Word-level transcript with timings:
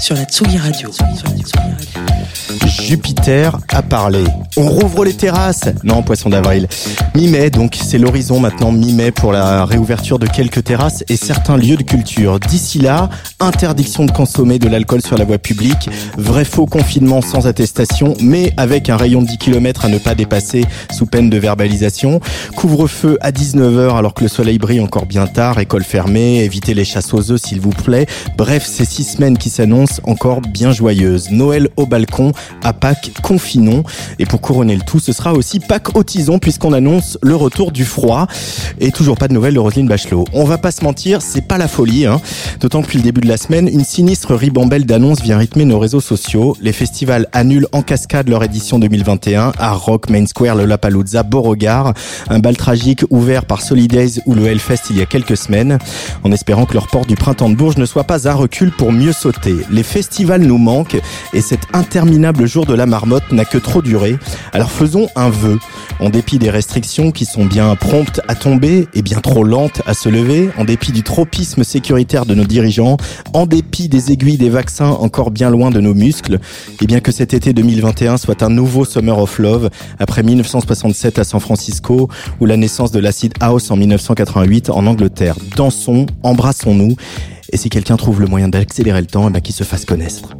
sur 0.00 0.14
la 0.14 0.24
Tsugi 0.24 0.58
Radio. 0.58 0.90
Jupiter 2.66 3.58
a 3.68 3.82
parlé. 3.82 4.24
On 4.56 4.68
rouvre 4.68 5.04
les 5.04 5.14
terrasses 5.14 5.64
Non, 5.84 6.02
poisson 6.02 6.28
d'avril. 6.30 6.68
Mi-mai, 7.14 7.50
donc 7.50 7.78
c'est 7.80 7.98
l'horizon 7.98 8.40
maintenant, 8.40 8.72
mi-mai 8.72 9.10
pour 9.10 9.32
la 9.32 9.64
réouverture 9.64 10.18
de 10.18 10.26
quelques 10.26 10.64
terrasses 10.64 11.04
et 11.08 11.16
certains 11.16 11.56
lieux 11.56 11.76
de 11.76 11.82
culture. 11.82 12.38
D'ici 12.40 12.78
là, 12.78 13.08
interdiction 13.40 14.04
de 14.04 14.12
consommer 14.12 14.58
de 14.58 14.68
l'alcool 14.68 15.02
sur 15.02 15.16
la 15.16 15.24
voie 15.24 15.38
publique, 15.38 15.88
vrai 16.16 16.44
faux 16.44 16.66
confinement 16.66 17.20
sans 17.20 17.46
attestation, 17.46 18.14
mais 18.20 18.52
avec 18.56 18.90
un 18.90 18.96
rayon 18.96 19.22
de 19.22 19.26
10 19.26 19.38
km 19.38 19.84
à 19.84 19.88
ne 19.88 19.98
pas 19.98 20.14
dépasser 20.14 20.64
sous 20.92 21.06
peine 21.06 21.30
de 21.30 21.38
verbalisation. 21.38 22.20
Couvre-feu 22.56 23.18
à 23.20 23.32
19h 23.32 23.96
alors 23.96 24.14
que 24.14 24.22
le 24.22 24.28
soleil 24.28 24.58
brille 24.58 24.80
encore 24.80 25.06
bien 25.06 25.26
tard, 25.26 25.58
école 25.58 25.84
fermée, 25.84 26.44
évitez 26.44 26.74
les 26.74 26.84
chasses 26.84 27.12
aux 27.14 27.30
œufs 27.30 27.40
s'il 27.40 27.60
vous 27.60 27.70
plaît. 27.70 28.06
Bref, 28.36 28.66
ces 28.66 28.84
six 28.84 29.04
semaines 29.04 29.38
qui 29.38 29.50
s'annoncent 29.50 29.81
encore 30.04 30.40
bien 30.40 30.72
joyeuses. 30.72 31.30
Noël 31.30 31.68
au 31.76 31.86
balcon, 31.86 32.32
à 32.62 32.72
Pâques, 32.72 33.12
confinons. 33.22 33.82
Et 34.18 34.26
pour 34.26 34.40
couronner 34.40 34.76
le 34.76 34.82
tout, 34.82 35.00
ce 35.00 35.12
sera 35.12 35.32
aussi 35.32 35.60
Pâques 35.60 35.96
au 35.96 36.04
tison 36.04 36.38
puisqu'on 36.38 36.72
annonce 36.72 37.18
le 37.22 37.34
retour 37.34 37.72
du 37.72 37.84
froid. 37.84 38.26
Et 38.80 38.92
toujours 38.92 39.16
pas 39.16 39.28
de 39.28 39.34
nouvelles 39.34 39.54
de 39.54 39.58
Roselyne 39.58 39.88
Bachelot. 39.88 40.24
On 40.32 40.44
va 40.44 40.58
pas 40.58 40.70
se 40.70 40.84
mentir, 40.84 41.22
c'est 41.22 41.46
pas 41.46 41.58
la 41.58 41.68
folie. 41.68 42.06
Hein. 42.06 42.20
D'autant 42.60 42.80
que 42.80 42.86
depuis 42.92 42.98
le 42.98 43.04
début 43.04 43.22
de 43.22 43.28
la 43.28 43.38
semaine, 43.38 43.68
une 43.68 43.84
sinistre 43.84 44.34
ribambelle 44.34 44.84
d'annonces 44.84 45.22
vient 45.22 45.38
rythmer 45.38 45.64
nos 45.64 45.78
réseaux 45.78 46.00
sociaux. 46.00 46.56
Les 46.60 46.72
festivals 46.72 47.26
annulent 47.32 47.68
en 47.72 47.80
cascade 47.80 48.28
leur 48.28 48.44
édition 48.44 48.78
2021 48.78 49.52
à 49.58 49.72
Rock, 49.72 50.10
Main 50.10 50.26
Square, 50.26 50.56
le 50.56 50.66
Lapalooza, 50.66 51.22
Beauregard. 51.22 51.94
Un 52.28 52.38
bal 52.38 52.56
tragique 52.56 53.04
ouvert 53.08 53.46
par 53.46 53.62
Solidays 53.62 54.20
ou 54.26 54.34
le 54.34 54.46
Hellfest 54.46 54.90
il 54.90 54.98
y 54.98 55.02
a 55.02 55.06
quelques 55.06 55.38
semaines. 55.38 55.78
En 56.22 56.32
espérant 56.32 56.66
que 56.66 56.74
leur 56.74 56.88
port 56.88 57.06
du 57.06 57.14
printemps 57.14 57.48
de 57.48 57.54
Bourges 57.54 57.78
ne 57.78 57.86
soit 57.86 58.04
pas 58.04 58.28
un 58.28 58.34
recul 58.34 58.70
pour 58.70 58.92
mieux 58.92 59.12
sauter. 59.12 59.54
Les 59.72 59.82
festivals 59.82 60.42
nous 60.42 60.58
manquent 60.58 61.00
et 61.32 61.40
cet 61.40 61.60
interminable 61.72 62.46
jour 62.46 62.66
de 62.66 62.74
la 62.74 62.84
marmotte 62.84 63.32
n'a 63.32 63.46
que 63.46 63.58
trop 63.58 63.80
duré. 63.80 64.16
Alors 64.52 64.70
faisons 64.70 65.08
un 65.16 65.30
vœu. 65.30 65.58
En 65.98 66.10
dépit 66.10 66.38
des 66.38 66.50
restrictions 66.50 67.10
qui 67.10 67.24
sont 67.24 67.44
bien 67.44 67.74
promptes 67.76 68.20
à 68.28 68.34
tomber 68.34 68.88
et 68.92 69.02
bien 69.02 69.20
trop 69.20 69.44
lentes 69.44 69.82
à 69.86 69.94
se 69.94 70.08
lever, 70.08 70.50
en 70.58 70.64
dépit 70.64 70.92
du 70.92 71.02
tropisme 71.02 71.64
sécuritaire 71.64 72.26
de 72.26 72.34
nos 72.34 72.44
dirigeants, 72.44 72.96
en 73.32 73.46
dépit 73.46 73.88
des 73.88 74.10
aiguilles 74.12 74.36
des 74.36 74.50
vaccins 74.50 74.90
encore 74.90 75.30
bien 75.30 75.48
loin 75.48 75.70
de 75.70 75.80
nos 75.80 75.94
muscles, 75.94 76.40
et 76.80 76.86
bien 76.86 77.00
que 77.00 77.12
cet 77.12 77.34
été 77.34 77.52
2021 77.52 78.16
soit 78.16 78.42
un 78.42 78.50
nouveau 78.50 78.84
Summer 78.84 79.18
of 79.18 79.38
Love 79.38 79.70
après 79.98 80.22
1967 80.22 81.18
à 81.18 81.24
San 81.24 81.40
Francisco 81.40 82.08
ou 82.40 82.46
la 82.46 82.56
naissance 82.56 82.90
de 82.90 82.98
l'acid 82.98 83.32
house 83.40 83.70
en 83.70 83.76
1988 83.76 84.70
en 84.70 84.86
Angleterre. 84.86 85.36
Dansons, 85.56 86.06
embrassons-nous 86.22 86.96
et 87.52 87.56
si 87.58 87.68
quelqu'un 87.68 87.96
trouve 87.96 88.20
le 88.20 88.26
moyen 88.26 88.48
d'accélérer 88.48 89.02
le 89.02 89.06
temps, 89.06 89.30
eh 89.32 89.40
qu'il 89.40 89.54
se 89.54 89.62
fasse 89.62 89.84
connaître. 89.84 90.30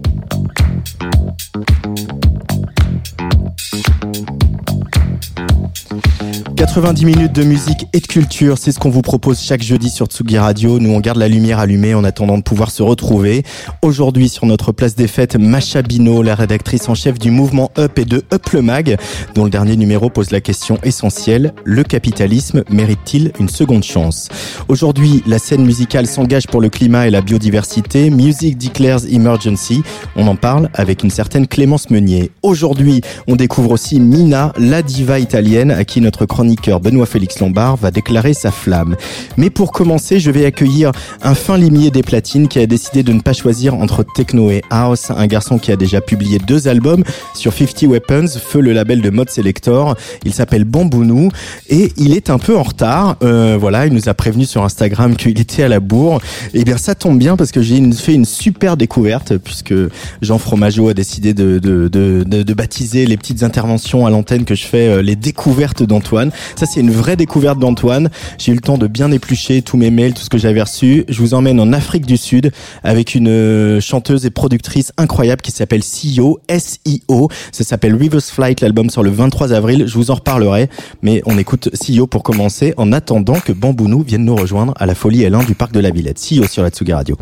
90 6.63 7.05
minutes 7.07 7.33
de 7.33 7.43
musique 7.43 7.89
et 7.93 7.99
de 7.99 8.07
culture, 8.07 8.57
c'est 8.57 8.71
ce 8.71 8.79
qu'on 8.79 8.89
vous 8.89 9.03
propose 9.03 9.41
chaque 9.41 9.65
jeudi 9.65 9.91
sur 9.91 10.07
Tsugi 10.07 10.39
Radio. 10.39 10.79
Nous, 10.79 10.91
on 10.91 11.01
garde 11.01 11.19
la 11.19 11.27
lumière 11.27 11.59
allumée 11.59 11.93
en 11.93 12.05
attendant 12.05 12.39
de 12.39 12.45
pouvoir 12.45 12.71
se 12.71 12.85
retrouver. 12.85 13.43
Aujourd'hui, 13.83 14.29
sur 14.29 14.47
notre 14.47 14.71
place 14.71 14.95
des 14.95 15.09
fêtes, 15.09 15.35
Macha 15.35 15.83
Bino, 15.83 16.23
la 16.23 16.37
rédactrice 16.37 16.89
en 16.89 16.95
chef 16.95 17.19
du 17.19 17.33
mouvement 17.33 17.73
Up 17.79 17.99
et 17.99 18.05
de 18.05 18.23
Up 18.33 18.49
le 18.53 18.63
Mag, 18.63 18.97
dont 19.35 19.43
le 19.43 19.51
dernier 19.51 19.75
numéro 19.75 20.09
pose 20.09 20.31
la 20.31 20.41
question 20.41 20.79
essentielle, 20.85 21.53
le 21.65 21.83
capitalisme 21.83 22.63
mérite-t-il 22.71 23.33
une 23.41 23.49
seconde 23.49 23.83
chance? 23.83 24.29
Aujourd'hui, 24.69 25.25
la 25.27 25.41
scène 25.41 25.65
musicale 25.65 26.07
s'engage 26.07 26.47
pour 26.47 26.61
le 26.61 26.69
climat 26.69 27.09
et 27.09 27.11
la 27.11 27.23
biodiversité. 27.23 28.09
Music 28.09 28.57
Declares 28.57 29.05
Emergency. 29.11 29.83
On 30.15 30.29
en 30.29 30.37
parle 30.37 30.71
avec 30.75 31.03
une 31.03 31.11
certaine 31.11 31.49
Clémence 31.49 31.91
Meunier. 31.91 32.31
Aujourd'hui, 32.45 33.01
on 33.27 33.35
découvre 33.35 33.73
aussi 33.73 33.99
Mina, 33.99 34.53
la 34.59 34.83
diva 34.83 35.19
italienne, 35.19 35.73
à 35.73 35.85
qui 35.85 36.01
notre 36.01 36.25
chroniqueur 36.57 36.81
Benoît 36.81 37.07
Félix 37.07 37.41
Lombard 37.41 37.77
va 37.77 37.91
déclarer 37.91 38.35
sa 38.35 38.51
flamme. 38.51 38.97
Mais 39.37 39.49
pour 39.49 39.73
commencer, 39.73 40.21
je 40.21 40.31
vais 40.31 40.45
accueillir 40.45 40.93
un 41.23 41.35
fin 41.35 41.57
limier 41.57 41.91
des 41.91 42.03
platines 42.03 42.49
qui 42.49 42.59
a 42.59 42.67
décidé 42.67 43.03
de 43.03 43.13
ne 43.13 43.21
pas 43.21 43.33
choisir 43.33 43.75
entre 43.75 44.05
techno 44.15 44.51
et 44.51 44.63
house, 44.71 45.11
un 45.11 45.27
garçon 45.27 45.59
qui 45.59 45.73
a 45.73 45.77
déjà 45.77 46.01
publié 46.01 46.39
deux 46.39 46.69
albums 46.69 47.05
sur 47.35 47.53
50 47.53 47.83
Weapons, 47.85 48.27
feu 48.29 48.61
le 48.61 48.73
label 48.73 49.01
de 49.01 49.11
Mode 49.11 49.31
Selector. 49.31 49.97
Il 50.25 50.33
s'appelle 50.35 50.65
Bambounou 50.65 51.31
et 51.71 51.93
il 51.97 52.15
est 52.15 52.29
un 52.29 52.39
peu 52.39 52.57
en 52.57 52.63
retard. 52.63 53.17
Euh, 53.23 53.57
voilà, 53.59 53.87
il 53.87 53.95
nous 53.95 54.09
a 54.09 54.15
prévenu 54.15 54.45
sur 54.45 54.63
Instagram 54.65 55.17
qu'il 55.17 55.41
était 55.41 55.63
à 55.63 55.69
la 55.69 55.81
bourre. 55.81 56.21
Et 56.55 56.61
eh 56.61 56.65
bien 56.65 56.77
ça 56.77 56.95
tombe 56.95 57.19
bien 57.19 57.37
parce 57.37 57.53
que 57.53 57.63
j'ai 57.63 57.81
fait 57.93 58.15
une 58.15 58.25
super 58.27 58.77
découverte 58.77 59.39
puisque 59.39 59.75
Jean 60.21 60.39
Fromageau 60.39 60.89
a 60.89 60.95
décidé 60.95 61.33
de, 61.35 61.59
de, 61.59 61.89
de, 61.89 62.25
de 62.25 62.55
baptiser 62.55 63.07
les 63.07 63.17
petites 63.17 63.43
interventions 63.43 64.07
à 64.07 64.11
l'antenne 64.11 64.45
que 64.45 64.55
je 64.55 64.67
fais 64.67 64.89
euh, 64.89 65.03
les 65.03 65.17
découvertes 65.17 65.83
d'Antoine. 65.83 66.31
Ça, 66.57 66.67
c'est 66.67 66.81
une 66.81 66.91
vraie 66.91 67.17
découverte 67.17 67.59
d'Antoine. 67.59 68.11
J'ai 68.39 68.53
eu 68.53 68.55
le 68.55 68.61
temps 68.61 68.79
de 68.79 68.87
bien 68.87 69.11
éplucher 69.11 69.63
tous 69.63 69.77
mes 69.77 69.91
mails, 69.91 70.15
tout 70.15 70.23
ce 70.23 70.31
que 70.31 70.39
j'avais 70.39 70.63
reçu. 70.63 71.05
Je 71.09 71.19
vous 71.19 71.35
emmène 71.35 71.61
en 71.61 71.73
Afrique 71.73 72.07
du 72.07 72.17
Sud 72.17 72.53
avec 72.83 73.15
une 73.15 73.29
euh, 73.29 73.81
chanteuse 73.81 74.27
et 74.27 74.31
productrice 74.31 74.93
incroyable 74.97 75.43
qui 75.43 75.51
s'appelle 75.51 75.83
Sio, 75.83 76.41
S-I-O. 76.49 77.29
Ça 77.53 77.65
s'appelle 77.65 77.95
Rivers 77.95 78.23
Flight, 78.23 78.61
l'album 78.61 78.91
sort 78.91 79.03
le 79.03 79.11
23 79.11 79.53
avril. 79.53 79.85
Je 79.87 79.95
vous 79.95 80.11
en 80.11 80.15
reparlerai. 80.15 80.69
Mais 81.03 81.23
on 81.27 81.39
écoute 81.39 81.71
Sio 81.75 82.07
pour 82.07 82.23
commencer 82.23 82.75
en 82.77 82.93
attendant 82.93 83.41
que 83.41 83.53
Bambounou 83.53 84.03
vienne 84.03 84.25
nous 84.25 84.37
rejoindre 84.37 84.75
à 84.77 84.87
la 84.87 84.95
Folie 84.95 85.23
L1 85.23 85.47
du 85.47 85.55
Parc 85.55 85.73
de 85.73 85.81
la 85.81 85.91
Villette. 85.91 86.19
Sio 86.19 86.47
sur 86.47 86.63
la 86.63 86.71
Tsugi 86.71 86.93
Radio. 86.93 87.17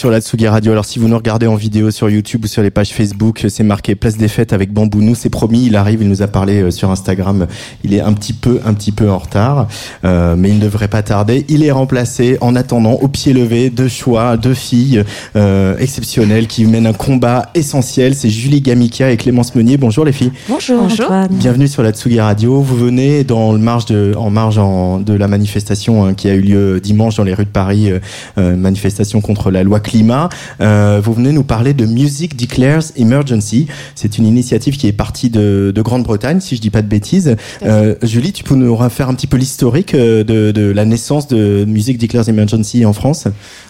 Sur 0.00 0.10
la 0.10 0.22
Tsugi 0.22 0.48
Radio. 0.48 0.72
Alors 0.72 0.86
si 0.86 0.98
vous 0.98 1.08
nous 1.08 1.16
regardez 1.18 1.46
en 1.46 1.56
vidéo 1.56 1.90
sur 1.90 2.08
YouTube 2.08 2.46
ou 2.46 2.48
sur 2.48 2.62
les 2.62 2.70
pages 2.70 2.88
Facebook, 2.88 3.44
c'est 3.50 3.62
marqué 3.62 3.94
Place 3.94 4.16
des 4.16 4.28
Fêtes 4.28 4.54
avec 4.54 4.72
Bambou. 4.72 5.02
Nous, 5.02 5.14
c'est 5.14 5.28
promis, 5.28 5.66
il 5.66 5.76
arrive, 5.76 6.00
il 6.00 6.08
nous 6.08 6.22
a 6.22 6.26
parlé 6.26 6.62
euh, 6.62 6.70
sur 6.70 6.90
Instagram. 6.90 7.46
Il 7.84 7.92
est 7.92 8.00
un 8.00 8.14
petit 8.14 8.32
peu, 8.32 8.60
un 8.64 8.72
petit 8.72 8.92
peu 8.92 9.10
en 9.10 9.18
retard, 9.18 9.68
euh, 10.06 10.36
mais 10.38 10.48
il 10.48 10.54
ne 10.54 10.62
devrait 10.62 10.88
pas 10.88 11.02
tarder. 11.02 11.44
Il 11.50 11.62
est 11.62 11.70
remplacé 11.70 12.38
en 12.40 12.56
attendant 12.56 12.92
au 12.92 13.08
pied 13.08 13.34
levé 13.34 13.68
deux 13.68 13.88
choix, 13.88 14.38
deux 14.38 14.54
filles 14.54 15.04
euh, 15.36 15.76
exceptionnelles 15.76 16.46
qui 16.46 16.64
mènent 16.64 16.86
un 16.86 16.94
combat 16.94 17.50
essentiel. 17.54 18.14
C'est 18.14 18.30
Julie 18.30 18.62
Gamikia 18.62 19.10
et 19.10 19.18
Clémence 19.18 19.54
Meunier. 19.54 19.76
Bonjour 19.76 20.06
les 20.06 20.12
filles. 20.12 20.32
Bonjour. 20.48 20.80
Bonjour. 20.80 21.10
Bienvenue 21.30 21.68
sur 21.68 21.82
la 21.82 21.90
Tsugi 21.90 22.20
Radio. 22.20 22.62
Vous 22.62 22.76
venez 22.76 23.22
dans 23.22 23.52
le 23.52 23.58
marge 23.58 23.84
de, 23.84 24.14
en 24.16 24.30
marge 24.30 24.56
de 24.56 25.12
la 25.12 25.28
manifestation 25.28 26.06
hein, 26.06 26.14
qui 26.14 26.30
a 26.30 26.34
eu 26.34 26.40
lieu 26.40 26.80
dimanche 26.80 27.16
dans 27.16 27.24
les 27.24 27.34
rues 27.34 27.44
de 27.44 27.50
Paris, 27.50 27.92
euh, 28.38 28.56
manifestation 28.56 29.20
contre 29.20 29.50
la 29.50 29.62
loi 29.62 29.78
climat. 29.90 30.28
Euh, 30.60 31.00
vous 31.02 31.12
venez 31.12 31.32
nous 31.32 31.42
parler 31.42 31.74
de 31.74 31.84
Music 31.84 32.36
Declares 32.36 32.84
Emergency. 32.96 33.66
C'est 33.96 34.18
une 34.18 34.26
initiative 34.26 34.76
qui 34.76 34.86
est 34.86 34.92
partie 34.92 35.30
de, 35.30 35.72
Grande-Bretagne, 35.80 36.40
si 36.40 36.56
je 36.56 36.60
dis 36.60 36.70
pas 36.70 36.82
de 36.82 36.86
bêtises. 36.86 37.36
Euh, 37.62 37.94
Julie, 38.02 38.32
tu 38.32 38.44
peux 38.44 38.54
nous 38.54 38.76
refaire 38.76 39.08
un 39.08 39.14
petit 39.14 39.26
peu 39.26 39.36
l'historique 39.36 39.94
euh, 39.94 40.22
de, 40.22 40.70
la 40.70 40.84
naissance 40.84 41.26
de 41.26 41.64
Music 41.64 41.98
Declares 41.98 42.28
Emergency 42.28 42.84
en 42.84 42.92
France? 42.92 43.26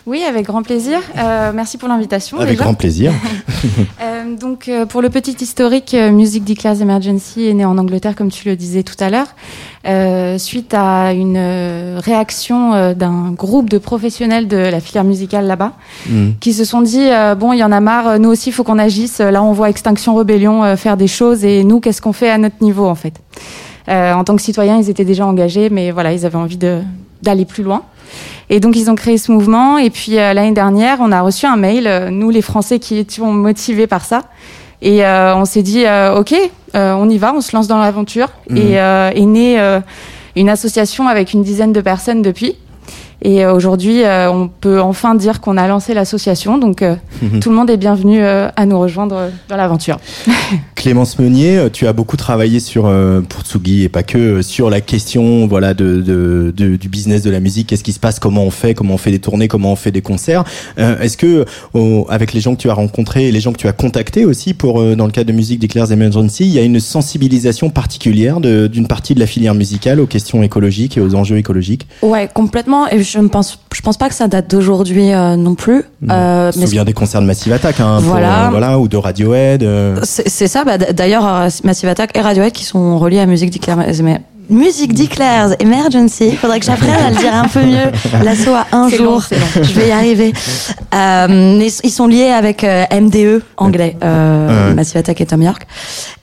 Oui, 0.07 0.23
avec 0.23 0.47
grand 0.47 0.62
plaisir. 0.62 1.00
merci 1.54 1.78
pour 1.78 1.88
l'invitation. 1.88 2.38
Avec 2.38 2.59
grand 2.59 2.75
plaisir. 2.75 3.12
donc, 4.40 4.71
pour 4.88 5.02
le 5.02 5.11
petit 5.11 5.37
historique, 5.40 5.95
Music 5.95 6.45
Declares 6.45 6.80
Emergency 6.80 7.49
est 7.49 7.54
né 7.54 7.64
en 7.64 7.78
Angleterre, 7.78 8.14
comme 8.14 8.30
tu 8.30 8.49
le 8.49 8.57
disais 8.57 8.83
tout 8.83 8.97
à 8.99 9.11
l'heure. 9.11 9.28
Euh, 9.87 10.37
suite 10.37 10.75
à 10.75 11.14
une 11.14 11.38
euh, 11.38 12.00
réaction 12.04 12.75
euh, 12.75 12.92
d'un 12.92 13.30
groupe 13.30 13.71
de 13.71 13.78
professionnels 13.78 14.47
de 14.47 14.59
la 14.59 14.78
filière 14.78 15.04
musicale 15.04 15.47
là-bas, 15.47 15.73
mm. 16.07 16.33
qui 16.38 16.52
se 16.52 16.66
sont 16.66 16.83
dit 16.83 17.09
bon, 17.38 17.54
il 17.54 17.59
y 17.59 17.64
en 17.64 17.73
a 17.73 17.80
marre, 17.80 18.19
nous 18.19 18.28
aussi, 18.28 18.50
il 18.50 18.52
faut 18.52 18.62
qu'on 18.62 18.78
agisse. 18.78 19.21
Là, 19.21 19.42
on 19.42 19.52
voit 19.52 19.71
Extinction 19.71 20.14
Rebellion 20.14 20.76
faire 20.76 20.97
des 20.97 21.07
choses, 21.07 21.45
et 21.45 21.64
nous, 21.64 21.80
qu'est-ce 21.80 22.02
qu'on 22.02 22.12
fait 22.12 22.30
à 22.30 22.37
notre 22.37 22.62
niveau, 22.62 22.87
en 22.87 22.95
fait? 22.95 23.14
En 23.88 24.23
tant 24.23 24.37
que 24.37 24.42
citoyens, 24.42 24.78
ils 24.78 24.90
étaient 24.90 25.04
déjà 25.04 25.26
engagés, 25.26 25.71
mais 25.71 25.90
voilà, 25.90 26.12
ils 26.12 26.26
avaient 26.26 26.37
envie 26.37 26.59
d'aller 27.23 27.45
plus 27.45 27.62
loin. 27.62 27.83
Et 28.49 28.61
donc, 28.61 28.76
ils 28.76 28.90
ont 28.90 28.95
créé 28.95 29.19
ce 29.19 29.33
mouvement. 29.33 29.79
Et 29.79 29.90
puis, 29.90 30.12
l'année 30.12 30.52
dernière, 30.52 30.99
on 31.00 31.12
a 31.12 31.21
reçu 31.21 31.47
un 31.47 31.57
mail, 31.57 32.09
nous, 32.11 32.31
les 32.31 32.43
Français 32.43 32.79
qui 32.79 32.99
étions 32.99 33.33
motivés 33.33 33.87
par 33.87 34.05
ça, 34.05 34.23
et 34.83 35.05
euh, 35.05 35.35
on 35.37 35.45
s'est 35.45 35.62
dit, 35.62 35.85
euh, 35.85 36.17
ok, 36.17 36.35
euh, 36.75 36.95
on 36.95 37.09
y 37.09 37.19
va, 37.19 37.35
on 37.35 37.40
se 37.40 37.55
lance 37.55 37.67
dans 37.67 37.79
l'aventure. 37.79 38.29
Mhm. 38.49 38.57
Et 38.57 38.73
est 38.73 39.26
née 39.26 39.81
une 40.37 40.49
association 40.49 41.09
avec 41.09 41.33
une 41.33 41.43
dizaine 41.43 41.73
de 41.73 41.81
personnes 41.81 42.23
depuis. 42.23 42.57
Et 43.23 43.45
euh, 43.45 43.55
aujourd'hui, 43.55 44.03
euh, 44.03 44.31
on 44.31 44.49
peut 44.49 44.81
enfin 44.81 45.15
dire 45.15 45.41
qu'on 45.41 45.57
a 45.57 45.69
lancé 45.69 45.93
l'association. 45.95 46.59
Donc, 46.59 46.83
euh, 46.83 46.95
Mhm. 47.23 47.41
tout 47.41 47.50
le 47.50 47.57
monde 47.57 47.69
est 47.71 47.77
bienvenu 47.77 48.23
euh, 48.23 48.49
à 48.57 48.65
nous 48.67 48.79
rejoindre 48.79 49.29
dans 49.49 49.57
l'aventure. 49.57 49.99
Clémence 50.75 51.19
Meunier, 51.19 51.67
tu 51.73 51.87
as 51.87 51.93
beaucoup 51.93 52.17
travaillé 52.17 52.61
sur 52.61 52.87
euh, 52.87 53.21
pour 53.21 53.43
Tsugi 53.43 53.83
et 53.85 53.89
pas 53.91 54.03
que 54.03 54.41
sur 54.41 54.71
la 54.71 54.81
question 54.81 55.47
voilà 55.47 55.75
de, 55.75 56.00
de- 56.00 56.53
de- 56.57 56.77
du 56.77 56.89
business 56.89 57.23
de 57.23 57.31
la 57.31 57.41
musique. 57.41 57.67
Qu'est-ce 57.67 57.85
qui 57.85 57.93
se 57.93 58.00
passe? 58.00 58.19
Comment 58.19 58.45
on 58.45 58.50
fait? 58.50 58.73
Comment 58.75 58.95
on 58.95 58.99
fait 58.99 59.11
des 59.11 59.19
tournées? 59.19 59.49
Comment 59.49 59.73
on 59.73 59.77
fait 59.77 59.91
des 59.91 60.00
concerts? 60.00 60.45
Euh, 60.79 60.99
Est-ce 61.00 61.17
que 61.19 61.45
avec 62.09 62.33
les 62.33 62.41
gens 62.41 62.55
que 62.55 62.61
tu 62.62 62.71
as 62.71 62.75
rencontrés 62.75 63.29
et 63.29 63.33
les 63.33 63.41
gens 63.41 63.53
que 63.53 63.59
tu 63.59 63.69
as 63.69 63.73
contactés 63.73 64.25
aussi 64.25 64.55
pour 64.55 64.81
euh, 64.81 64.97
dans 64.97 65.05
le 65.05 65.12
cadre 65.12 65.29
de 65.29 65.37
Musique 65.37 65.61
Declares 65.61 65.93
Emergency, 65.93 66.45
il 66.45 66.53
y 66.53 66.59
a 66.59 66.62
une 66.62 66.81
sensibilisation 66.81 67.69
particulière 67.69 68.41
d'une 68.41 68.87
partie 68.87 69.15
de 69.15 69.21
la 69.21 69.27
filière 69.27 69.55
musicale 69.55 70.00
aux 70.00 70.07
questions 70.07 70.43
écologiques 70.43 70.97
et 70.97 71.00
aux 71.00 71.15
enjeux 71.15 71.37
écologiques? 71.37 71.87
Ouais, 72.03 72.29
complètement. 72.33 72.89
Et 72.89 73.03
je 73.03 73.10
ne 73.19 73.29
pense, 73.29 73.59
je 73.75 73.81
pense 73.83 73.97
pas 73.97 74.09
que 74.09 74.14
ça 74.14 74.29
date 74.29 74.50
d'aujourd'hui 74.50 75.12
euh, 75.12 75.37
non 75.37 75.55
plus. 75.55 75.85
Euh, 76.11 76.52
Je 76.52 76.59
me 76.61 76.67
souviens 76.67 76.85
des 76.85 76.93
concerts 76.93 77.21
de 77.21 77.26
Massive 77.26 77.52
Attack, 77.52 77.81
hein, 77.81 77.99
Voilà. 78.02 78.47
euh, 78.47 78.50
voilà, 78.50 78.79
ou 78.79 78.88
de 78.88 78.97
Radiohead. 78.97 79.62
euh. 79.62 79.99
C'est 80.05 80.47
ça, 80.49 80.64
bah, 80.64 80.79
d'ailleurs, 80.79 81.26
euh, 81.26 81.49
Massive 81.64 81.88
Attack 81.88 82.17
et 82.17 82.21
Radiohead 82.21 82.52
qui 82.52 82.64
sont 82.64 82.99
reliés 82.99 83.19
à 83.21 83.26
Music 83.26 83.50
Music 84.50 84.92
Declares 84.95 85.50
Emergency. 85.61 86.33
Faudrait 86.37 86.61
que 86.61 86.66
j'apprenne 86.66 86.90
à 87.07 87.11
le 87.11 87.16
dire 87.16 87.35
un 87.35 87.49
peu 87.49 87.62
mieux. 87.62 87.90
L'assaut 88.25 88.54
à 88.54 88.66
un 88.73 88.88
long, 88.90 88.97
jour. 88.97 89.23
long. 89.30 89.62
Je 89.62 89.73
vais 89.73 89.88
y 89.88 89.92
arriver. 89.92 90.33
Euh, 90.95 91.69
ils 91.85 91.90
sont 91.90 92.07
liés 92.07 92.30
avec 92.30 92.64
euh, 92.64 92.85
MDE 92.92 93.42
anglais, 93.57 93.97
euh. 94.02 94.75
Massive 94.75 94.99
Attack 94.99 95.21
et 95.21 95.26
Tom 95.26 95.42
York. 95.42 95.66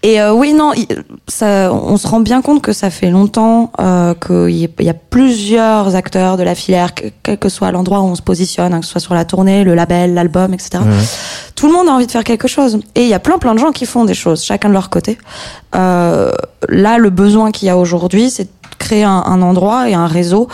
Et 0.04 0.22
euh, 0.22 0.34
oui, 0.34 0.54
non, 0.54 0.74
il- 0.76 0.88
ça, 1.28 1.72
on 1.74 1.98
se 1.98 2.08
rend 2.08 2.20
bien 2.20 2.42
compte 2.42 2.62
que 2.62 2.74
ça 2.74 2.90
fait 2.90 3.10
longtemps 3.10 3.72
euh, 3.80 4.14
qu'il 4.16 4.56
y, 4.58 4.66
a- 4.66 4.68
il 4.80 4.94
plusieurs 5.10 5.96
acteurs 5.96 6.38
de 6.38 6.44
la 6.44 6.54
filière, 6.56 6.94
que- 6.94 7.06
quel 7.24 7.38
que 7.38 7.50
soit 7.50 7.72
l'endroit 7.72 8.02
où 8.02 8.06
on 8.06 8.16
se 8.16 8.22
positionne, 8.22 8.74
hein, 8.74 8.80
que 8.80 8.86
ce 8.86 8.92
soit 8.92 9.02
sur 9.02 9.14
la 9.16 9.26
tournée, 9.26 9.64
le 9.64 9.74
label, 9.74 10.14
l'album, 10.14 10.54
etc. 10.54 10.80
Tout 11.56 11.68
le 11.68 11.74
monde 11.74 11.88
a 11.88 11.92
envie 11.92 12.06
de 12.06 12.12
faire 12.12 12.24
quelque 12.24 12.48
chose. 12.48 12.80
Et 12.96 13.02
il 13.04 13.08
y 13.10 13.14
a 13.14 13.20
plein 13.20 13.38
plein 13.40 13.54
de 13.56 13.60
gens 13.60 13.72
qui 13.72 13.86
font 13.86 14.06
des 14.06 14.14
choses, 14.14 14.44
chacun 14.44 14.68
de 14.70 14.74
leur 14.74 14.90
côté. 14.90 15.18
Euh, 15.76 16.32
là, 16.70 16.98
le 16.98 17.10
besoin 17.10 17.52
qu'il 17.52 17.68
y 17.68 17.70
a 17.72 17.78
aujourd'hui, 17.78 18.17
c'est 18.30 18.50
créer 18.78 19.04
un, 19.04 19.42
endroit 19.42 19.90
et 19.90 19.94
un 19.94 20.08
réseau 20.08 20.48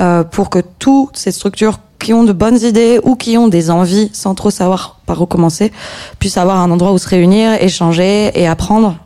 euh, 0.00 0.22
pour 0.22 0.50
que 0.50 0.58
toutes 0.78 1.16
ces 1.16 1.32
structures 1.32 1.78
qui 1.98 2.12
ont 2.12 2.24
de 2.24 2.32
bonnes 2.32 2.60
idées 2.62 3.00
ou 3.02 3.16
qui 3.16 3.36
ont 3.36 3.48
des 3.48 3.70
envies 3.70 4.10
sans 4.12 4.34
trop 4.34 4.50
savoir 4.50 5.00
par 5.06 5.20
où 5.20 5.26
commencer 5.26 5.72
puissent 6.18 6.38
avoir 6.38 6.58
un 6.58 6.70
endroit 6.70 6.92
où 6.92 6.98
se 6.98 7.08
réunir, 7.08 7.52
échanger 7.62 8.30
et 8.34 8.46
apprendre 8.46 8.96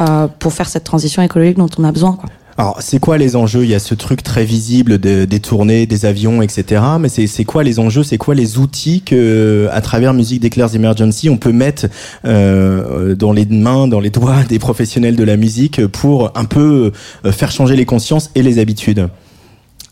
euh, 0.00 0.28
pour 0.38 0.52
faire 0.52 0.68
cette 0.68 0.84
transition 0.84 1.22
écologique 1.22 1.56
dont 1.56 1.70
on 1.78 1.84
a 1.84 1.92
besoin. 1.92 2.18
Alors, 2.56 2.76
c'est 2.80 3.00
quoi 3.00 3.18
les 3.18 3.34
enjeux? 3.34 3.64
Il 3.64 3.70
y 3.70 3.74
a 3.74 3.80
ce 3.80 3.94
truc 3.94 4.22
très 4.22 4.44
visible 4.44 4.98
de- 4.98 5.24
des 5.24 5.40
tournées, 5.40 5.86
des 5.86 6.06
avions, 6.06 6.40
etc. 6.40 6.82
Mais 7.00 7.08
c'est 7.08 7.44
quoi 7.44 7.64
les 7.64 7.80
enjeux? 7.80 8.04
C'est 8.04 8.16
quoi 8.16 8.34
les 8.36 8.58
outils 8.58 9.02
que, 9.02 9.68
à 9.72 9.80
travers 9.80 10.14
Musique 10.14 10.40
Declares 10.40 10.74
Emergency, 10.74 11.28
on 11.28 11.36
peut 11.36 11.50
mettre 11.52 11.86
euh, 12.24 13.16
dans 13.16 13.32
les 13.32 13.44
mains, 13.46 13.88
dans 13.88 13.98
les 13.98 14.10
doigts 14.10 14.44
des 14.48 14.60
professionnels 14.60 15.16
de 15.16 15.24
la 15.24 15.36
musique 15.36 15.84
pour 15.88 16.30
un 16.36 16.44
peu 16.44 16.92
euh, 17.24 17.32
faire 17.32 17.50
changer 17.50 17.74
les 17.74 17.86
consciences 17.86 18.30
et 18.36 18.42
les 18.42 18.60
habitudes? 18.60 19.08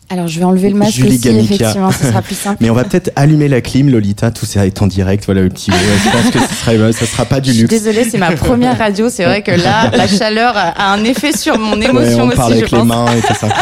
Alors, 0.09 0.27
je 0.27 0.37
vais 0.37 0.45
enlever 0.45 0.69
le 0.69 0.75
masque 0.75 0.93
Julie 0.93 1.15
aussi, 1.15 1.19
Gamica. 1.19 1.55
effectivement, 1.55 1.91
ce 1.91 2.05
sera 2.05 2.21
plus 2.21 2.35
simple. 2.39 2.57
Mais 2.61 2.69
on 2.69 2.73
va 2.73 2.83
peut-être 2.83 3.11
allumer 3.15 3.47
la 3.47 3.61
clim, 3.61 3.89
Lolita. 3.89 4.31
Tout 4.31 4.45
ça 4.45 4.65
est 4.65 4.81
en 4.81 4.87
direct. 4.87 5.25
Voilà 5.25 5.41
le 5.41 5.49
petit 5.49 5.71
mot. 5.71 5.77
Je 5.77 6.09
pense 6.09 6.31
que 6.31 6.39
ce 6.39 6.53
sera, 6.55 6.91
ça 6.93 7.05
sera 7.05 7.25
pas 7.25 7.39
du 7.39 7.51
luxe. 7.53 7.69
désolée, 7.69 8.03
c'est 8.03 8.17
ma 8.17 8.31
première 8.31 8.77
radio. 8.77 9.09
C'est 9.09 9.25
vrai 9.25 9.41
que 9.41 9.51
là, 9.51 9.89
la 9.95 10.07
chaleur 10.07 10.53
a 10.55 10.93
un 10.93 11.03
effet 11.03 11.35
sur 11.35 11.57
mon 11.57 11.77
Ouais, 11.79 11.89
émotion 11.89 12.25
on 12.25 12.35
parle 12.35 12.51
aussi, 12.53 12.59
je 12.59 12.65
avec 12.65 12.71
les 12.71 12.83
mains 12.83 13.05
et 13.17 13.21
tout 13.21 13.33
ça. 13.33 13.47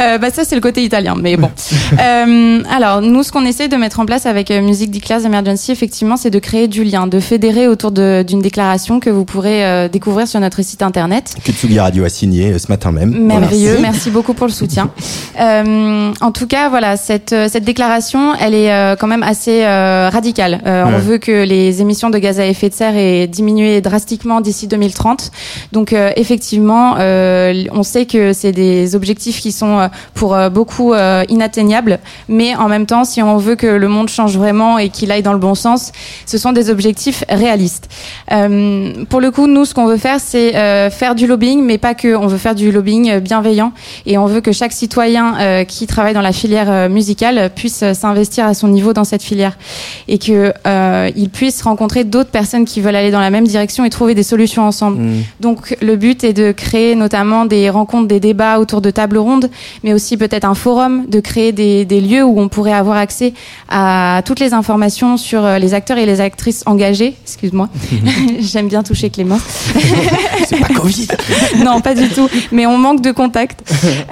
Euh, 0.00 0.18
bah 0.18 0.28
ça 0.30 0.42
c'est 0.44 0.56
le 0.56 0.60
côté 0.60 0.82
italien, 0.82 1.14
mais 1.18 1.36
bon. 1.36 1.50
Euh, 2.00 2.62
alors 2.74 3.00
nous, 3.00 3.22
ce 3.22 3.30
qu'on 3.30 3.44
essaie 3.44 3.68
de 3.68 3.76
mettre 3.76 4.00
en 4.00 4.06
place 4.06 4.26
avec 4.26 4.50
euh, 4.50 4.60
Music 4.60 4.90
Declares 4.90 5.24
Emergency, 5.24 5.70
effectivement, 5.70 6.16
c'est 6.16 6.30
de 6.30 6.38
créer 6.40 6.66
du 6.66 6.82
lien, 6.82 7.06
de 7.06 7.20
fédérer 7.20 7.68
autour 7.68 7.92
d'une 7.92 8.40
déclaration 8.42 8.98
que 9.00 9.10
vous 9.10 9.24
pourrez 9.24 9.64
euh, 9.64 9.88
découvrir 9.88 10.26
sur 10.26 10.40
notre 10.40 10.62
site 10.62 10.82
internet. 10.82 11.34
Que 11.44 11.52
Tsugi 11.52 11.78
Radio 11.78 12.04
a 12.04 12.08
signé 12.08 12.58
ce 12.58 12.66
matin 12.68 12.90
même. 12.90 13.10
Merveilleux, 13.10 13.78
merci 13.80 14.10
beaucoup 14.10 14.34
pour 14.34 14.46
le 14.48 14.52
soutien. 14.52 14.90
Euh, 15.44 16.12
en 16.20 16.32
tout 16.32 16.46
cas, 16.46 16.68
voilà, 16.68 16.96
cette, 16.96 17.32
euh, 17.32 17.48
cette 17.50 17.64
déclaration, 17.64 18.34
elle 18.40 18.54
est 18.54 18.72
euh, 18.72 18.96
quand 18.96 19.06
même 19.06 19.22
assez 19.22 19.64
euh, 19.64 20.08
radicale. 20.10 20.60
Ouais. 20.64 20.82
On 20.86 20.98
veut 20.98 21.18
que 21.18 21.44
les 21.44 21.82
émissions 21.82 22.10
de 22.10 22.18
gaz 22.18 22.40
à 22.40 22.46
effet 22.46 22.68
de 22.68 22.74
serre 22.74 22.96
aient 22.96 23.26
diminué 23.26 23.80
drastiquement 23.80 24.40
d'ici 24.40 24.66
2030. 24.66 25.30
Donc 25.72 25.94
effectivement, 26.16 26.96
on 26.98 27.82
sait 27.82 28.06
que 28.06 28.32
c'est 28.32 28.52
des 28.52 28.94
objectifs 28.94 29.40
qui 29.40 29.52
sont 29.52 29.88
pour 30.14 30.36
beaucoup 30.50 30.94
inatteignables, 31.28 31.98
mais 32.28 32.54
en 32.54 32.68
même 32.68 32.86
temps, 32.86 33.04
si 33.04 33.22
on 33.22 33.36
veut 33.36 33.56
que 33.56 33.66
le 33.66 33.88
monde 33.88 34.08
change 34.08 34.36
vraiment 34.36 34.78
et 34.78 34.88
qu'il 34.88 35.10
aille 35.10 35.22
dans 35.22 35.32
le 35.32 35.38
bon 35.38 35.54
sens, 35.54 35.92
ce 36.26 36.38
sont 36.38 36.52
des 36.52 36.70
objectifs 36.70 37.24
réalistes. 37.28 37.88
Pour 38.28 39.20
le 39.20 39.30
coup, 39.30 39.46
nous, 39.46 39.64
ce 39.64 39.74
qu'on 39.74 39.86
veut 39.86 39.96
faire, 39.96 40.20
c'est 40.20 40.52
faire 40.90 41.14
du 41.14 41.26
lobbying, 41.26 41.62
mais 41.62 41.78
pas 41.78 41.94
que. 41.94 42.14
On 42.14 42.26
veut 42.26 42.38
faire 42.38 42.54
du 42.54 42.70
lobbying 42.70 43.18
bienveillant 43.18 43.72
et 44.06 44.18
on 44.18 44.26
veut 44.26 44.40
que 44.40 44.52
chaque 44.52 44.72
citoyen 44.72 45.33
euh, 45.38 45.64
qui 45.64 45.86
travaille 45.86 46.14
dans 46.14 46.20
la 46.20 46.32
filière 46.32 46.70
euh, 46.70 46.88
musicale 46.88 47.38
euh, 47.38 47.94
s'investir 47.94 48.46
à 48.46 48.54
son 48.54 48.68
niveau 48.68 48.92
dans 48.92 49.04
cette 49.04 49.22
filière 49.22 49.56
et 50.08 50.18
que 50.18 50.52
euh, 50.66 51.10
il 51.16 51.30
puisse 51.30 51.62
rencontrer 51.62 52.04
d'autres 52.04 52.30
personnes 52.30 52.64
qui 52.64 52.80
veulent 52.80 52.96
aller 52.96 53.10
dans 53.10 53.20
la 53.20 53.30
même 53.30 53.46
direction 53.46 53.84
et 53.84 53.90
trouver 53.90 54.14
des 54.14 54.22
solutions 54.22 54.62
ensemble. 54.62 55.00
Mm. 55.00 55.22
Donc 55.40 55.76
le 55.80 55.96
but 55.96 56.24
est 56.24 56.32
de 56.32 56.52
créer 56.52 56.94
notamment 56.94 57.46
des 57.46 57.70
rencontres, 57.70 58.08
des 58.08 58.20
débats 58.20 58.58
autour 58.58 58.80
de 58.80 58.90
tables 58.90 59.18
rondes, 59.18 59.50
mais 59.82 59.92
aussi 59.92 60.16
peut-être 60.16 60.44
un 60.44 60.54
forum, 60.54 61.06
de 61.08 61.20
créer 61.20 61.52
des, 61.52 61.84
des 61.84 62.00
lieux 62.00 62.24
où 62.24 62.40
on 62.40 62.48
pourrait 62.48 62.72
avoir 62.72 62.96
accès 62.96 63.32
à 63.68 64.22
toutes 64.24 64.40
les 64.40 64.52
informations 64.54 65.16
sur 65.16 65.46
les 65.58 65.74
acteurs 65.74 65.98
et 65.98 66.06
les 66.06 66.20
actrices 66.20 66.62
engagés. 66.66 67.14
Excuse-moi, 67.24 67.68
j'aime 68.40 68.68
bien 68.68 68.82
toucher 68.82 69.10
Clément. 69.10 69.38
C'est 70.46 70.58
pas 70.58 70.68
Covid. 70.74 71.08
non, 71.64 71.80
pas 71.80 71.94
du 71.94 72.08
tout. 72.08 72.28
Mais 72.52 72.66
on 72.66 72.78
manque 72.78 73.00
de 73.00 73.12
contact. 73.12 73.60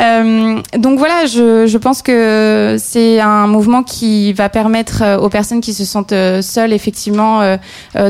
Euh, 0.01 0.61
donc 0.79 0.99
voilà, 0.99 1.12
je, 1.27 1.77
pense 1.79 2.03
que 2.03 2.77
c'est 2.79 3.21
un 3.21 3.47
mouvement 3.47 3.83
qui 3.83 4.33
va 4.33 4.49
permettre 4.49 5.03
euh, 5.03 5.19
aux 5.19 5.29
personnes 5.29 5.61
qui 5.61 5.75
se 5.75 5.85
sentent 5.85 6.13
euh, 6.13 6.43
seules, 6.43 6.73
effectivement, 6.73 7.41
euh, 7.43 7.57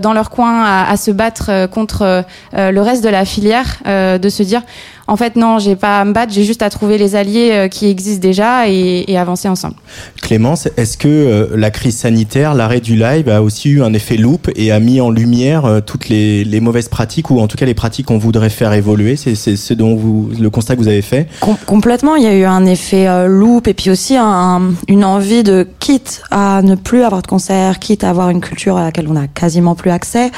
dans 0.00 0.12
leur 0.12 0.30
coin, 0.30 0.62
à, 0.62 0.90
à 0.90 0.97
se 0.97 1.11
battre 1.11 1.66
contre 1.66 2.25
le 2.52 2.80
reste 2.80 3.04
de 3.04 3.09
la 3.09 3.25
filière, 3.25 3.78
de 3.87 4.28
se 4.28 4.42
dire, 4.42 4.62
en 5.09 5.16
fait, 5.16 5.37
non, 5.37 5.59
j'ai 5.59 5.76
pas 5.76 6.00
à 6.00 6.04
me 6.04 6.12
battre, 6.12 6.32
j'ai 6.32 6.44
juste 6.44 6.62
à 6.62 6.71
trouver 6.71 6.97
les 6.99 7.16
alliés 7.16 7.50
euh, 7.52 7.68
qui 7.68 7.88
existent 7.88 8.21
déjà 8.23 8.68
et, 8.68 9.04
et 9.11 9.18
avancer 9.18 9.49
ensemble. 9.49 9.75
Clémence, 10.23 10.68
est-ce 10.76 10.97
que 10.97 11.09
euh, 11.09 11.47
la 11.56 11.71
crise 11.71 11.97
sanitaire, 11.97 12.54
l'arrêt 12.54 12.80
du 12.80 12.97
live 12.97 13.28
a 13.28 13.42
aussi 13.42 13.71
eu 13.71 13.82
un 13.82 13.92
effet 13.94 14.16
loupe 14.16 14.50
et 14.56 14.71
a 14.73 14.78
mis 14.80 15.00
en 15.00 15.11
lumière 15.11 15.64
euh, 15.64 15.80
toutes 15.80 16.09
les, 16.09 16.44
les 16.44 16.61
mauvaises 16.61 16.88
pratiques 16.88 17.30
ou 17.30 17.40
en 17.40 17.49
tout 17.49 17.56
cas 17.56 17.66
les 17.66 17.75
pratiques 17.75 18.06
qu'on 18.06 18.18
voudrait 18.18 18.50
faire 18.50 18.73
évoluer? 18.73 19.16
C'est 19.16 19.35
c'est 19.35 19.56
ce 19.56 19.75
dont 19.75 19.94
vous 19.97 20.30
le 20.38 20.50
constat 20.50 20.75
que 20.76 20.80
vous 20.80 20.88
avez 20.88 21.02
fait? 21.02 21.28
Com- 21.40 21.56
complètement, 21.66 22.16
il 22.16 22.23
y 22.23 22.26
a 22.26 22.35
eu 22.35 22.44
un 22.44 22.64
effet 22.66 23.09
euh, 23.09 23.26
loop 23.26 23.66
et 23.68 23.75
puis 23.75 23.90
aussi 23.90 24.16
un- 24.16 24.73
une 24.88 25.04
envie 25.04 25.42
de 25.42 25.66
quitte 25.80 26.23
à 26.30 26.62
ne 26.62 26.75
plus 26.76 27.02
avoir 27.02 27.23
de 27.23 27.26
concert, 27.26 27.78
quitte 27.78 28.04
à 28.04 28.11
avoir 28.11 28.30
une 28.30 28.40
culture 28.40 28.76
à 28.76 28.85
laquelle 28.85 29.09
on 29.09 29.16
a 29.16 29.26
quasiment 29.26 29.75
plus 29.75 29.90
accès. 29.90 30.30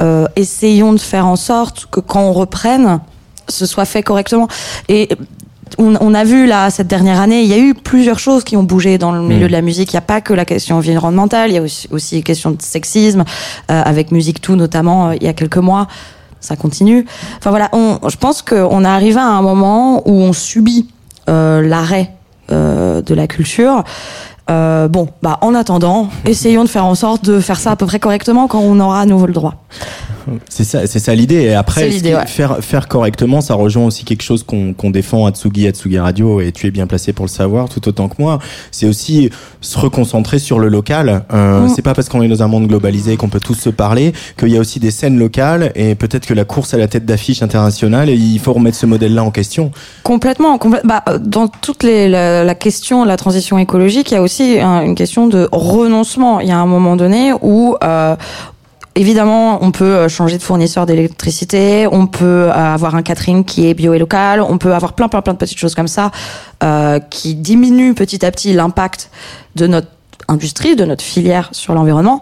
euh, 0.00 0.26
essayons 0.36 0.92
de 0.92 0.98
faire 1.00 1.26
en 1.26 1.34
sorte 1.36 1.86
que 1.90 1.98
quand 2.00 2.22
on 2.22 2.32
reprenne, 2.32 3.00
ce 3.48 3.66
soit 3.66 3.84
fait 3.84 4.02
correctement. 4.02 4.48
Et 4.88 5.08
on, 5.78 5.94
on 6.00 6.14
a 6.14 6.24
vu 6.24 6.46
là 6.46 6.70
cette 6.70 6.86
dernière 6.86 7.20
année, 7.20 7.42
il 7.42 7.48
y 7.48 7.52
a 7.52 7.58
eu 7.58 7.74
plusieurs 7.74 8.18
choses 8.18 8.42
qui 8.44 8.56
ont 8.56 8.62
bougé 8.62 8.98
dans 8.98 9.12
le 9.12 9.20
milieu 9.20 9.44
Mm. 9.44 9.48
de 9.48 9.52
la 9.52 9.62
musique. 9.62 9.92
Il 9.92 9.96
n'y 9.96 9.98
a 9.98 10.02
pas 10.02 10.20
que 10.20 10.32
la 10.32 10.44
question 10.44 10.76
environnementale, 10.76 11.50
il 11.50 11.54
y 11.54 11.58
a 11.58 11.62
aussi, 11.62 11.88
aussi 11.90 12.16
les 12.16 12.22
questions 12.22 12.50
de 12.52 12.62
sexisme 12.62 13.24
euh, 13.70 13.82
avec 13.84 14.10
Musique 14.10 14.40
Tout 14.40 14.56
notamment 14.56 15.08
euh, 15.08 15.14
il 15.16 15.22
y 15.24 15.28
a 15.28 15.32
quelques 15.34 15.58
mois. 15.58 15.86
Ça 16.40 16.56
continue. 16.56 17.04
Enfin 17.38 17.50
voilà, 17.50 17.68
on, 17.72 17.98
je 18.08 18.16
pense 18.16 18.42
qu'on 18.42 18.84
est 18.84 18.88
arrivé 18.88 19.18
à 19.18 19.26
un 19.26 19.42
moment 19.42 20.08
où 20.08 20.12
on 20.12 20.32
subit 20.32 20.88
euh, 21.28 21.62
l'arrêt 21.66 22.12
euh, 22.52 23.02
de 23.02 23.14
la 23.14 23.26
culture. 23.26 23.82
Euh, 24.50 24.88
bon, 24.88 25.08
bah 25.22 25.38
en 25.42 25.54
attendant, 25.54 26.08
essayons 26.24 26.64
de 26.64 26.68
faire 26.68 26.84
en 26.86 26.94
sorte 26.94 27.24
de 27.24 27.40
faire 27.40 27.58
ça 27.58 27.72
à 27.72 27.76
peu 27.76 27.86
près 27.86 27.98
correctement 27.98 28.46
quand 28.48 28.60
on 28.60 28.80
aura 28.80 29.00
à 29.00 29.06
nouveau 29.06 29.26
le 29.26 29.32
droit. 29.32 29.54
C'est 30.50 30.64
ça, 30.64 30.86
c'est 30.86 30.98
ça 30.98 31.14
l'idée. 31.14 31.36
Et 31.42 31.54
après, 31.54 31.90
ce 31.90 32.04
ouais. 32.04 32.26
faire 32.26 32.58
faire 32.60 32.86
correctement, 32.86 33.40
ça 33.40 33.54
rejoint 33.54 33.86
aussi 33.86 34.04
quelque 34.04 34.22
chose 34.22 34.42
qu'on 34.42 34.74
qu'on 34.74 34.90
défend 34.90 35.24
à 35.24 35.30
Tsugi, 35.30 35.66
à 35.66 35.70
Tsugi 35.70 35.98
Radio, 35.98 36.42
et 36.42 36.52
tu 36.52 36.66
es 36.66 36.70
bien 36.70 36.86
placé 36.86 37.14
pour 37.14 37.24
le 37.24 37.30
savoir, 37.30 37.70
tout 37.70 37.86
autant 37.88 38.08
que 38.08 38.16
moi. 38.18 38.38
C'est 38.70 38.86
aussi 38.86 39.30
se 39.62 39.78
reconcentrer 39.78 40.38
sur 40.38 40.58
le 40.58 40.68
local. 40.68 41.24
Euh, 41.32 41.48
Mm. 41.58 41.68
C'est 41.74 41.82
pas 41.82 41.94
parce 41.94 42.08
qu'on 42.10 42.22
est 42.22 42.28
dans 42.28 42.42
un 42.42 42.46
monde 42.46 42.66
globalisé 42.68 43.16
qu'on 43.16 43.28
peut 43.30 43.40
tous 43.40 43.54
se 43.54 43.70
parler 43.70 44.12
qu'il 44.38 44.48
y 44.48 44.56
a 44.56 44.60
aussi 44.60 44.80
des 44.80 44.90
scènes 44.90 45.18
locales, 45.18 45.72
et 45.74 45.94
peut-être 45.94 46.26
que 46.26 46.34
la 46.34 46.44
course 46.44 46.74
à 46.74 46.76
la 46.78 46.88
tête 46.88 47.06
d'affiche 47.06 47.42
internationale, 47.42 48.10
et 48.10 48.14
il 48.14 48.38
faut 48.38 48.52
remettre 48.52 48.76
ce 48.76 48.84
modèle-là 48.86 49.24
en 49.24 49.30
question. 49.30 49.70
Complètement, 50.02 50.56
complè- 50.58 50.84
bah, 50.84 51.02
euh, 51.08 51.18
dans 51.18 51.48
toute 51.48 51.82
les, 51.84 52.08
la, 52.08 52.44
la 52.44 52.54
question 52.54 53.02
de 53.04 53.08
la 53.08 53.16
transition 53.16 53.58
écologique, 53.58 54.10
il 54.10 54.14
y 54.14 54.16
a 54.18 54.22
aussi 54.22 54.37
un- 54.40 54.82
une 54.82 54.94
question 54.94 55.26
de 55.26 55.48
renoncement. 55.52 56.40
Il 56.40 56.48
y 56.48 56.52
a 56.52 56.58
un 56.58 56.66
moment 56.66 56.96
donné 56.96 57.32
où 57.42 57.76
euh, 57.82 58.16
évidemment, 58.94 59.58
on 59.62 59.70
peut 59.70 60.08
changer 60.08 60.38
de 60.38 60.42
fournisseur 60.42 60.86
d'électricité, 60.86 61.86
on 61.90 62.06
peut 62.06 62.50
avoir 62.50 62.94
un 62.96 63.02
catering 63.02 63.44
qui 63.44 63.68
est 63.68 63.74
bio 63.74 63.94
et 63.94 63.98
local, 63.98 64.40
on 64.40 64.58
peut 64.58 64.74
avoir 64.74 64.92
plein, 64.94 65.08
plein, 65.08 65.22
plein 65.22 65.34
de 65.34 65.38
petites 65.38 65.58
choses 65.58 65.74
comme 65.74 65.88
ça 65.88 66.10
euh, 66.64 66.98
qui 67.10 67.34
diminuent 67.34 67.94
petit 67.94 68.24
à 68.26 68.30
petit 68.30 68.52
l'impact 68.52 69.10
de 69.56 69.66
notre 69.66 69.88
industrie, 70.28 70.74
de 70.76 70.84
notre 70.84 71.04
filière 71.04 71.48
sur 71.52 71.74
l'environnement. 71.74 72.20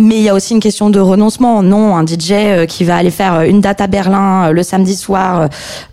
Mais 0.00 0.16
il 0.16 0.22
y 0.22 0.30
a 0.30 0.34
aussi 0.34 0.54
une 0.54 0.60
question 0.60 0.88
de 0.88 0.98
renoncement. 0.98 1.62
Non, 1.62 1.94
un 1.94 2.06
DJ 2.06 2.30
euh, 2.32 2.66
qui 2.66 2.84
va 2.84 2.96
aller 2.96 3.10
faire 3.10 3.34
euh, 3.34 3.42
une 3.42 3.60
date 3.60 3.82
à 3.82 3.86
Berlin 3.86 4.46
euh, 4.46 4.52
le 4.52 4.62
samedi 4.62 4.96
soir, 4.96 5.48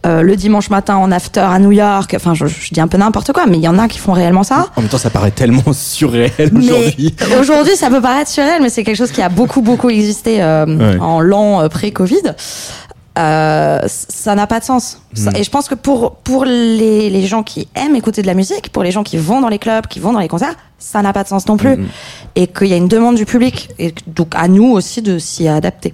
le 0.06 0.36
dimanche 0.36 0.70
matin 0.70 0.96
en 0.96 1.12
after 1.12 1.42
à 1.42 1.60
New 1.60 1.74
York. 1.74 2.14
Enfin, 2.16 2.34
je, 2.34 2.46
dis 2.72 2.80
un 2.80 2.88
peu 2.88 2.98
n'importe 2.98 3.34
quoi, 3.34 3.46
mais 3.46 3.58
il 3.58 3.64
y 3.64 3.68
en 3.68 3.78
a 3.78 3.90
qui 3.90 4.00
font 4.00 4.14
réellement 4.14 4.44
ça. 4.44 4.68
En 4.78 4.82
même 4.82 4.90
temps, 4.90 4.98
ça 4.98 5.10
paraît 5.10 5.32
tellement 5.32 5.62
surréel 5.74 6.52
aujourd'hui. 6.56 7.16
Aujourd'hui, 7.40 7.76
ça 7.76 7.90
peut 7.90 8.02
paraître 8.02 8.32
surréel, 8.32 8.62
mais 8.62 8.70
c'est 8.70 8.84
quelque 8.84 8.96
chose 8.96 9.12
qui 9.12 9.22
a 9.22 9.30
beaucoup, 9.30 9.62
beaucoup 9.62 9.90
existé 9.90 10.42
en 10.44 11.20
l'an 11.20 11.68
pré-Covid. 11.68 12.34
ça 13.16 14.36
n'a 14.36 14.48
pas 14.48 14.60
de 14.60 14.66
sens. 14.66 15.02
Hmm. 15.18 15.36
Et 15.36 15.44
je 15.44 15.50
pense 15.50 15.68
que 15.68 15.76
pour, 15.76 16.16
pour 16.16 16.46
les, 16.46 17.10
les 17.10 17.26
gens 17.26 17.44
qui 17.44 17.68
aiment 17.76 17.96
écouter 17.96 18.22
de 18.22 18.28
la 18.28 18.34
musique, 18.34 18.70
pour 18.72 18.84
les 18.84 18.92
gens 18.92 19.04
qui 19.04 19.18
vont 19.18 19.42
dans 19.42 19.50
les 19.50 19.60
clubs, 19.60 19.88
qui 19.88 20.00
vont 20.00 20.14
dans 20.14 20.20
les 20.20 20.30
concerts, 20.30 20.56
ça 20.80 21.02
n'a 21.02 21.14
pas 21.14 21.24
de 21.24 21.28
sens 21.28 21.48
non 21.48 21.58
plus. 21.58 21.70
Mm-hmm. 21.70 21.86
Et 22.36 22.48
qu'il 22.48 22.68
y 22.68 22.74
a 22.74 22.78
une 22.78 22.88
demande 22.88 23.16
du 23.16 23.26
public. 23.26 23.70
Et 23.80 23.94
donc 24.08 24.34
à 24.36 24.48
nous 24.48 24.72
aussi 24.72 25.02
de 25.02 25.18
s'y 25.18 25.48
adapter. 25.48 25.94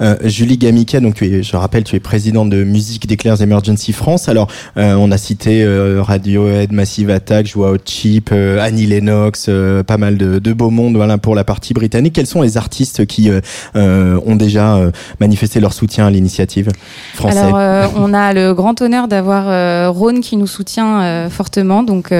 Euh, 0.00 0.16
Julie 0.24 0.58
Gamica, 0.58 1.00
donc 1.00 1.14
tu 1.14 1.26
es, 1.26 1.42
je 1.42 1.56
rappelle, 1.56 1.84
tu 1.84 1.96
es 1.96 2.00
présidente 2.00 2.50
de 2.50 2.62
Musique 2.64 3.06
d'Eclairs 3.06 3.40
Emergency 3.40 3.92
France. 3.92 4.28
Alors 4.28 4.48
euh, 4.76 4.94
on 4.94 5.10
a 5.10 5.18
cité 5.18 5.62
euh, 5.62 6.02
Radiohead, 6.02 6.72
Massive 6.72 7.10
Attack, 7.10 7.46
Joao 7.46 7.76
Cheap, 7.82 8.30
euh, 8.32 8.60
Annie 8.60 8.86
Lennox, 8.86 9.46
euh, 9.48 9.82
pas 9.82 9.96
mal 9.96 10.18
de, 10.18 10.38
de 10.38 10.52
beau 10.52 10.70
monde 10.70 10.96
voilà, 10.96 11.16
pour 11.16 11.34
la 11.34 11.44
partie 11.44 11.72
britannique. 11.72 12.14
Quels 12.14 12.26
sont 12.26 12.42
les 12.42 12.56
artistes 12.56 13.06
qui 13.06 13.30
ont 13.74 14.36
déjà 14.36 14.78
manifesté 15.20 15.60
leur 15.60 15.72
soutien 15.72 16.06
à 16.06 16.10
l'initiative 16.10 16.70
française 17.14 17.38
Alors 17.38 17.92
on 17.96 18.12
a 18.12 18.32
le 18.32 18.52
grand 18.54 18.80
honneur 18.82 19.08
d'avoir 19.08 19.94
Rhône 19.94 20.20
qui 20.20 20.36
nous 20.36 20.46
soutient 20.46 21.28
fortement. 21.30 21.82
Donc 21.82 22.12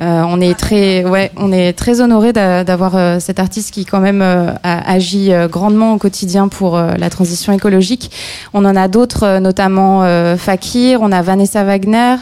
on 0.00 0.40
est 0.40 0.58
très... 0.58 1.04
Ouais, 1.04 1.30
on 1.36 1.52
est 1.52 1.72
très 1.72 2.00
honoré 2.00 2.32
d'avoir 2.32 2.96
euh, 2.96 3.20
cet 3.20 3.38
artiste 3.38 3.72
qui 3.72 3.84
quand 3.84 4.00
même 4.00 4.22
euh, 4.22 4.52
agit 4.62 5.32
euh, 5.32 5.48
grandement 5.48 5.94
au 5.94 5.98
quotidien 5.98 6.48
pour 6.48 6.78
la 6.78 7.10
transition 7.10 7.52
écologique. 7.52 8.10
On 8.54 8.64
en 8.64 8.76
a 8.76 8.88
d'autres, 8.88 9.38
notamment 9.38 10.02
Fakir, 10.36 11.00
on 11.02 11.12
a 11.12 11.22
Vanessa 11.22 11.64
Wagner, 11.64 12.16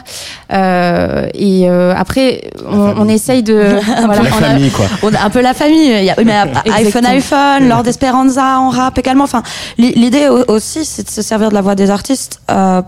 et 0.51 1.69
après 1.69 2.51
on, 2.69 3.07
essaye 3.07 3.43
de 3.43 3.79
voilà, 4.05 4.23
la 4.23 4.29
famille 4.29 4.71
quoi. 4.71 4.85
On 5.03 5.13
a 5.13 5.23
un 5.23 5.29
peu 5.29 5.41
la 5.41 5.53
famille. 5.53 5.91
Il 5.97 6.03
y 6.03 6.09
a, 6.09 6.15
mais 6.23 6.35
iPhone 6.71 7.05
iPhone, 7.05 7.67
Lord 7.67 7.87
Esperanza 7.87 8.59
en 8.59 8.69
rap 8.69 8.97
également. 8.97 9.23
Enfin, 9.23 9.43
l'idée 9.77 10.27
aussi 10.47 10.85
c'est 10.85 11.03
de 11.03 11.09
se 11.09 11.21
servir 11.21 11.49
de 11.49 11.53
la 11.53 11.61
voix 11.61 11.75
des 11.75 11.89
artistes 11.89 12.41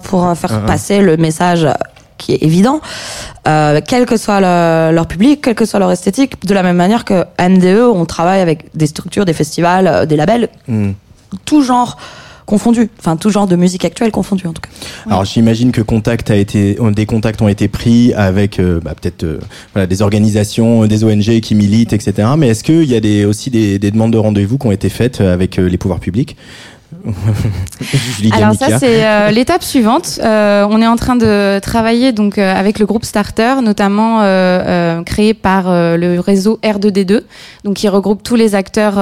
pour 0.04 0.34
faire 0.36 0.62
uh-huh. 0.62 0.66
passer 0.66 1.02
le 1.02 1.18
message 1.18 1.68
qui 2.20 2.34
est 2.34 2.44
évident, 2.44 2.82
euh, 3.48 3.82
quel 3.86 4.06
que 4.06 4.18
soit 4.18 4.40
leur 4.92 5.08
public, 5.08 5.42
quel 5.42 5.56
que 5.56 5.66
soit 5.66 5.80
leur 5.80 5.92
esthétique, 5.92 6.46
de 6.46 6.54
la 6.54 6.62
même 6.62 6.76
manière 6.76 7.06
que 7.06 7.24
NDE, 7.40 7.82
on 7.82 8.06
travaille 8.06 8.42
avec 8.42 8.66
des 8.76 8.86
structures, 8.86 9.26
des 9.26 9.34
festivals, 9.34 9.88
euh, 9.88 10.06
des 10.06 10.16
labels, 10.16 10.50
hmm. 10.68 10.92
tout 11.46 11.64
genre 11.64 11.98
confondu, 12.46 12.90
enfin 12.98 13.16
tout 13.16 13.30
genre 13.30 13.46
de 13.46 13.56
musique 13.56 13.86
actuelle 13.86 14.12
confondue 14.12 14.48
en 14.48 14.54
tout 14.54 14.62
cas. 14.62 14.70
Alors 15.06 15.24
j'imagine 15.24 15.72
que 15.72 15.82
contact 15.84 16.32
a 16.32 16.36
été, 16.36 16.78
des 16.96 17.06
contacts 17.06 17.44
ont 17.44 17.48
été 17.48 17.68
pris 17.68 18.12
avec 18.16 18.60
euh, 18.60 18.80
bah, 18.84 18.96
peut-être 19.00 19.40
voilà, 19.74 19.86
des 19.86 20.02
organisations, 20.02 20.88
des 20.88 21.04
ONG 21.04 21.42
qui 21.42 21.54
militent, 21.54 21.94
etc. 21.94 22.28
Mais 22.38 22.48
est-ce 22.48 22.64
qu'il 22.64 22.86
y 22.86 22.96
a 22.96 23.00
des, 23.00 23.26
aussi 23.26 23.52
des, 23.52 23.78
des 23.78 23.92
demandes 23.92 24.14
de 24.14 24.18
rendez-vous 24.18 24.58
qui 24.58 24.66
ont 24.66 24.72
été 24.72 24.90
faites 24.90 25.22
avec 25.22 25.58
les 25.58 25.78
pouvoirs 25.78 26.00
publics? 26.00 26.36
Alors 28.32 28.56
ça 28.56 28.80
c'est 28.80 29.06
euh, 29.06 29.30
l'étape 29.30 29.64
suivante. 29.64 30.20
Euh, 30.24 30.66
on 30.70 30.82
est 30.82 30.88
en 30.88 30.96
train 30.96 31.16
de 31.16 31.60
travailler 31.60 32.12
donc 32.14 32.38
euh, 32.38 32.56
avec 32.56 32.80
le 32.80 32.86
groupe 32.88 33.06
Starter, 33.06 33.56
notamment 33.64 34.20
créé 35.04 35.34
par 35.34 35.66
le 35.70 36.20
réseau 36.20 36.60
R2D2, 36.64 37.22
donc 37.64 37.76
qui 37.76 37.88
regroupe 37.88 38.24
tous 38.24 38.36
les 38.36 38.56
acteurs. 38.56 38.96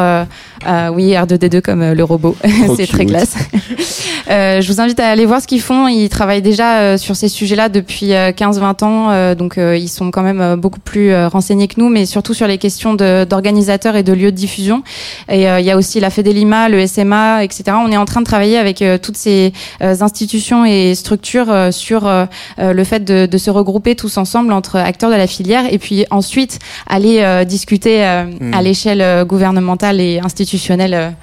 oui 0.93 1.11
R2D2 1.13 1.61
comme 1.61 1.93
le 1.93 2.03
robot, 2.03 2.35
c'est 2.75 2.87
très 2.87 3.05
classe. 3.05 3.35
je 4.27 4.67
vous 4.67 4.81
invite 4.81 4.99
à 4.99 5.09
aller 5.09 5.25
voir 5.25 5.41
ce 5.41 5.47
qu'ils 5.47 5.61
font. 5.61 5.87
Ils 5.87 6.09
travaillent 6.09 6.41
déjà 6.41 6.97
sur 6.97 7.15
ces 7.15 7.29
sujets-là 7.29 7.69
depuis 7.69 8.09
15-20 8.09 8.83
ans, 8.83 9.35
donc 9.35 9.55
ils 9.57 9.89
sont 9.89 10.11
quand 10.11 10.23
même 10.23 10.55
beaucoup 10.55 10.79
plus 10.79 11.15
renseignés 11.27 11.67
que 11.67 11.79
nous, 11.79 11.89
mais 11.89 12.05
surtout 12.05 12.33
sur 12.33 12.47
les 12.47 12.57
questions 12.57 12.95
d'organisateurs 12.95 13.95
et 13.95 14.03
de 14.03 14.13
lieux 14.13 14.31
de 14.31 14.37
diffusion. 14.37 14.83
Et 15.29 15.43
il 15.43 15.65
y 15.65 15.71
a 15.71 15.77
aussi 15.77 15.99
la 15.99 16.09
Fedelima, 16.09 16.69
le 16.69 16.85
SMA, 16.85 17.43
etc 17.43 17.76
on 17.79 17.91
est 17.91 17.97
en 17.97 18.05
train 18.05 18.21
de 18.21 18.25
travailler 18.25 18.57
avec 18.57 18.81
euh, 18.81 18.97
toutes 18.97 19.17
ces 19.17 19.53
euh, 19.81 19.95
institutions 20.01 20.65
et 20.65 20.95
structures 20.95 21.49
euh, 21.49 21.71
sur 21.71 22.09
le 22.57 22.83
fait 22.83 23.03
de, 23.03 23.37
se 23.37 23.51
regrouper 23.51 23.95
tous 23.95 24.17
ensemble 24.17 24.51
entre 24.51 24.77
acteurs 24.77 25.11
de 25.11 25.15
la 25.15 25.27
filière 25.27 25.71
et 25.71 25.77
puis 25.77 26.05
ensuite 26.09 26.59
aller 26.87 27.45
discuter 27.45 28.03
à 28.03 28.25
hmm. 28.25 28.61
l'échelle 28.61 29.25
gouvernementale 29.25 30.01
et 30.01 30.19
institutionnelle 30.19 31.13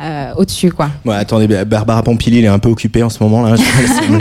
euh, 0.00 0.32
au-dessus, 0.36 0.72
quoi. 0.72 0.90
Ouais, 1.04 1.14
attendez, 1.14 1.46
Barbara 1.64 2.02
Pompili, 2.02 2.38
elle 2.38 2.46
est 2.46 2.48
un 2.48 2.58
peu 2.58 2.70
occupée 2.70 3.02
en 3.02 3.10
ce 3.10 3.22
moment 3.22 3.42
là. 3.42 3.54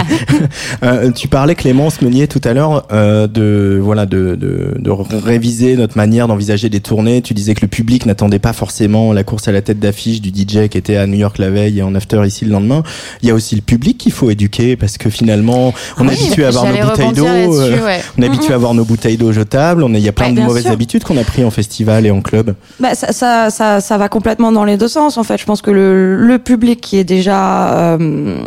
euh, 0.84 1.12
tu 1.12 1.28
parlais 1.28 1.56
Clémence 1.56 2.02
Meunier 2.02 2.28
tout 2.28 2.42
à 2.44 2.54
l'heure 2.54 2.86
euh, 2.92 3.26
de 3.28 3.80
voilà 3.82 4.06
de, 4.06 4.36
de, 4.36 4.76
de, 4.78 4.92
réviser 4.92 5.76
notre 5.78 5.98
manière 5.98 6.28
d'envisager 6.28 6.70
des 6.70 6.82
tournées. 6.82 7.22
Tu 7.22 7.34
disais 7.34 7.56
que 7.56 7.62
le 7.62 7.68
public 7.68 8.06
n'attendait 8.06 8.38
pas 8.38 8.54
forcément 8.54 9.14
la 9.14 9.24
course 9.24 9.48
à 9.48 9.52
la 9.52 9.62
tête 9.62 9.80
d'affiche 9.80 10.22
du 10.22 10.30
DJ 10.30 10.68
qui 10.68 10.78
était 10.78 10.98
à 10.98 11.08
New 11.08 11.18
York 11.18 11.38
la 11.40 11.50
veille 11.50 11.80
et 11.80 11.84
en 11.84 11.96
after 11.96 12.22
ici 12.28 12.46
le 12.46 12.52
lendemain. 12.52 12.84
Il 13.24 13.30
y 13.30 13.32
a 13.32 13.34
aussi 13.34 13.56
le 13.56 13.62
public 13.62 13.98
qu'il 13.98 14.12
faut 14.12 14.30
éduquer 14.30 14.76
parce 14.76 14.98
que 14.98 15.10
finalement 15.10 15.74
on 15.98 16.08
est 16.08 16.14
habitué 16.14 16.46
à 16.46 16.50
avoir 16.50 16.66
nos 16.66 16.90
bouteilles 16.90 17.14
d'eau, 17.14 17.26
euh, 17.26 18.00
on 18.18 18.22
est 18.22 18.26
habitué 18.26 18.52
à 18.52 18.56
avoir 18.56 18.74
nos 18.74 18.86
bouteilles 18.86 19.18
d'eau 19.18 19.32
jetables. 19.32 19.84
On 19.84 19.94
il 19.94 20.00
y 20.00 20.10
a 20.10 20.12
plein 20.12 20.32
de 20.32 20.42
mauvaises 20.42 20.68
habitudes 20.68 21.04
qu'on 21.04 21.18
a 21.18 21.24
pris 21.24 21.44
en 21.44 21.52
festival 21.52 22.06
et 22.06 22.12
en 22.12 22.22
club. 22.22 22.56
Bah, 22.80 22.94
ça, 22.94 23.12
ça, 23.14 23.50
ça, 23.50 23.82
ça 23.82 23.98
va 23.98 24.10
complètement 24.10 24.52
dans 24.52 24.66
les 24.66 24.78
deux 24.78 24.88
sens 24.88 25.18
en 25.18 25.24
fait. 25.24 25.38
Je 25.38 25.46
pense 25.46 25.62
que 25.62 25.71
le, 25.74 26.38
public 26.38 26.82
qui 26.82 26.98
est 26.98 27.04
déjà 27.04 27.74
euh, 27.74 28.38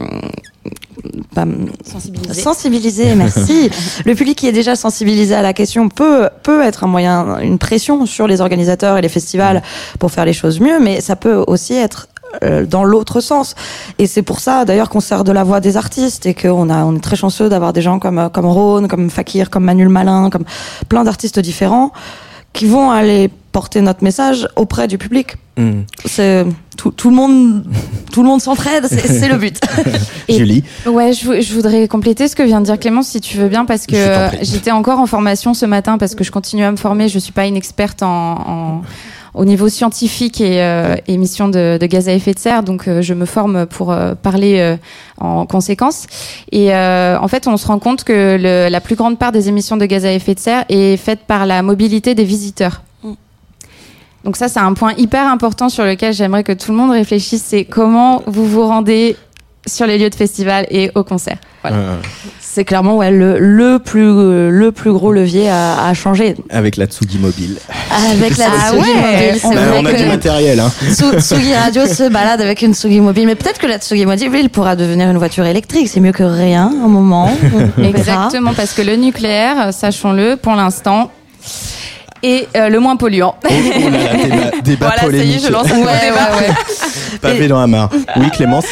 sensibilisé. 2.33 3.15
merci. 3.15 3.71
le 4.05 4.15
public 4.15 4.39
qui 4.39 4.49
est 4.49 4.53
déjà 4.53 4.77
sensibilisé 4.77 5.35
à 5.35 5.43
la 5.43 5.53
question 5.53 5.89
peut 5.89 6.29
peut 6.43 6.63
être 6.63 6.85
un 6.85 6.87
moyen, 6.87 7.39
une 7.41 7.59
pression 7.59 8.07
sur 8.07 8.27
les 8.27 8.41
organisateurs 8.41 8.97
et 8.97 9.03
les 9.03 9.09
festivals 9.09 9.63
pour 9.99 10.11
faire 10.11 10.25
les 10.25 10.33
choses 10.33 10.61
mieux, 10.61 10.81
mais 10.81 11.01
ça 11.01 11.17
peut 11.17 11.45
aussi 11.47 11.75
être 11.75 12.09
euh, 12.43 12.67
dans 12.67 12.85
l'autre 12.85 13.21
sens. 13.21 13.55
Et 13.99 14.07
c'est 14.07 14.23
pour 14.23 14.41
ça, 14.41 14.65
d'ailleurs, 14.65 14.89
qu'on 14.89 15.01
sert 15.01 15.25
de 15.25 15.33
la 15.33 15.45
voix 15.45 15.61
des 15.61 15.77
artistes 15.77 16.27
et 16.27 16.35
qu'on 16.35 16.71
a, 16.71 16.85
on 16.85 16.97
est 16.97 17.01
très 17.03 17.17
chanceux 17.17 17.49
d'avoir 17.49 17.73
des 17.73 17.83
gens 17.83 17.99
comme 17.99 18.31
comme 18.33 18.47
Rhône, 18.47 18.89
comme 18.89 19.11
Fakir, 19.11 19.51
comme 19.51 19.65
Manuel 19.65 19.89
Malin, 19.89 20.31
comme 20.31 20.45
plein 20.89 21.05
d'artistes 21.05 21.39
différents 21.39 21.93
qui 22.53 22.67
vont 22.67 22.91
aller 22.91 23.31
porter 23.55 23.81
notre 23.83 24.03
message 24.03 24.49
auprès 24.57 24.89
du 24.89 24.99
public. 24.99 25.37
Hmm. 25.57 25.83
C'est 26.05 26.45
tout, 26.77 26.91
tout, 26.91 27.09
le 27.09 27.15
monde, 27.15 27.65
tout 28.13 28.23
le 28.25 28.29
monde 28.29 28.41
s'entraide, 28.41 28.87
c'est 28.89 29.29
le 29.29 29.37
but. 29.37 29.61
Julie. 30.29 30.65
Ouais, 30.87 31.13
je, 31.13 31.41
je, 31.41 31.55
voudrais 31.55 31.87
compléter 31.87 32.27
ce 32.27 32.35
que 32.35 32.43
vient 32.43 32.61
de 32.61 32.67
dire 32.67 32.81
Clémence, 32.81 33.07
si 33.07 33.21
tu 33.21 33.39
veux 33.39 33.49
bien, 33.49 33.65
parce 33.65 33.87
que 33.87 33.95
j'étais 34.43 34.73
encore 34.73 34.99
en 34.99 35.07
formation 35.07 35.55
ce 35.55 35.67
matin, 35.67 35.99
parce 35.99 36.17
que 36.17 36.25
je 36.25 36.33
continue 36.33 36.65
à 36.65 36.73
me 36.73 36.77
former. 36.77 37.09
Je 37.09 37.21
suis 37.21 37.33
pas 37.33 37.47
une 37.47 37.57
experte 37.57 38.03
en, 38.03 38.09
en 38.09 38.83
au 39.35 39.45
niveau 39.45 39.69
scientifique 39.69 40.41
et 40.41 40.63
euh, 40.63 40.95
émissions 41.09 41.49
de, 41.49 41.77
de, 41.81 41.87
gaz 41.87 42.09
à 42.09 42.13
effet 42.13 42.33
de 42.33 42.39
serre. 42.39 42.63
Donc, 42.63 42.87
euh, 42.87 43.03
je 43.03 43.15
me 43.15 43.27
forme 43.27 43.67
pour 43.67 43.93
euh, 43.93 44.15
parler 44.15 44.59
euh, 44.59 44.77
en 45.19 45.45
conséquence. 45.45 46.07
Et 46.53 46.73
en 46.75 47.29
fait, 47.29 47.47
on 47.47 47.57
se 47.57 47.67
rend 47.67 47.79
compte 47.79 48.05
que 48.05 48.39
le, 48.41 48.69
la 48.71 48.81
plus 48.81 48.95
grande 48.95 49.19
part 49.19 49.33
des 49.33 49.49
émissions 49.49 49.77
de 49.77 49.87
gaz 49.87 50.05
à 50.05 50.13
effet 50.13 50.35
de 50.35 50.41
serre 50.41 50.65
est 50.69 50.97
faite 50.97 51.21
par 51.27 51.47
la 51.47 51.63
mobilité 51.63 52.15
des 52.15 52.25
visiteurs. 52.25 52.83
Donc 54.25 54.37
ça, 54.37 54.49
c'est 54.49 54.61
un 54.61 54.73
point 54.73 54.95
hyper 54.97 55.27
important 55.27 55.69
sur 55.69 55.85
lequel 55.85 56.15
j'aimerais 56.15 56.45
que 56.45 56.53
tout 56.53 56.73
le 56.73 56.79
monde 56.79 56.91
réfléchisse. 56.91 57.45
C'est 57.47 57.65
comment 57.65 58.23
vous 58.27 58.47
vous 58.47 58.67
rendez 58.67 59.17
sur 59.67 59.87
les 59.87 59.99
lieux 59.99 60.11
de 60.11 60.15
festival 60.15 60.67
et 60.71 60.91
au 60.95 61.05
concert. 61.05 61.39
Voilà. 61.63 61.97
C'est 62.41 62.65
clairement 62.65 62.97
ouais, 62.97 63.11
le, 63.11 63.39
le, 63.39 63.79
plus, 63.79 64.05
le 64.05 64.71
plus 64.71 64.93
gros 64.93 65.13
levier 65.13 65.49
à, 65.49 65.87
à 65.87 65.95
changer. 65.95 66.37
Avec 66.51 66.77
la 66.77 66.87
Tsugi 66.87 67.19
Mobile. 67.19 67.59
Avec 68.13 68.37
la 68.37 68.47
ah 68.53 68.71
Tsugi 68.71 68.95
Mobile. 68.95 69.41
On, 69.45 69.51
vrai 69.51 69.79
on 69.81 69.85
a 69.87 69.93
du 69.93 70.05
matériel. 70.05 70.61
Hein. 70.61 70.71
Tsugi 70.91 71.55
Radio 71.55 71.87
se 71.87 72.09
balade 72.09 72.41
avec 72.41 72.63
une 72.63 72.75
Tsugi 72.75 73.01
Mobile. 73.01 73.27
Mais 73.27 73.35
peut-être 73.35 73.59
que 73.59 73.67
la 73.67 73.79
Tsugi 73.79 74.07
Mobile 74.07 74.51
pourra 74.51 74.77
devenir 74.77 75.11
une 75.11 75.19
voiture 75.19 75.47
électrique. 75.47 75.89
C'est 75.89 76.01
mieux 76.01 76.13
que 76.13 76.23
rien, 76.23 76.67
un 76.67 76.89
moment. 76.89 77.35
Exactement, 77.83 78.53
parce 78.55 78.73
que 78.73 78.83
le 78.83 78.97
nucléaire, 78.97 79.73
sachons-le, 79.73 80.37
pour 80.37 80.55
l'instant, 80.55 81.11
est 82.27 82.49
euh, 82.57 82.69
le 82.69 82.81
moins 82.81 82.97
polluant. 82.97 83.35
Oh, 83.45 83.49
oh 83.49 83.89
là 83.91 83.99
là, 83.99 84.17
débat, 84.17 84.51
débat 84.65 84.87
voilà, 84.87 85.19
ça 85.19 85.25
y 85.25 85.35
est, 85.35 85.39
je 85.39 85.51
lance 85.51 85.71
un 85.71 85.79
débat. 85.79 86.31
Pavé 87.21 87.49
dans 87.49 87.61
la 87.61 87.67
mare. 87.67 87.91
Oui, 88.17 88.31
Clémence 88.31 88.67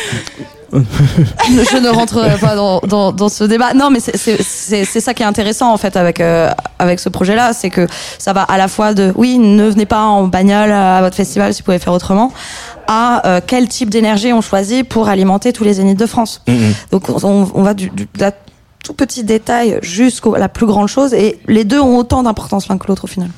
je 0.73 1.77
ne 1.77 1.91
rentrerai 1.91 2.39
pas 2.39 2.55
dans, 2.57 2.81
dans, 2.81 3.13
dans, 3.13 3.29
ce 3.29 3.45
débat. 3.45 3.75
Non, 3.75 3.91
mais 3.91 4.01
c'est 4.01 5.01
ça 5.01 5.13
qui 5.13 5.23
est 5.23 5.27
intéressant 5.27 5.71
en 5.71 5.77
fait 5.77 5.97
avec 5.99 6.19
euh, 6.19 6.51
avec 6.79 6.99
ce 6.99 7.11
projet-là, 7.11 7.53
c'est 7.53 7.69
que 7.69 7.87
ça 8.19 8.33
va 8.33 8.43
à 8.43 8.57
la 8.57 8.69
fois 8.69 8.95
de 8.95 9.13
oui, 9.15 9.39
ne 9.39 9.69
venez 9.69 9.85
pas 9.85 10.03
en 10.03 10.25
bagnole 10.25 10.73
à 10.73 11.03
votre 11.03 11.15
festival 11.15 11.53
si 11.53 11.61
vous 11.61 11.67
pouvez 11.67 11.79
faire 11.79 11.93
autrement, 11.93 12.33
à 12.89 13.27
euh, 13.27 13.41
quel 13.47 13.69
type 13.69 13.91
d'énergie 13.91 14.33
on 14.33 14.41
choisit 14.41 14.89
pour 14.89 15.09
alimenter 15.09 15.53
tous 15.53 15.65
les 15.65 15.75
zéniths 15.75 15.99
de 15.99 16.07
France. 16.07 16.41
Mm-hmm. 16.49 16.91
Donc 16.91 17.09
on, 17.23 17.51
on 17.53 17.63
va 17.63 17.75
du, 17.75 17.91
du 17.91 18.05
de 18.05 18.21
la 18.21 18.33
tout 18.83 18.95
petit 18.95 19.25
détail 19.25 19.79
jusqu'à 19.83 20.39
la 20.39 20.49
plus 20.49 20.67
grande 20.67 20.89
chose 20.89 21.13
et 21.13 21.39
les 21.49 21.65
deux 21.65 21.81
ont 21.81 21.99
autant 21.99 22.23
d'importance 22.23 22.69
l'un 22.69 22.79
que 22.79 22.87
l'autre 22.89 23.05
au 23.05 23.09
final. 23.09 23.29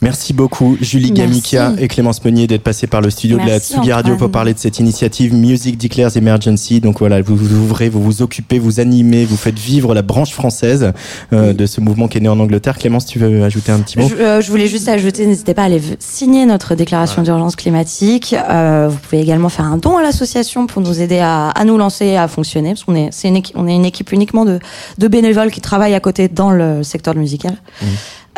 Merci 0.00 0.32
beaucoup 0.32 0.76
Julie 0.80 1.10
Gamica 1.10 1.72
et 1.76 1.88
Clémence 1.88 2.24
Meunier 2.24 2.46
d'être 2.46 2.62
passées 2.62 2.86
par 2.86 3.00
le 3.00 3.10
studio 3.10 3.36
de 3.36 3.44
la 3.44 3.58
Tsugi 3.58 3.92
Radio 3.92 4.16
pour 4.16 4.30
parler 4.30 4.54
de 4.54 4.58
cette 4.58 4.78
initiative 4.78 5.34
Music 5.34 5.76
Declares 5.76 6.16
Emergency. 6.16 6.80
Donc 6.80 7.00
voilà, 7.00 7.20
vous 7.20 7.34
vous 7.34 7.52
ouvrez, 7.54 7.88
vous 7.88 8.00
vous 8.00 8.22
occupez, 8.22 8.60
vous 8.60 8.78
animez, 8.78 9.24
vous 9.24 9.36
faites 9.36 9.58
vivre 9.58 9.94
la 9.94 10.02
branche 10.02 10.30
française 10.30 10.92
euh, 11.32 11.52
de 11.52 11.66
ce 11.66 11.80
mouvement 11.80 12.06
qui 12.06 12.18
est 12.18 12.20
né 12.20 12.28
en 12.28 12.38
Angleterre. 12.38 12.78
Clémence, 12.78 13.06
tu 13.06 13.18
veux 13.18 13.42
ajouter 13.42 13.72
un 13.72 13.80
petit 13.80 13.98
mot? 13.98 14.08
Je, 14.08 14.14
euh, 14.14 14.40
je, 14.40 14.50
voulais 14.50 14.68
juste 14.68 14.88
ajouter, 14.88 15.26
n'hésitez 15.26 15.54
pas 15.54 15.62
à 15.62 15.64
aller 15.64 15.82
signer 15.98 16.46
notre 16.46 16.76
déclaration 16.76 17.22
d'urgence 17.22 17.56
climatique. 17.56 18.36
Euh, 18.38 18.88
vous 18.88 18.98
pouvez 18.98 19.20
également 19.20 19.48
faire 19.48 19.64
un 19.64 19.78
don 19.78 19.96
à 19.96 20.02
l'association 20.02 20.68
pour 20.68 20.80
nous 20.80 21.00
aider 21.00 21.18
à, 21.18 21.48
à 21.48 21.64
nous 21.64 21.76
lancer 21.76 22.06
et 22.06 22.18
à 22.18 22.28
fonctionner, 22.28 22.70
parce 22.70 22.84
qu'on 22.84 22.94
est, 22.94 23.08
c'est 23.10 23.28
une, 23.28 23.42
on 23.56 23.66
est 23.66 23.74
une 23.74 23.84
équipe 23.84 24.12
uniquement 24.12 24.44
de, 24.44 24.60
de 24.98 25.08
bénévoles 25.08 25.50
qui 25.50 25.60
travaillent 25.60 25.94
à 25.94 26.00
côté 26.00 26.28
dans 26.28 26.52
le 26.52 26.84
secteur 26.84 27.16
musical. 27.16 27.56
Mmh. 27.82 27.86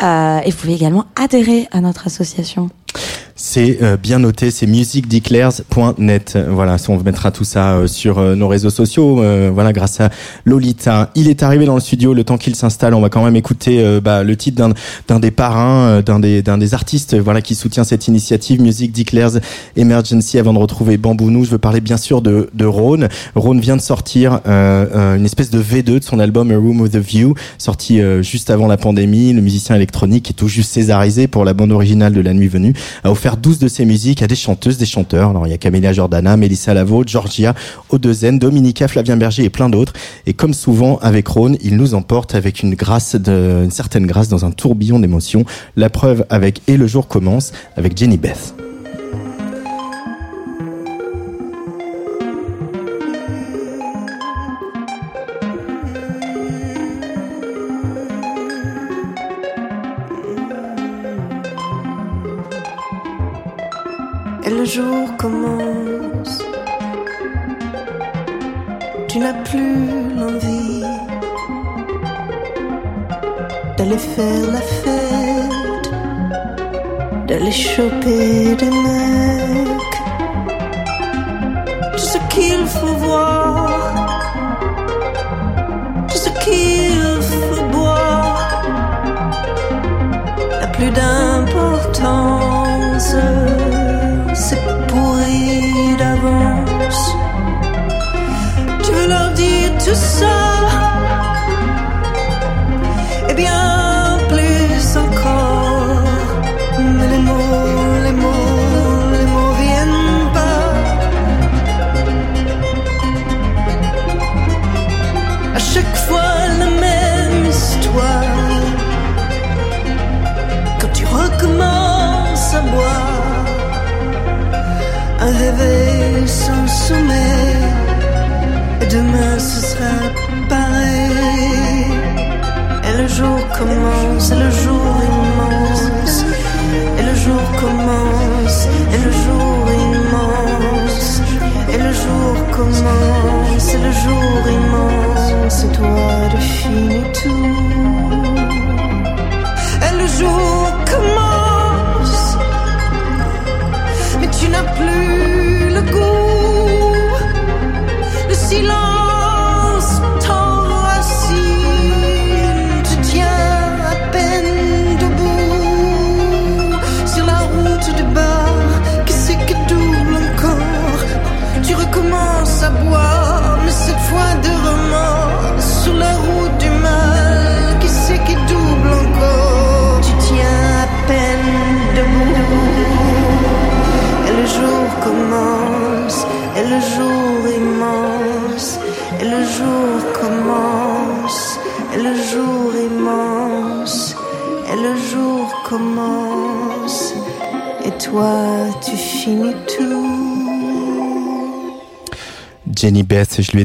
Euh, 0.01 0.39
et 0.43 0.51
vous 0.51 0.57
pouvez 0.57 0.73
également 0.73 1.05
adhérer 1.15 1.67
à 1.71 1.81
notre 1.81 2.07
association. 2.07 2.69
C'est 3.43 3.79
euh, 3.81 3.97
bien 3.97 4.19
noté, 4.19 4.51
c'est 4.51 4.67
musicdeclares.net. 4.67 6.37
Voilà, 6.47 6.75
on 6.89 6.97
mettra 6.99 7.31
tout 7.31 7.43
ça 7.43 7.73
euh, 7.73 7.87
sur 7.87 8.19
euh, 8.19 8.35
nos 8.35 8.47
réseaux 8.47 8.69
sociaux. 8.69 9.23
voilà, 9.51 9.73
grâce 9.73 9.99
à 9.99 10.11
Lolita. 10.45 11.09
Il 11.15 11.27
est 11.27 11.41
arrivé 11.41 11.65
dans 11.65 11.73
le 11.73 11.81
studio. 11.81 12.13
Le 12.13 12.23
temps 12.23 12.37
qu'il 12.37 12.53
s'installe, 12.55 12.93
on 12.93 13.01
va 13.01 13.09
quand 13.09 13.23
même 13.25 13.35
écouter 13.35 13.99
bah, 13.99 14.23
le 14.23 14.35
titre 14.35 14.63
d'un 15.07 15.19
des 15.19 15.31
parrains, 15.31 16.01
d'un 16.01 16.19
des 16.19 16.43
des 16.43 16.73
artistes, 16.75 17.17
voilà, 17.17 17.41
qui 17.41 17.55
soutient 17.55 17.83
cette 17.83 18.07
initiative 18.07 18.61
Music 18.61 18.91
Declares 18.91 19.39
Emergency. 19.75 20.37
Avant 20.37 20.53
de 20.53 20.59
retrouver 20.59 20.97
Bambounou, 20.97 21.43
je 21.43 21.49
veux 21.49 21.57
parler 21.57 21.81
bien 21.81 21.97
sûr 21.97 22.21
de 22.21 22.49
de 22.53 22.65
Rhône. 22.65 23.09
Rhône 23.33 23.59
vient 23.59 23.75
de 23.75 23.81
sortir 23.81 24.41
une 24.45 25.25
espèce 25.25 25.49
de 25.49 25.61
V2 25.61 25.99
de 25.99 26.03
son 26.03 26.19
album 26.19 26.51
A 26.51 26.57
Room 26.57 26.81
with 26.81 26.95
a 26.95 26.99
View, 26.99 27.33
sorti 27.57 28.01
juste 28.21 28.51
avant 28.51 28.67
la 28.67 28.77
pandémie. 28.77 29.33
Le 29.33 29.41
musicien 29.41 29.75
électronique 29.75 30.29
est 30.29 30.33
tout 30.35 30.47
juste 30.47 30.71
césarisé 30.71 31.27
pour 31.27 31.43
la 31.43 31.53
bande 31.53 31.71
originale 31.71 32.13
de 32.13 32.21
La 32.21 32.33
Nuit 32.33 32.47
Venue 32.47 32.73
a 33.03 33.11
offert 33.11 33.30
12 33.35 33.59
de 33.59 33.67
ses 33.67 33.85
musiques 33.85 34.21
à 34.21 34.27
des 34.27 34.35
chanteuses, 34.35 34.77
des 34.77 34.85
chanteurs. 34.85 35.29
Alors 35.29 35.47
il 35.47 35.51
y 35.51 35.53
a 35.53 35.57
Camélia 35.57 35.93
Jordana, 35.93 36.37
Mélissa 36.37 36.73
Lavo, 36.73 37.03
Georgia, 37.05 37.53
Odezen, 37.89 38.39
Dominica, 38.39 38.87
Flavien 38.87 39.17
Berger 39.17 39.43
et 39.43 39.49
plein 39.49 39.69
d'autres. 39.69 39.93
Et 40.25 40.33
comme 40.33 40.53
souvent 40.53 40.97
avec 40.99 41.27
Rhône, 41.27 41.57
il 41.61 41.77
nous 41.77 41.93
emporte 41.93 42.35
avec 42.35 42.63
une 42.63 42.75
grâce 42.75 43.15
de, 43.15 43.61
une 43.63 43.71
certaine 43.71 44.05
grâce 44.05 44.29
dans 44.29 44.45
un 44.45 44.51
tourbillon 44.51 44.99
d'émotions. 44.99 45.45
La 45.75 45.89
preuve 45.89 46.25
avec 46.29 46.61
Et 46.67 46.77
le 46.77 46.87
jour 46.87 47.07
commence 47.07 47.51
avec 47.75 47.97
Jenny 47.97 48.17
Beth. 48.17 48.53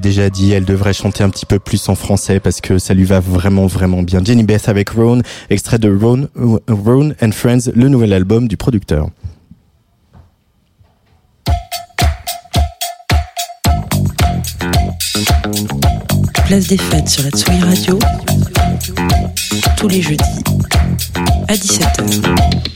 Déjà 0.06 0.30
dit, 0.30 0.52
elle 0.52 0.64
devrait 0.64 0.92
chanter 0.92 1.24
un 1.24 1.30
petit 1.30 1.46
peu 1.46 1.58
plus 1.58 1.88
en 1.88 1.96
français 1.96 2.38
parce 2.38 2.60
que 2.60 2.78
ça 2.78 2.94
lui 2.94 3.02
va 3.02 3.18
vraiment 3.18 3.66
vraiment 3.66 4.04
bien. 4.04 4.22
Jenny 4.24 4.44
Beth 4.44 4.68
avec 4.68 4.90
Ron, 4.90 5.22
extrait 5.50 5.80
de 5.80 5.92
Ron 5.92 6.28
and 7.20 7.32
Friends, 7.32 7.72
le 7.74 7.88
nouvel 7.88 8.12
album 8.12 8.46
du 8.46 8.56
producteur. 8.56 9.08
Place 16.46 16.68
des 16.68 16.78
fêtes 16.78 17.08
sur 17.08 17.24
la 17.24 17.30
Tsugi 17.30 17.60
Radio, 17.60 17.98
tous 19.76 19.88
les 19.88 20.02
jeudis 20.02 20.22
à 21.48 21.54
17h. 21.54 22.75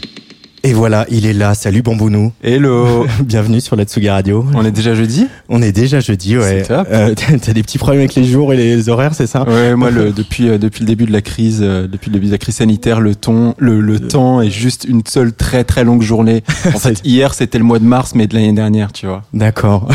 Et 0.62 0.75
voilà, 0.75 1.07
il 1.09 1.25
est 1.25 1.33
là. 1.33 1.55
Salut 1.55 1.81
Bambounou. 1.81 2.33
Hello. 2.42 3.07
Bienvenue 3.25 3.62
sur 3.62 3.77
la 3.77 3.85
Tsugi 3.85 4.11
Radio. 4.11 4.44
On 4.55 4.62
est 4.62 4.70
déjà 4.70 4.94
jeudi? 4.94 5.27
On 5.49 5.62
est 5.62 5.73
déjà 5.73 6.01
jeudi, 6.01 6.37
ouais. 6.37 6.64
C'est 6.64 6.68
top. 6.68 6.87
Euh, 6.90 7.14
t'as 7.14 7.53
des 7.55 7.62
petits 7.62 7.79
problèmes 7.79 8.01
avec 8.01 8.14
les 8.14 8.25
jours 8.25 8.53
et 8.53 8.59
les 8.59 8.90
horaires, 8.90 9.14
c'est 9.14 9.27
ça? 9.27 9.49
Ouais, 9.49 9.75
moi 9.75 9.90
le, 9.90 10.11
depuis 10.12 10.51
euh, 10.51 10.59
depuis 10.59 10.81
le 10.81 10.87
début 10.87 11.07
de 11.07 11.12
la 11.12 11.23
crise, 11.23 11.61
euh, 11.62 11.87
depuis 11.87 12.11
le 12.11 12.14
début 12.14 12.27
de 12.27 12.33
la 12.33 12.37
crise 12.38 12.57
sanitaire, 12.57 13.01
le 13.01 13.14
ton, 13.14 13.55
le, 13.57 13.81
le 13.81 14.01
temps 14.01 14.42
est 14.42 14.51
juste 14.51 14.85
une 14.87 15.01
seule 15.09 15.33
très 15.33 15.64
très 15.64 15.83
longue 15.83 16.03
journée. 16.03 16.42
En 16.75 16.79
fait, 16.79 17.01
hier 17.05 17.33
c'était 17.33 17.59
le 17.59 17.64
mois 17.64 17.79
de 17.79 17.85
mars, 17.85 18.12
mais 18.14 18.27
de 18.27 18.35
l'année 18.35 18.53
dernière, 18.53 18.92
tu 18.92 19.07
vois. 19.07 19.23
D'accord. 19.33 19.88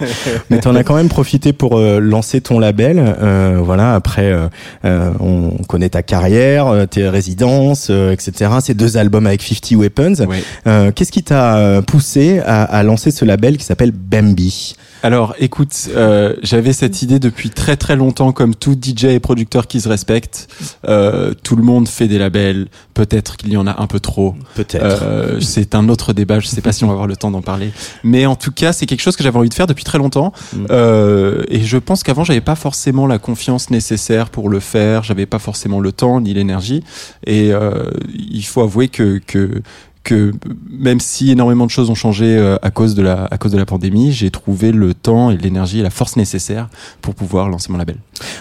Mais 0.50 0.58
t'en 0.60 0.74
as 0.76 0.84
quand 0.84 0.94
même 0.94 1.08
profité 1.08 1.52
pour 1.52 1.78
euh, 1.78 1.98
lancer 1.98 2.40
ton 2.40 2.58
label. 2.60 2.98
Euh, 2.98 3.58
voilà, 3.62 3.94
après, 3.94 4.30
euh, 4.30 4.46
euh, 4.84 5.10
on 5.18 5.50
connaît 5.64 5.88
ta 5.88 6.02
carrière, 6.02 6.68
euh, 6.68 6.86
tes 6.86 7.08
résidences, 7.08 7.88
euh, 7.90 8.12
etc. 8.12 8.50
Ces 8.60 8.74
deux 8.74 8.96
albums 8.96 9.26
avec 9.26 9.42
50 9.42 9.72
Weapons. 9.78 10.11
Ouais. 10.20 10.42
Euh, 10.66 10.92
Qu'est-ce 10.92 11.12
qui 11.12 11.22
t'a 11.22 11.56
euh, 11.56 11.82
poussé 11.82 12.40
à, 12.40 12.64
à 12.64 12.82
lancer 12.82 13.10
ce 13.10 13.24
label 13.24 13.56
qui 13.56 13.64
s'appelle 13.64 13.92
Bambi? 13.92 14.76
Alors, 15.04 15.34
écoute, 15.40 15.74
euh, 15.96 16.36
j'avais 16.42 16.72
cette 16.72 17.02
idée 17.02 17.18
depuis 17.18 17.50
très 17.50 17.76
très 17.76 17.96
longtemps, 17.96 18.30
comme 18.30 18.54
tout 18.54 18.76
DJ 18.80 19.06
et 19.06 19.20
producteur 19.20 19.66
qui 19.66 19.80
se 19.80 19.88
respecte. 19.88 20.48
Euh, 20.86 21.34
tout 21.42 21.56
le 21.56 21.64
monde 21.64 21.88
fait 21.88 22.06
des 22.06 22.18
labels. 22.18 22.68
Peut-être 22.94 23.36
qu'il 23.36 23.52
y 23.52 23.56
en 23.56 23.66
a 23.66 23.82
un 23.82 23.88
peu 23.88 23.98
trop. 23.98 24.36
Peut-être. 24.54 25.02
Euh, 25.02 25.40
c'est 25.40 25.74
un 25.74 25.88
autre 25.88 26.12
débat. 26.12 26.38
Je 26.38 26.46
sais 26.46 26.60
pas 26.60 26.70
si 26.72 26.84
on 26.84 26.86
va 26.86 26.92
avoir 26.92 27.08
le 27.08 27.16
temps 27.16 27.32
d'en 27.32 27.42
parler. 27.42 27.72
Mais 28.04 28.26
en 28.26 28.36
tout 28.36 28.52
cas, 28.52 28.72
c'est 28.72 28.86
quelque 28.86 29.00
chose 29.00 29.16
que 29.16 29.24
j'avais 29.24 29.38
envie 29.38 29.48
de 29.48 29.54
faire 29.54 29.66
depuis 29.66 29.84
très 29.84 29.98
longtemps. 29.98 30.32
Mm. 30.52 30.66
Euh, 30.70 31.42
et 31.48 31.62
je 31.62 31.78
pense 31.78 32.04
qu'avant, 32.04 32.22
j'avais 32.22 32.40
pas 32.40 32.54
forcément 32.54 33.08
la 33.08 33.18
confiance 33.18 33.70
nécessaire 33.70 34.30
pour 34.30 34.48
le 34.48 34.60
faire. 34.60 35.02
J'avais 35.02 35.26
pas 35.26 35.40
forcément 35.40 35.80
le 35.80 35.90
temps 35.90 36.20
ni 36.20 36.32
l'énergie. 36.32 36.84
Et 37.26 37.52
euh, 37.52 37.90
il 38.14 38.44
faut 38.44 38.60
avouer 38.60 38.86
que 38.86 39.20
que 39.26 39.62
que 40.04 40.32
même 40.70 40.98
si 41.00 41.30
énormément 41.30 41.64
de 41.66 41.70
choses 41.70 41.88
ont 41.90 41.94
changé 41.94 42.24
euh, 42.26 42.56
à 42.62 42.70
cause 42.70 42.94
de 42.94 43.02
la 43.02 43.24
à 43.30 43.38
cause 43.38 43.52
de 43.52 43.58
la 43.58 43.66
pandémie, 43.66 44.12
j'ai 44.12 44.30
trouvé 44.30 44.72
le 44.72 44.94
temps 44.94 45.30
et 45.30 45.36
l'énergie 45.36 45.78
et 45.78 45.82
la 45.82 45.90
force 45.90 46.16
nécessaire 46.16 46.68
pour 47.02 47.14
pouvoir 47.14 47.48
lancer 47.48 47.70
mon 47.70 47.78
label. 47.78 47.96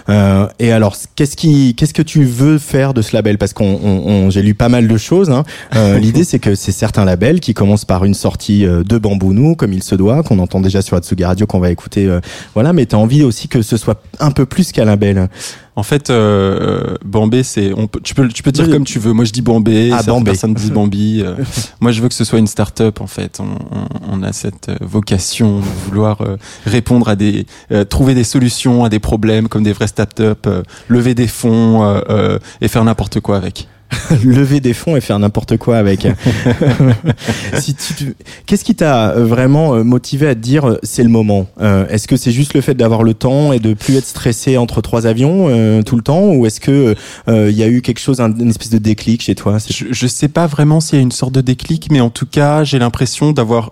Euh, 0.10 0.48
et 0.60 0.72
alors, 0.72 0.96
qu'est-ce 1.16 1.36
qui, 1.36 1.76
qu'est-ce 1.76 1.94
que 1.94 2.02
tu 2.02 2.24
veux 2.24 2.58
faire 2.58 2.94
de 2.94 3.02
ce 3.02 3.16
label? 3.16 3.38
Parce 3.38 3.54
qu'on, 3.54 3.80
on- 3.84 4.08
on- 4.08 4.30
j'ai 4.30 4.42
lu 4.42 4.54
pas 4.54 4.70
mal 4.70 4.88
de 4.88 4.98
choses. 4.98 5.30
Hein. 5.30 5.44
Euh, 5.76 5.98
L'idée, 6.00 6.24
c'est 6.24 6.40
que 6.40 6.56
c'est 6.56 6.72
certains 6.72 7.06
labels 7.06 7.40
qui 7.40 7.54
commencent 7.54 7.86
par 7.86 8.06
une 8.06 8.14
sortie 8.14 8.66
euh, 8.66 8.84
de 8.84 8.98
Bambounou, 8.98 9.56
comme 9.56 9.74
il 9.74 9.84
se 9.84 9.96
doit, 9.96 10.24
qu'on 10.24 10.40
entend 10.40 10.62
déjà 10.62 10.82
sur 10.82 10.98
Atsugi 10.98 11.24
Radio, 11.26 11.46
qu'on 11.48 11.60
va 11.60 11.72
écouter. 11.72 12.06
euh, 12.08 12.20
voilà, 12.54 12.74
mais 12.74 12.86
t'as 12.86 12.98
envie 12.98 13.24
aussi 13.24 13.48
que 13.48 13.62
ce 13.62 13.78
soit 13.78 14.02
un 14.20 14.32
peu 14.32 14.46
plus 14.46 14.72
qu'un 14.72 14.86
label. 14.86 15.30
En 15.78 15.84
fait, 15.84 16.10
euh, 16.10 16.96
Bambé, 17.06 17.44
c'est 17.44 17.72
on 17.76 17.88
peut, 17.88 18.02
tu 18.04 18.14
peux 18.14 18.28
tu 18.28 18.44
peux 18.44 18.52
dire 18.52 18.66
Oui. 18.66 18.72
comme 18.74 18.84
tu 18.84 19.00
veux. 19.00 19.14
Moi, 19.14 19.24
je 19.26 19.32
dis 19.32 19.42
Bambé. 19.42 19.92
Ah, 19.94 20.04
Bambé. 20.04 20.32
personnes 20.32 20.54
disent 20.54 20.72
Bambi. 20.72 21.22
euh, 21.26 21.36
moi, 21.80 21.92
je 21.94 22.02
veux 22.02 22.10
que 22.10 22.14
ce 22.14 22.26
soit 22.26 22.40
une 22.40 22.48
start-up. 22.48 23.00
En 23.00 23.08
fait, 23.08 23.40
on, 23.40 23.46
on, 23.76 24.20
on 24.20 24.24
a 24.24 24.34
cette 24.34 24.68
euh, 24.70 24.76
vocation 24.82 25.60
de 25.60 25.66
vouloir 25.86 26.22
euh, 26.22 26.36
répondre 26.66 27.08
à 27.08 27.16
des, 27.16 27.46
euh, 27.72 27.86
trouver 27.86 28.14
des 28.16 28.26
solutions 28.26 28.84
à 28.84 28.90
des 28.90 29.00
problèmes 29.00 29.48
comme 29.48 29.64
des 29.64 29.72
vraies 29.74 29.88
start-up, 29.88 30.46
euh, 30.46 30.62
lever 30.90 31.16
des 31.16 31.28
fonds 31.28 31.84
euh, 31.84 32.02
euh, 32.10 32.40
et 32.60 32.68
faire 32.68 32.84
n'importe 32.84 33.22
quoi 33.22 33.38
avec. 33.38 33.68
Lever 34.24 34.60
des 34.60 34.74
fonds 34.74 34.96
et 34.96 35.02
faire 35.02 35.20
n'importe 35.20 35.58
quoi 35.58 35.78
avec. 35.78 36.08
si 37.60 37.76
tu, 37.76 38.16
qu'est-ce 38.46 38.64
qui 38.64 38.76
t'a 38.76 39.12
euh, 39.12 39.26
vraiment 39.26 39.76
euh, 39.76 39.84
motivé 39.84 40.28
à 40.28 40.36
te 40.36 40.40
dire 40.40 40.68
euh, 40.68 40.80
c'est 40.84 41.04
le 41.04 41.10
moment 41.10 41.48
Euh, 41.62 41.86
Est-ce 41.90 42.08
que 42.08 42.16
c'est 42.16 42.32
juste 42.32 42.54
le 42.54 42.62
fait 42.62 42.74
d'avoir 42.74 43.04
le 43.04 43.14
temps 43.14 43.52
et 43.54 43.60
de 43.60 43.74
plus 43.74 43.96
être 43.98 44.06
stressé 44.06 44.58
entre 44.58 44.82
trois 44.82 45.08
avions 45.08 45.48
euh, 45.50 45.82
tout 45.84 45.96
le 45.96 46.02
temps, 46.04 46.28
ou 46.34 46.46
est-ce 46.46 46.60
que 46.60 46.96
euh, 47.28 47.50
il 47.52 47.58
y 47.58 47.64
a 47.64 47.68
eu 47.68 47.82
quelque 47.82 48.00
chose, 48.00 48.22
un- 48.22 48.34
une 48.38 48.50
espèce 48.50 48.70
de 48.70 48.78
déclic 48.78 49.22
chez 49.24 49.36
toi 49.36 49.58
Je, 49.70 49.86
je 49.92 50.08
sais 50.08 50.28
pas 50.30 50.48
vraiment 50.48 50.80
s'il 50.80 50.98
y 50.98 51.00
a 51.00 51.04
une 51.04 51.12
sorte 51.12 51.34
de 51.34 51.42
déclic, 51.42 51.88
mais 51.92 52.00
en 52.02 52.10
tout 52.10 52.26
cas, 52.26 52.64
j'ai 52.64 52.80
l'impression 52.80 53.32
d'avoir 53.32 53.72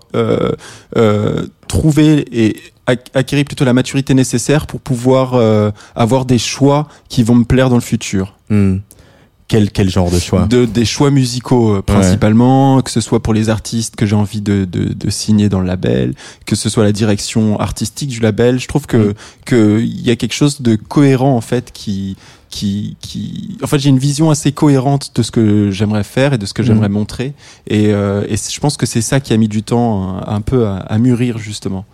trouvé 1.67 2.25
et 2.31 2.55
ac- 2.87 3.07
acquéri 3.13 3.43
plutôt 3.43 3.65
la 3.65 3.73
maturité 3.73 4.13
nécessaire 4.13 4.65
pour 4.67 4.79
pouvoir 4.81 5.35
euh, 5.35 5.71
avoir 5.95 6.25
des 6.25 6.37
choix 6.39 6.87
qui 7.09 7.23
vont 7.23 7.35
me 7.35 7.45
plaire 7.45 7.69
dans 7.69 7.75
le 7.75 7.81
futur. 7.81 8.35
Hmm. 8.49 8.77
Quel, 9.49 9.71
quel 9.71 9.89
genre 9.89 10.11
de 10.11 10.19
choix 10.19 10.45
De, 10.45 10.65
des 10.65 10.85
choix 10.85 11.09
musicaux 11.09 11.77
euh, 11.77 11.81
principalement, 11.81 12.81
que 12.81 12.91
ce 12.91 13.01
soit 13.01 13.21
pour 13.21 13.33
les 13.33 13.49
artistes 13.49 13.95
que 13.95 14.05
j'ai 14.05 14.15
envie 14.15 14.41
de, 14.41 14.63
de, 14.63 14.93
de 14.93 15.09
signer 15.09 15.49
dans 15.49 15.59
le 15.59 15.65
label, 15.65 16.13
que 16.45 16.55
ce 16.55 16.69
soit 16.69 16.83
la 16.83 16.91
direction 16.91 17.59
artistique 17.59 18.09
du 18.09 18.19
label. 18.19 18.59
Je 18.59 18.67
trouve 18.67 18.85
que 18.85 19.15
que 19.45 19.81
il 19.81 20.01
y 20.01 20.11
a 20.11 20.15
quelque 20.15 20.35
chose 20.35 20.61
de 20.61 20.75
cohérent 20.75 21.35
en 21.35 21.41
fait 21.41 21.71
qui 21.73 22.15
qui 22.49 22.97
qui 22.99 23.57
en 23.63 23.67
fait 23.67 23.79
j'ai 23.79 23.89
une 23.89 23.99
vision 23.99 24.29
assez 24.29 24.51
cohérente 24.51 25.11
de 25.15 25.23
ce 25.23 25.31
que 25.31 25.71
j'aimerais 25.71 26.03
faire 26.03 26.33
et 26.33 26.37
de 26.37 26.45
ce 26.45 26.53
que 26.53 26.63
j'aimerais 26.63 26.89
montrer 26.89 27.33
et 27.67 27.93
euh, 27.93 28.25
et 28.27 28.35
je 28.37 28.59
pense 28.59 28.77
que 28.77 28.85
c'est 28.85 29.01
ça 29.01 29.19
qui 29.19 29.33
a 29.33 29.37
mis 29.37 29.47
du 29.47 29.63
temps 29.63 30.17
euh, 30.17 30.21
un 30.27 30.41
peu 30.41 30.67
à, 30.67 30.77
à 30.77 30.97
mûrir 30.97 31.37
justement. 31.37 31.85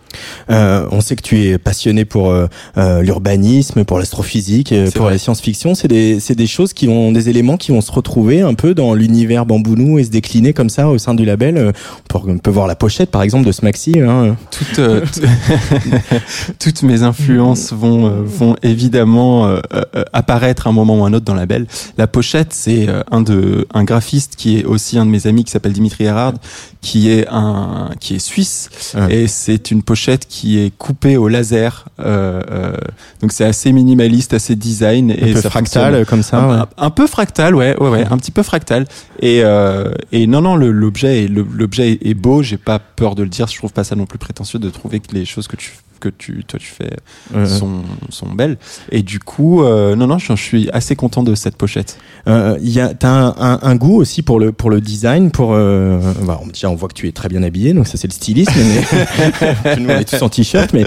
Euh, 0.50 0.86
on 0.90 1.00
sait 1.00 1.16
que 1.16 1.22
tu 1.22 1.44
es 1.44 1.58
passionné 1.58 2.04
pour 2.04 2.30
euh, 2.30 2.46
euh, 2.76 3.02
l'urbanisme, 3.02 3.84
pour 3.84 3.98
l'astrophysique, 3.98 4.72
euh, 4.72 4.90
pour 4.90 5.02
vrai. 5.02 5.12
la 5.12 5.18
science-fiction. 5.18 5.74
C'est 5.74 5.88
des, 5.88 6.20
c'est 6.20 6.34
des 6.34 6.46
choses 6.46 6.72
qui 6.72 6.86
vont, 6.86 7.12
des 7.12 7.28
éléments 7.28 7.56
qui 7.56 7.72
vont 7.72 7.80
se 7.80 7.92
retrouver 7.92 8.40
un 8.40 8.54
peu 8.54 8.74
dans 8.74 8.94
l'univers 8.94 9.46
Bambounou 9.46 9.98
et 9.98 10.04
se 10.04 10.10
décliner 10.10 10.52
comme 10.52 10.70
ça 10.70 10.88
au 10.88 10.98
sein 10.98 11.14
du 11.14 11.24
label. 11.24 11.72
On 12.14 12.20
peut, 12.20 12.30
on 12.30 12.38
peut 12.38 12.50
voir 12.50 12.66
la 12.66 12.76
pochette, 12.76 13.10
par 13.10 13.22
exemple, 13.22 13.46
de 13.46 13.52
ce 13.52 13.64
maxi. 13.64 14.00
Hein. 14.00 14.36
toutes, 14.50 14.80
toutes 16.58 16.82
mes 16.82 17.02
influences 17.02 17.72
vont, 17.72 18.22
vont 18.24 18.56
évidemment 18.62 19.46
euh, 19.46 19.60
euh, 19.96 20.04
apparaître 20.46 20.66
à 20.66 20.70
un 20.70 20.72
moment 20.72 21.00
ou 21.00 21.04
un 21.04 21.12
autre 21.12 21.24
dans 21.24 21.34
la 21.34 21.40
label. 21.42 21.66
La 21.98 22.06
pochette, 22.06 22.52
c'est 22.52 22.88
euh, 22.88 23.02
un 23.10 23.20
de 23.20 23.66
un 23.74 23.84
graphiste 23.84 24.36
qui 24.36 24.58
est 24.58 24.64
aussi 24.64 24.98
un 24.98 25.04
de 25.06 25.10
mes 25.10 25.26
amis 25.26 25.44
qui 25.44 25.50
s'appelle 25.50 25.72
Dimitri 25.72 26.04
Erhard, 26.04 26.34
qui 26.80 27.10
est 27.10 27.26
un 27.28 27.90
qui 28.00 28.14
est 28.14 28.18
suisse 28.18 28.68
et 29.10 29.26
c'est 29.26 29.70
une 29.70 29.82
pochette 29.82 30.26
qui 30.28 30.58
est 30.58 30.70
coupée 30.76 31.16
au 31.16 31.28
laser. 31.28 31.86
Euh, 31.98 32.40
euh, 32.50 32.76
donc 33.20 33.32
c'est 33.32 33.44
assez 33.44 33.72
minimaliste, 33.72 34.34
assez 34.34 34.54
design 34.56 35.10
Un 35.10 35.14
et 35.14 35.32
peu 35.34 35.40
ça 35.40 35.50
fractal, 35.50 35.82
fonctionne. 35.84 36.04
comme 36.06 36.22
ça. 36.22 36.38
Un, 36.38 36.48
ouais. 36.48 36.60
un- 36.78 36.86
un 36.86 36.90
peu 36.90 37.06
fractal, 37.06 37.54
ouais, 37.54 37.76
ouais, 37.80 37.88
ouais, 37.88 38.06
un 38.10 38.18
petit 38.18 38.30
peu 38.30 38.42
fractal. 38.42 38.86
Et, 39.20 39.40
euh, 39.42 39.92
et 40.12 40.26
non, 40.26 40.40
non, 40.42 40.56
l'objet, 40.56 41.26
l'objet 41.28 41.98
est 42.02 42.14
beau. 42.14 42.42
J'ai 42.42 42.58
pas 42.58 42.78
peur 42.78 43.14
de 43.14 43.22
le 43.22 43.28
dire. 43.28 43.46
Je 43.48 43.56
trouve 43.56 43.72
pas 43.72 43.84
ça 43.84 43.96
non 43.96 44.06
plus 44.06 44.18
prétentieux 44.18 44.58
de 44.58 44.70
trouver 44.70 45.00
que 45.00 45.12
les 45.14 45.24
choses 45.24 45.48
que 45.48 45.56
tu 45.56 45.72
que 46.00 46.08
tu 46.08 46.44
toi 46.46 46.58
tu 46.58 46.66
fais 46.68 46.90
Euh, 47.34 47.46
sont 47.46 47.82
sont 48.10 48.28
belles. 48.32 48.56
Et 48.92 49.02
du 49.02 49.18
coup, 49.18 49.62
euh, 49.62 49.96
non, 49.96 50.06
non, 50.06 50.18
je, 50.18 50.34
je 50.34 50.42
suis 50.42 50.70
assez 50.72 50.96
content 50.96 51.22
de 51.22 51.34
cette 51.34 51.56
pochette. 51.56 51.98
Euh, 52.28 52.56
y 52.62 52.80
a, 52.80 52.94
t'as 52.94 53.08
un, 53.10 53.34
un, 53.38 53.58
un 53.62 53.76
goût 53.76 53.96
aussi 53.96 54.22
pour 54.22 54.38
le 54.40 54.52
pour 54.52 54.70
le 54.70 54.80
design, 54.80 55.30
pour 55.30 55.52
euh, 55.54 55.98
bah, 56.26 56.40
on- 56.42 56.46
déjà 56.48 56.68
on 56.70 56.74
voit 56.74 56.88
que 56.88 56.94
tu 56.94 57.08
es 57.08 57.12
très 57.12 57.28
bien 57.28 57.42
habillé, 57.42 57.72
donc 57.72 57.86
ça 57.86 57.96
c'est 57.96 58.08
le 58.08 58.12
stylisme. 58.12 58.52
Mais 58.54 59.76
nous 59.78 59.86
on 59.88 59.98
est 59.98 60.04
tous 60.04 60.22
en 60.22 60.28
t-shirt, 60.28 60.72
mais 60.72 60.84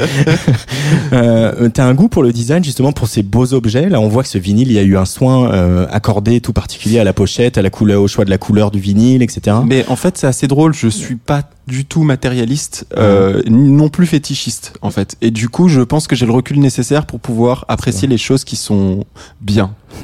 euh, 1.13 1.69
t'as 1.69 1.86
un 1.86 1.93
goût 1.93 2.08
pour 2.10 2.24
le 2.24 2.32
design 2.32 2.63
justement 2.63 2.91
pour 2.91 3.08
ces 3.08 3.24
beaux 3.24 3.54
objets. 3.54 3.89
Là 3.89 4.00
on 4.00 4.08
voit 4.08 4.24
que 4.24 4.30
ce 4.30 4.38
vinyle, 4.38 4.67
il 4.69 4.74
y 4.74 4.80
a 4.80 4.84
eu 4.84 4.98
un 4.98 5.06
soin 5.06 5.50
accordé 5.91 6.41
tout 6.41 6.54
particulier 6.54 7.00
à 7.00 7.04
la 7.04 7.13
pochette, 7.13 7.58
à 7.58 7.62
la 7.62 7.69
couleur, 7.69 8.02
au 8.02 8.08
choix 8.08 8.26
de 8.26 8.30
la 8.30 8.38
couleur 8.38 8.72
du 8.72 8.80
vinyle, 8.80 9.22
etc. 9.22 9.58
Mais 9.65 9.86
en 9.88 9.95
fait, 9.95 10.17
c'est 10.17 10.28
assez 10.28 10.48
drôle. 10.48 10.74
Je 10.74 10.88
suis 10.88 11.15
pas 11.15 11.43
du 11.70 11.86
tout 11.86 12.04
matérialiste, 12.04 12.86
euh, 12.98 13.42
non 13.48 13.90
plus 13.90 14.08
fétichiste 14.08 14.74
en 14.82 14.90
fait. 14.90 15.16
Et 15.22 15.32
du 15.32 15.50
coup, 15.50 15.70
je 15.70 15.82
pense 15.82 16.08
que 16.08 16.16
j'ai 16.16 16.26
le 16.26 16.32
recul 16.32 16.60
nécessaire 16.60 17.06
pour 17.06 17.20
pouvoir 17.20 17.66
apprécier 17.68 18.08
les 18.08 18.18
choses 18.18 18.44
qui 18.44 18.56
sont 18.56 19.06
bien. 19.40 19.72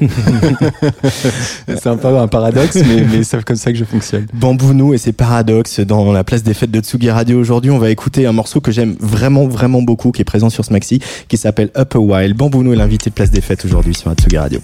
c'est 1.68 1.86
un 1.86 1.96
peu 1.96 2.18
un 2.18 2.28
paradoxe, 2.28 2.76
mais, 2.76 3.04
mais 3.10 3.22
c'est 3.22 3.44
comme 3.44 3.56
ça 3.56 3.72
que 3.72 3.78
je 3.78 3.84
fonctionne. 3.84 4.26
Bambounou 4.34 4.94
et 4.94 4.98
ses 4.98 5.12
paradoxes 5.12 5.80
dans 5.80 6.12
la 6.12 6.24
place 6.24 6.42
des 6.42 6.54
fêtes 6.54 6.70
de 6.70 6.80
Tsugi 6.80 7.10
Radio 7.10 7.38
aujourd'hui. 7.38 7.70
On 7.70 7.78
va 7.78 7.90
écouter 7.90 8.26
un 8.26 8.32
morceau 8.32 8.60
que 8.60 8.72
j'aime 8.72 8.96
vraiment, 9.00 9.46
vraiment 9.46 9.82
beaucoup, 9.82 10.12
qui 10.12 10.22
est 10.22 10.24
présent 10.24 10.50
sur 10.50 10.64
ce 10.64 10.72
maxi, 10.72 11.00
qui 11.28 11.36
s'appelle 11.36 11.70
Up 11.76 11.94
a 11.94 11.98
While. 11.98 12.34
Bambounou 12.34 12.72
est 12.72 12.76
l'invité 12.76 13.10
de 13.10 13.14
place 13.14 13.30
des 13.30 13.40
fêtes 13.40 13.64
aujourd'hui 13.64 13.94
sur 13.94 14.12
Tsugi 14.14 14.38
Radio. 14.38 14.60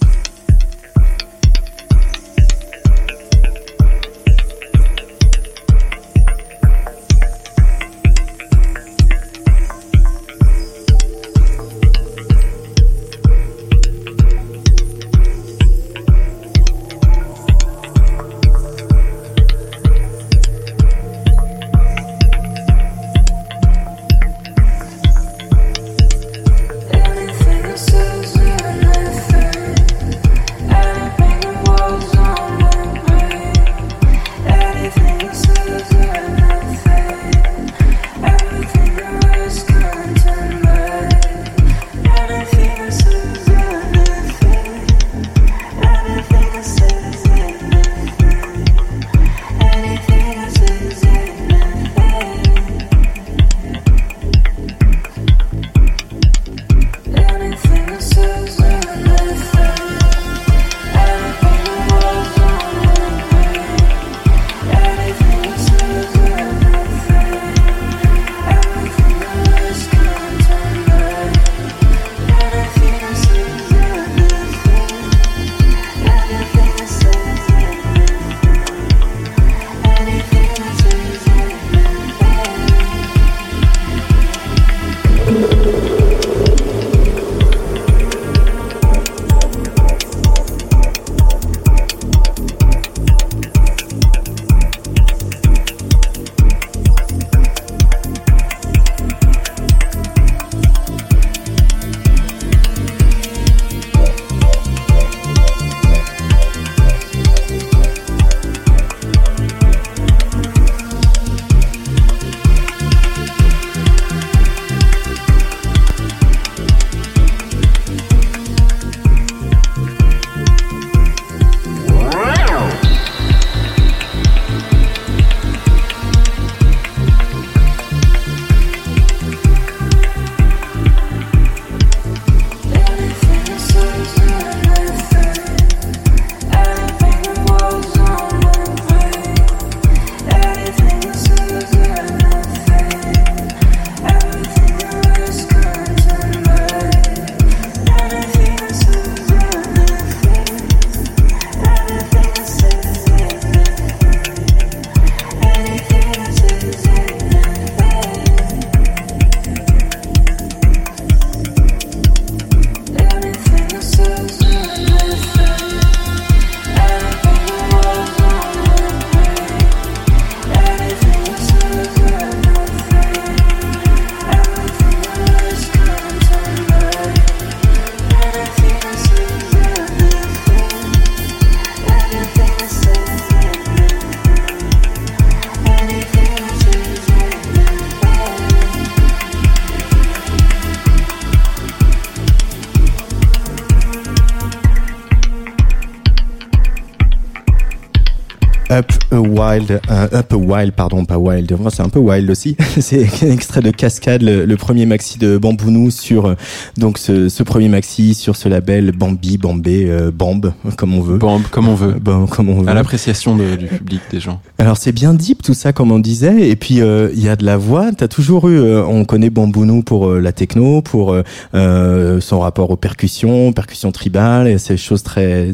a 200.13 200.22
euh, 200.33 200.37
a 200.37 200.39
Wild, 200.39 200.73
pardon, 200.73 201.05
pas 201.05 201.19
Wild. 201.19 201.57
C'est 201.71 201.83
un 201.83 201.89
peu 201.89 201.99
wild 201.99 202.31
aussi. 202.31 202.57
c'est 202.81 203.07
un 203.23 203.31
extrait 203.31 203.61
de 203.61 203.71
Cascade, 203.71 204.23
le, 204.23 204.45
le, 204.45 204.57
premier 204.57 204.87
maxi 204.87 205.19
de 205.19 205.39
Bambounou 205.39 205.91
sur 205.91 206.27
euh, 206.27 206.35
donc 206.77 206.99
ce, 206.99 207.29
ce, 207.29 207.43
premier 207.43 207.69
maxi 207.69 208.15
sur 208.15 208.37
ce 208.37 208.49
label 208.49 208.93
Bambi, 208.93 209.39
Bambé, 209.39 209.87
euh, 209.89 210.11
Bamb, 210.11 210.53
comme 210.77 210.95
on 210.95 211.01
veut. 211.01 211.19
Bamb, 211.19 211.43
comme 211.51 211.69
on 211.69 211.75
veut. 211.75 211.95
Bon, 211.95 212.27
comme 212.27 212.49
on 212.49 212.63
veut. 212.63 212.69
À 212.69 212.75
l'appréciation 212.75 213.37
du 213.37 213.67
public 213.67 214.01
des 214.11 214.21
gens. 214.21 214.41
Alors 214.59 214.77
c'est 214.77 214.93
bien 214.93 215.15
deep 215.15 215.43
tout 215.43 215.55
ça, 215.55 215.73
comme 215.73 215.93
on 215.93 215.99
disait. 215.99 216.49
Et 216.49 216.57
puis 216.57 216.77
il 216.77 217.23
y 217.23 217.29
a 217.29 217.37
de 217.37 217.45
la 217.45 217.57
voix. 217.57 217.91
T'as 217.93 218.09
toujours 218.09 218.49
eu, 218.49 218.61
on 218.83 219.05
connaît 219.05 219.31
Bambounou 219.31 219.83
pour 219.83 220.11
la 220.11 220.33
techno, 220.33 220.83
pour 220.83 221.17
son 221.53 222.41
rapport 222.41 222.71
aux 222.71 222.77
percussions, 222.77 223.53
percussions 223.53 223.93
tribales, 223.93 224.49
et 224.49 224.59
ces 224.59 224.77
choses 224.77 225.03
très 225.03 225.51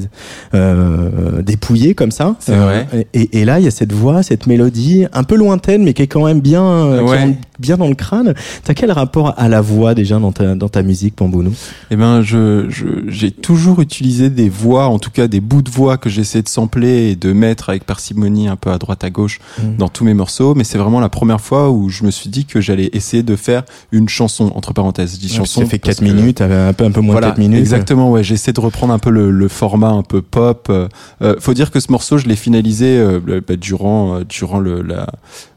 dépouillées 1.42 1.94
comme 1.94 2.10
ça. 2.10 2.36
C'est 2.40 2.56
vrai 2.56 2.86
et, 3.14 3.40
et, 3.40 3.44
là, 3.44 3.58
il 3.58 3.64
y 3.64 3.68
a 3.68 3.70
cette 3.70 3.92
voix, 3.92 4.22
cette 4.22 4.46
mélodie, 4.46 4.67
un 5.12 5.24
peu 5.24 5.36
lointaine, 5.36 5.82
mais 5.82 5.94
qui 5.94 6.02
est 6.02 6.06
quand 6.06 6.24
même 6.24 6.40
bien, 6.40 6.64
euh, 6.64 7.32
bien 7.58 7.76
dans 7.76 7.88
le 7.88 7.94
crâne. 7.94 8.34
T'as 8.64 8.74
quel 8.74 8.92
rapport 8.92 9.34
à 9.36 9.48
la 9.48 9.60
voix 9.60 9.94
déjà 9.94 10.18
dans 10.18 10.32
ta, 10.32 10.54
dans 10.54 10.68
ta 10.68 10.82
musique, 10.82 11.16
Pambounou? 11.16 11.52
Eh 11.90 11.96
ben, 11.96 12.22
je, 12.22 12.66
j'ai 13.08 13.30
toujours 13.30 13.80
utilisé 13.80 14.30
des 14.30 14.48
voix, 14.48 14.86
en 14.86 14.98
tout 14.98 15.10
cas 15.10 15.28
des 15.28 15.40
bouts 15.40 15.62
de 15.62 15.70
voix 15.70 15.98
que 15.98 16.08
j'essaie 16.08 16.42
de 16.42 16.48
sampler 16.48 17.10
et 17.10 17.16
de 17.16 17.32
mettre 17.32 17.70
avec 17.70 17.84
parcimonie 17.84 18.48
un 18.48 18.56
peu 18.56 18.70
à 18.70 18.78
droite 18.78 19.04
à 19.04 19.10
gauche 19.10 19.40
mmh. 19.58 19.76
dans 19.78 19.88
tous 19.88 20.04
mes 20.04 20.14
morceaux. 20.14 20.54
Mais 20.54 20.64
c'est 20.64 20.78
vraiment 20.78 21.00
la 21.00 21.08
première 21.08 21.40
fois 21.40 21.70
où 21.70 21.88
je 21.88 22.04
me 22.04 22.10
suis 22.10 22.30
dit 22.30 22.44
que 22.44 22.60
j'allais 22.60 22.90
essayer 22.92 23.22
de 23.22 23.36
faire 23.36 23.64
une 23.92 24.08
chanson 24.08 24.52
entre 24.54 24.72
parenthèses. 24.72 25.14
Je 25.14 25.20
dis 25.20 25.28
chanson. 25.28 25.62
Ça 25.62 25.66
fait 25.66 25.78
4 25.78 26.02
minutes, 26.02 26.40
un 26.40 26.72
peu 26.72 26.84
un 26.84 26.90
peu 26.90 27.00
moins 27.00 27.14
voilà, 27.14 27.28
de 27.28 27.32
4 27.32 27.38
minutes. 27.38 27.60
Exactement, 27.60 28.10
ouais. 28.10 28.22
J'essaie 28.22 28.52
de 28.52 28.60
reprendre 28.60 28.92
un 28.92 28.98
peu 28.98 29.10
le, 29.10 29.30
le 29.30 29.48
format 29.48 29.90
un 29.90 30.02
peu 30.02 30.22
pop. 30.22 30.70
Euh, 30.70 31.36
faut 31.40 31.54
dire 31.54 31.70
que 31.70 31.80
ce 31.80 31.90
morceau, 31.90 32.18
je 32.18 32.26
l'ai 32.26 32.36
finalisé 32.36 32.98
euh, 32.98 33.40
bah, 33.46 33.56
durant 33.56 34.16
euh, 34.16 34.24
durant 34.24 34.57
le 34.60 34.82
la 34.82 35.06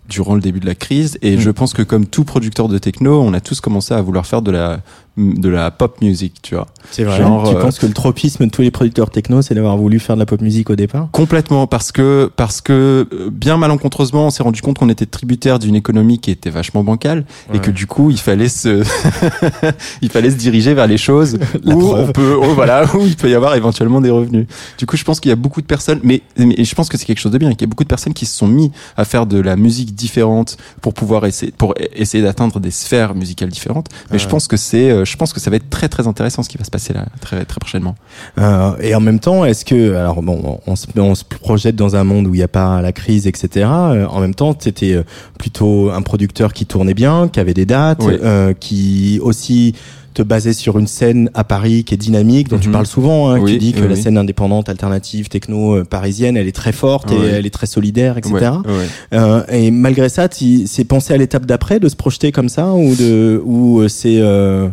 durant 0.09 0.35
le 0.35 0.41
début 0.41 0.59
de 0.59 0.65
la 0.65 0.75
crise 0.75 1.17
et 1.21 1.37
mmh. 1.37 1.39
je 1.39 1.49
pense 1.51 1.73
que 1.73 1.81
comme 1.83 2.05
tout 2.05 2.23
producteur 2.23 2.67
de 2.67 2.77
techno 2.77 3.21
on 3.21 3.33
a 3.33 3.39
tous 3.39 3.61
commencé 3.61 3.93
à 3.93 4.01
vouloir 4.01 4.25
faire 4.25 4.41
de 4.41 4.51
la 4.51 4.81
de 5.17 5.49
la 5.49 5.71
pop 5.71 5.99
music, 6.01 6.35
tu 6.41 6.55
vois. 6.55 6.67
C'est 6.89 7.03
vrai. 7.03 7.17
Genre, 7.17 7.49
tu 7.49 7.55
euh, 7.55 7.61
penses 7.61 7.79
que 7.79 7.85
le 7.85 7.93
tropisme 7.93 8.45
de 8.45 8.49
tous 8.49 8.61
les 8.61 8.71
producteurs 8.71 9.09
techno, 9.09 9.41
c'est 9.41 9.53
d'avoir 9.53 9.75
voulu 9.75 9.99
faire 9.99 10.15
de 10.15 10.21
la 10.21 10.25
pop 10.25 10.39
music 10.39 10.69
au 10.69 10.75
départ? 10.77 11.09
Complètement, 11.11 11.67
parce 11.67 11.91
que 11.91 12.31
parce 12.37 12.61
que 12.61 13.07
euh, 13.11 13.29
bien 13.29 13.57
malencontreusement, 13.57 14.27
on 14.27 14.29
s'est 14.29 14.43
rendu 14.43 14.61
compte 14.61 14.77
qu'on 14.79 14.87
était 14.87 15.05
tributaire 15.05 15.59
d'une 15.59 15.75
économie 15.75 16.19
qui 16.19 16.31
était 16.31 16.49
vachement 16.49 16.83
bancale 16.83 17.25
ouais. 17.49 17.57
et 17.57 17.59
que 17.59 17.71
du 17.71 17.87
coup, 17.87 18.09
il 18.09 18.19
fallait 18.19 18.47
se 18.47 18.83
il 20.01 20.09
fallait 20.09 20.31
se 20.31 20.37
diriger 20.37 20.73
vers 20.73 20.87
les 20.87 20.97
choses 20.97 21.37
où 21.65 21.93
on 21.93 22.07
peut 22.13 22.37
oh, 22.41 22.53
voilà 22.55 22.85
où 22.95 23.01
il 23.01 23.17
peut 23.17 23.29
y 23.29 23.35
avoir 23.35 23.55
éventuellement 23.55 23.99
des 23.99 24.11
revenus. 24.11 24.47
Du 24.77 24.85
coup, 24.85 24.95
je 24.95 25.03
pense 25.03 25.19
qu'il 25.19 25.29
y 25.29 25.33
a 25.33 25.37
beaucoup 25.37 25.61
de 25.61 25.67
personnes, 25.67 25.99
mais, 26.03 26.21
mais 26.37 26.63
je 26.63 26.73
pense 26.73 26.87
que 26.87 26.97
c'est 26.97 27.05
quelque 27.05 27.19
chose 27.19 27.33
de 27.33 27.37
bien, 27.37 27.49
qu'il 27.51 27.61
y 27.61 27.65
a 27.65 27.67
beaucoup 27.67 27.83
de 27.83 27.89
personnes 27.89 28.13
qui 28.13 28.25
se 28.25 28.37
sont 28.37 28.47
mis 28.47 28.71
à 28.95 29.03
faire 29.03 29.25
de 29.25 29.39
la 29.39 29.57
musique 29.57 29.90
différente 29.91 30.57
pour 30.81 30.93
pouvoir 30.93 31.25
essayer 31.25 31.51
pour 31.51 31.73
essayer 31.93 32.23
d'atteindre 32.23 32.59
des 32.59 32.71
sphères 32.71 33.15
musicales 33.15 33.49
différentes. 33.49 33.87
Mais 34.09 34.13
ouais. 34.13 34.19
je 34.19 34.27
pense 34.27 34.47
que 34.47 34.57
c'est 34.57 35.05
je 35.05 35.17
pense 35.17 35.33
que 35.33 35.39
ça 35.39 35.49
va 35.49 35.57
être 35.57 35.69
très 35.69 35.89
très 35.89 36.07
intéressant 36.07 36.43
ce 36.43 36.49
qui 36.49 36.57
va 36.57 36.63
se 36.63 36.71
passer 36.71 36.93
là 36.93 37.05
très 37.19 37.45
très 37.45 37.59
prochainement. 37.59 37.95
Euh, 38.37 38.75
et 38.81 38.95
en 38.95 38.99
même 38.99 39.19
temps, 39.19 39.45
est-ce 39.45 39.65
que 39.65 39.95
alors 39.95 40.21
bon, 40.21 40.59
on 40.65 40.75
se, 40.75 40.87
on 40.95 41.15
se 41.15 41.23
projette 41.23 41.75
dans 41.75 41.95
un 41.95 42.03
monde 42.03 42.27
où 42.27 42.33
il 42.33 42.37
n'y 42.37 42.43
a 42.43 42.47
pas 42.47 42.81
la 42.81 42.91
crise, 42.91 43.27
etc. 43.27 43.65
Euh, 43.65 44.05
en 44.07 44.19
même 44.19 44.35
temps, 44.35 44.55
c'était 44.57 44.93
euh, 44.93 45.03
plutôt 45.37 45.89
un 45.91 46.01
producteur 46.01 46.53
qui 46.53 46.65
tournait 46.65 46.93
bien, 46.93 47.27
qui 47.27 47.39
avait 47.39 47.53
des 47.53 47.65
dates, 47.65 48.03
oui. 48.03 48.17
euh, 48.23 48.53
qui 48.53 49.19
aussi 49.21 49.75
te 50.13 50.21
basait 50.21 50.53
sur 50.53 50.77
une 50.79 50.87
scène 50.87 51.29
à 51.33 51.43
Paris 51.43 51.83
qui 51.83 51.93
est 51.93 51.97
dynamique, 51.97 52.49
dont 52.49 52.57
Mhm. 52.57 52.61
tu 52.61 52.69
parles 52.69 52.85
souvent, 52.85 53.29
hein, 53.29 53.39
Oui, 53.39 53.53
qui 53.53 53.57
dit 53.59 53.73
que 53.73 53.81
oui, 53.81 53.87
la 53.89 53.95
scène 53.95 54.17
indépendante, 54.17 54.67
alternative, 54.69 55.29
techno 55.29 55.75
euh, 55.77 55.83
parisienne, 55.83 56.37
elle 56.37 56.47
est 56.47 56.51
très 56.55 56.71
forte 56.73 57.11
et 57.11 57.15
elle 57.15 57.45
est 57.45 57.49
très 57.53 57.67
solidaire, 57.67 58.17
etc. 58.17 58.33
Ouais, 58.35 58.71
ouais. 58.71 58.87
Euh, 59.13 59.43
et 59.49 59.71
malgré 59.71 60.09
ça, 60.09 60.27
tu- 60.29 60.67
c'est 60.67 60.83
pensé 60.85 61.13
à 61.13 61.17
l'étape 61.17 61.45
d'après 61.45 61.79
de 61.79 61.87
se 61.89 61.95
projeter 61.95 62.31
comme 62.31 62.49
ça 62.49 62.71
ou 62.73 62.95
de 62.95 63.41
ou 63.43 63.79
euh, 63.79 63.87
c'est 63.87 64.17
euh, 64.19 64.67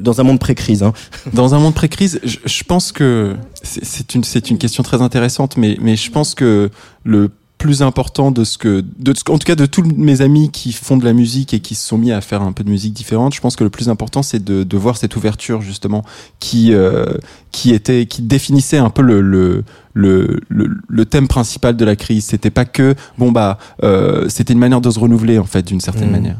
dans 0.00 0.20
un 0.20 0.24
monde 0.24 0.38
pré-crise. 0.38 0.82
Hein? 0.82 0.92
Dans 1.32 1.54
un 1.54 1.58
monde 1.58 1.74
pré-crise, 1.74 2.20
je, 2.24 2.36
je 2.44 2.64
pense 2.64 2.92
que 2.92 3.34
c'est 3.62 4.14
une 4.14 4.24
c'est 4.24 4.50
une 4.50 4.58
question 4.58 4.82
très 4.82 5.00
intéressante, 5.02 5.56
mais 5.56 5.76
mais 5.80 5.96
je 5.96 6.10
pense 6.10 6.34
que 6.34 6.70
le 7.04 7.30
plus 7.60 7.82
important 7.82 8.30
de 8.30 8.42
ce 8.42 8.56
que 8.56 8.82
de 8.98 9.12
en 9.28 9.38
tout 9.38 9.44
cas 9.46 9.54
de 9.54 9.66
tous 9.66 9.82
mes 9.82 10.22
amis 10.22 10.50
qui 10.50 10.72
font 10.72 10.96
de 10.96 11.04
la 11.04 11.12
musique 11.12 11.52
et 11.52 11.60
qui 11.60 11.74
se 11.74 11.86
sont 11.86 11.98
mis 11.98 12.10
à 12.10 12.20
faire 12.22 12.40
un 12.40 12.52
peu 12.52 12.64
de 12.64 12.70
musique 12.70 12.94
différente 12.94 13.34
je 13.34 13.40
pense 13.40 13.54
que 13.54 13.64
le 13.64 13.70
plus 13.70 13.88
important 13.90 14.22
c'est 14.22 14.42
de, 14.42 14.64
de 14.64 14.76
voir 14.78 14.96
cette 14.96 15.14
ouverture 15.14 15.60
justement 15.60 16.02
qui 16.40 16.72
euh, 16.72 17.04
qui 17.52 17.72
était 17.74 18.06
qui 18.06 18.22
définissait 18.22 18.78
un 18.78 18.88
peu 18.88 19.02
le 19.02 19.20
le 19.20 19.62
le, 19.92 20.40
le, 20.48 20.70
le 20.88 21.04
thème 21.04 21.28
principal 21.28 21.76
de 21.76 21.84
la 21.84 21.96
crise 21.96 22.24
c'était 22.24 22.50
pas 22.50 22.64
que 22.64 22.94
bon 23.18 23.30
bah 23.30 23.58
euh, 23.84 24.26
c'était 24.30 24.54
une 24.54 24.58
manière 24.58 24.80
de 24.80 24.90
se 24.90 24.98
renouveler 24.98 25.38
en 25.38 25.44
fait 25.44 25.62
d'une 25.66 25.80
certaine 25.80 26.06
Mhm. 26.06 26.12
manière 26.12 26.36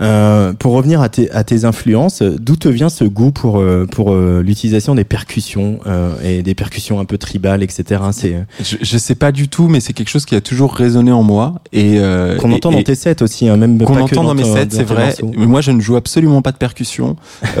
Euh, 0.00 0.52
pour 0.54 0.72
revenir 0.72 1.00
à 1.00 1.08
tes, 1.08 1.30
à 1.30 1.44
tes 1.44 1.64
influences, 1.64 2.20
d'où 2.22 2.56
te 2.56 2.68
vient 2.68 2.88
ce 2.88 3.04
goût 3.04 3.30
pour 3.30 3.58
euh, 3.60 3.86
pour 3.88 4.12
euh, 4.12 4.42
l'utilisation 4.44 4.96
des 4.96 5.04
percussions 5.04 5.78
euh, 5.86 6.12
et 6.24 6.42
des 6.42 6.54
percussions 6.56 6.98
un 6.98 7.04
peu 7.04 7.16
tribales, 7.16 7.62
etc. 7.62 8.02
C'est 8.10 8.44
je, 8.60 8.76
je 8.82 8.98
sais 8.98 9.14
pas 9.14 9.30
du 9.30 9.48
tout 9.48 9.68
mais 9.68 9.78
c'est 9.78 9.92
quelque 9.92 10.08
chose 10.08 10.24
qui 10.24 10.34
a 10.34 10.40
toujours 10.40 10.74
résonné 10.74 11.12
en 11.12 11.22
moi 11.22 11.60
et 11.72 12.00
euh, 12.00 12.36
qu'on 12.38 12.50
entend 12.50 12.72
et- 12.72 12.76
dans 12.76 12.82
tes 12.82 12.96
sets 12.96 13.22
aussi, 13.22 13.48
hein, 13.48 13.56
même 13.56 13.80
qu'on 13.80 14.00
entend 14.00 14.24
dans 14.24 14.34
mes 14.34 14.42
sets, 14.42 14.68
c'est 14.70 14.82
vrai. 14.82 15.14
Mais 15.36 15.46
moi, 15.46 15.60
je 15.60 15.70
ne 15.70 15.80
joue 15.80 15.94
absolument 15.96 16.42
pas 16.42 16.50
de 16.52 16.56
percussion. 16.56 17.16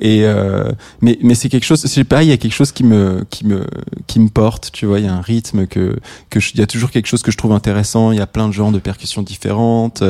et 0.00 0.24
mais 1.00 1.18
mais 1.22 1.34
c'est 1.34 1.48
quelque 1.48 1.64
chose. 1.64 1.80
Je 1.82 1.88
sais 1.88 2.04
pas. 2.04 2.22
Il 2.22 2.28
y 2.28 2.32
a 2.32 2.36
quelque 2.36 2.52
chose 2.54 2.72
qui 2.72 2.84
me 2.84 3.24
qui 3.30 3.46
me 3.46 3.64
qui 4.06 4.20
me 4.20 4.28
porte. 4.28 4.70
Tu 4.72 4.84
vois, 4.84 4.98
il 5.00 5.06
y 5.06 5.08
a 5.08 5.14
un 5.14 5.22
rythme 5.22 5.66
que 5.66 5.96
il 6.54 6.60
y 6.60 6.62
a 6.62 6.66
toujours 6.66 6.90
quelque 6.90 7.06
chose 7.06 7.22
que 7.22 7.30
je 7.32 7.38
trouve 7.38 7.52
intéressant. 7.52 8.12
Il 8.12 8.18
y 8.18 8.22
a 8.22 8.26
plein 8.26 8.48
de 8.48 8.52
genres 8.52 8.72
de 8.72 8.78
percussions 8.78 9.22
différentes. 9.22 10.02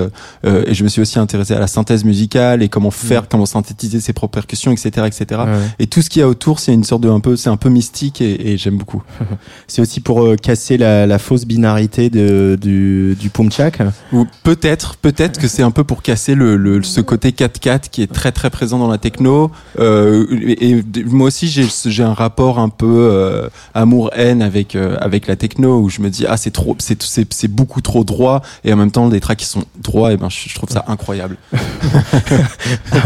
et 0.45 0.74
je 0.74 0.83
me 0.83 0.89
suis 0.89 1.01
aussi 1.01 1.18
intéressé 1.21 1.55
à 1.55 1.61
la 1.61 1.66
synthèse 1.66 2.05
musicale 2.05 2.62
et 2.62 2.68
comment 2.68 2.91
faire, 2.91 3.29
comment 3.29 3.47
synthétiser 3.47 4.01
ses 4.01 4.12
propres 4.12 4.35
percussions, 4.35 4.73
etc., 4.73 5.07
etc. 5.07 5.25
Mm. 5.31 5.51
Ouais. 5.51 5.59
Et 5.79 5.87
tout 5.87 6.03
ce 6.03 6.11
qu'il 6.11 6.21
y 6.21 6.23
a 6.23 6.29
autour, 6.29 6.59
c'est 6.61 6.73
une 6.73 6.85
sorte 6.85 7.03
de 7.03 7.11
un 7.11 7.21
peu, 7.21 7.37
c'est 7.37 7.51
un 7.51 7.57
peu 7.57 7.68
mystique 7.68 8.21
et, 8.21 8.53
et 8.53 8.57
j'aime 8.57 8.77
beaucoup. 8.77 9.03
C'est 9.66 9.83
aussi 9.83 10.01
pour 10.01 10.25
euh, 10.25 10.37
casser 10.37 10.77
la, 10.77 11.07
la 11.07 11.18
fausse 11.18 11.45
binarité 11.45 12.11
de, 12.11 12.59
du, 12.61 13.16
du 13.18 13.31
pumchak. 13.31 13.79
Ou 14.12 14.27
peut-être, 14.43 14.97
peut-être 14.97 15.41
que 15.41 15.49
c'est 15.49 15.62
un 15.62 15.71
peu 15.71 15.85
pour 15.85 16.03
casser 16.03 16.35
le, 16.35 16.57
le 16.57 16.83
ce 16.83 17.01
côté 17.01 17.31
4-4 17.31 17.89
qui 17.91 18.03
est 18.03 18.12
très 18.12 18.33
très 18.33 18.51
présent 18.51 18.79
dans 18.79 18.89
la 18.89 18.99
techno. 18.99 19.51
Euh, 19.79 20.27
et, 20.31 20.71
et 20.71 20.85
moi 21.05 21.29
aussi 21.29 21.49
j'ai 21.49 21.66
j'ai 21.87 22.03
un 22.03 22.14
rapport 22.14 22.59
un 22.59 22.68
peu 22.68 22.87
euh, 22.89 23.49
amour-haine 23.75 24.43
avec 24.43 24.77
avec 24.77 25.27
la 25.27 25.37
techno 25.37 25.81
où 25.81 25.89
je 25.89 26.01
me 26.01 26.11
dis 26.11 26.27
ah 26.29 26.37
c'est 26.37 26.51
trop 26.51 26.77
c'est 26.79 27.49
beaucoup 27.49 27.81
trop 27.81 28.05
droit 28.05 28.43
et 28.64 28.73
en 28.73 28.77
même 28.77 28.91
temps 28.91 29.09
des 29.09 29.21
tracks 29.21 29.39
qui 29.39 29.47
sont 29.47 29.64
droits 29.81 30.12
et 30.12 30.16
ben 30.16 30.29
je, 30.29 30.49
je 30.49 30.55
trouve 30.55 30.71
ça 30.71 30.85
incroyable. 30.89 31.10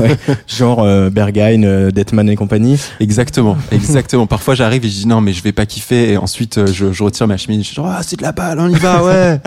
Ouais. 0.01 0.17
Genre 0.47 0.83
euh, 0.83 1.11
Berghain, 1.11 1.63
euh, 1.63 1.91
Deadman 1.91 2.29
et 2.29 2.37
compagnie. 2.37 2.81
Exactement, 3.01 3.57
exactement. 3.71 4.27
Parfois 4.27 4.55
j'arrive 4.55 4.85
et 4.85 4.89
je 4.89 4.95
dis 4.95 5.07
non 5.07 5.21
mais 5.21 5.33
je 5.33 5.43
vais 5.43 5.53
pas 5.53 5.67
kiffer 5.67 6.13
et 6.13 6.17
ensuite 6.17 6.59
euh, 6.59 6.67
je, 6.67 6.93
je 6.93 7.03
retire 7.03 7.27
ma 7.29 7.37
chemise. 7.37 7.65
Je 7.67 7.75
dis 7.75 7.81
ah 7.85 8.01
c'est 8.03 8.17
de 8.17 8.23
la 8.23 8.33
balle, 8.33 8.59
on 8.59 8.69
y 8.69 8.75
va 8.75 9.05
ouais. 9.05 9.41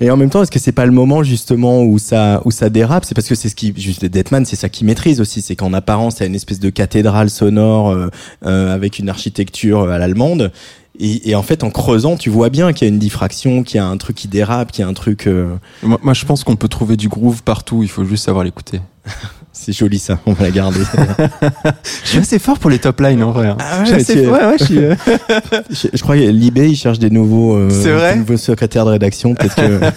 Et 0.00 0.10
en 0.10 0.16
même 0.16 0.30
temps, 0.30 0.42
est-ce 0.42 0.50
que 0.50 0.58
c'est 0.58 0.72
pas 0.72 0.86
le 0.86 0.92
moment 0.92 1.22
justement 1.22 1.82
où 1.82 1.98
ça 1.98 2.42
où 2.44 2.50
ça 2.50 2.68
dérape? 2.70 3.04
C'est 3.04 3.14
parce 3.14 3.28
que 3.28 3.34
c'est 3.34 3.48
ce 3.48 3.54
qui 3.54 3.72
juste 3.76 4.04
Deadman, 4.04 4.44
c'est 4.44 4.56
ça 4.56 4.68
qui 4.68 4.84
maîtrise 4.84 5.20
aussi, 5.20 5.42
c'est 5.42 5.56
qu'en 5.56 5.72
apparence, 5.72 6.18
il 6.18 6.20
y 6.20 6.24
a 6.24 6.26
une 6.26 6.34
espèce 6.34 6.60
de 6.60 6.70
cathédrale 6.70 7.30
sonore 7.30 7.90
euh, 7.90 8.08
euh, 8.46 8.74
avec 8.74 8.98
une 8.98 9.08
architecture 9.08 9.90
à 9.90 9.98
l'allemande. 9.98 10.52
Et, 10.98 11.30
et 11.30 11.34
en 11.34 11.42
fait, 11.42 11.64
en 11.64 11.70
creusant, 11.70 12.16
tu 12.16 12.28
vois 12.30 12.50
bien 12.50 12.72
qu'il 12.72 12.86
y 12.86 12.90
a 12.90 12.92
une 12.92 12.98
diffraction, 12.98 13.62
qu'il 13.62 13.76
y 13.76 13.80
a 13.80 13.86
un 13.86 13.96
truc 13.96 14.16
qui 14.16 14.28
dérape, 14.28 14.72
qu'il 14.72 14.82
y 14.82 14.84
a 14.84 14.88
un 14.88 14.94
truc. 14.94 15.26
euh, 15.26 15.56
moi, 15.82 15.98
moi, 16.02 16.14
je 16.14 16.24
pense 16.24 16.44
qu'on 16.44 16.56
peut 16.56 16.68
trouver 16.68 16.96
du 16.96 17.08
groove 17.08 17.42
partout. 17.42 17.82
Il 17.82 17.88
faut 17.88 18.04
juste 18.04 18.24
savoir 18.24 18.44
l'écouter. 18.44 18.80
C'est 19.54 19.72
joli 19.72 19.98
ça, 19.98 20.18
on 20.26 20.32
va 20.32 20.44
la 20.44 20.50
garder. 20.50 20.80
Je 22.04 22.08
suis 22.08 22.18
assez 22.18 22.38
fort 22.38 22.58
pour 22.58 22.70
les 22.70 22.78
top 22.78 23.00
lines 23.00 23.22
en 23.22 23.32
vrai. 23.32 23.48
hein. 23.48 23.56
Ah 23.60 23.80
ouais, 23.80 23.84
Je 23.84 23.90
suis 23.92 24.00
assez- 24.00 24.26
ouais, 24.26 24.46
ouais, 24.46 24.56
je 24.58 24.64
suis, 24.64 24.78
euh, 24.78 24.94
je, 25.70 25.88
je 25.92 26.02
crois 26.02 26.16
que 26.16 26.22
Libé, 26.22 26.68
il 26.70 26.76
cherche 26.76 26.98
des 26.98 27.10
nouveaux, 27.10 27.54
euh, 27.56 27.68
C'est 27.70 27.92
vrai 27.92 28.14
des 28.14 28.20
nouveaux 28.20 28.36
secrétaires 28.38 28.86
de 28.86 28.90
rédaction. 28.90 29.34
Peut-être 29.34 29.56
que. 29.56 29.80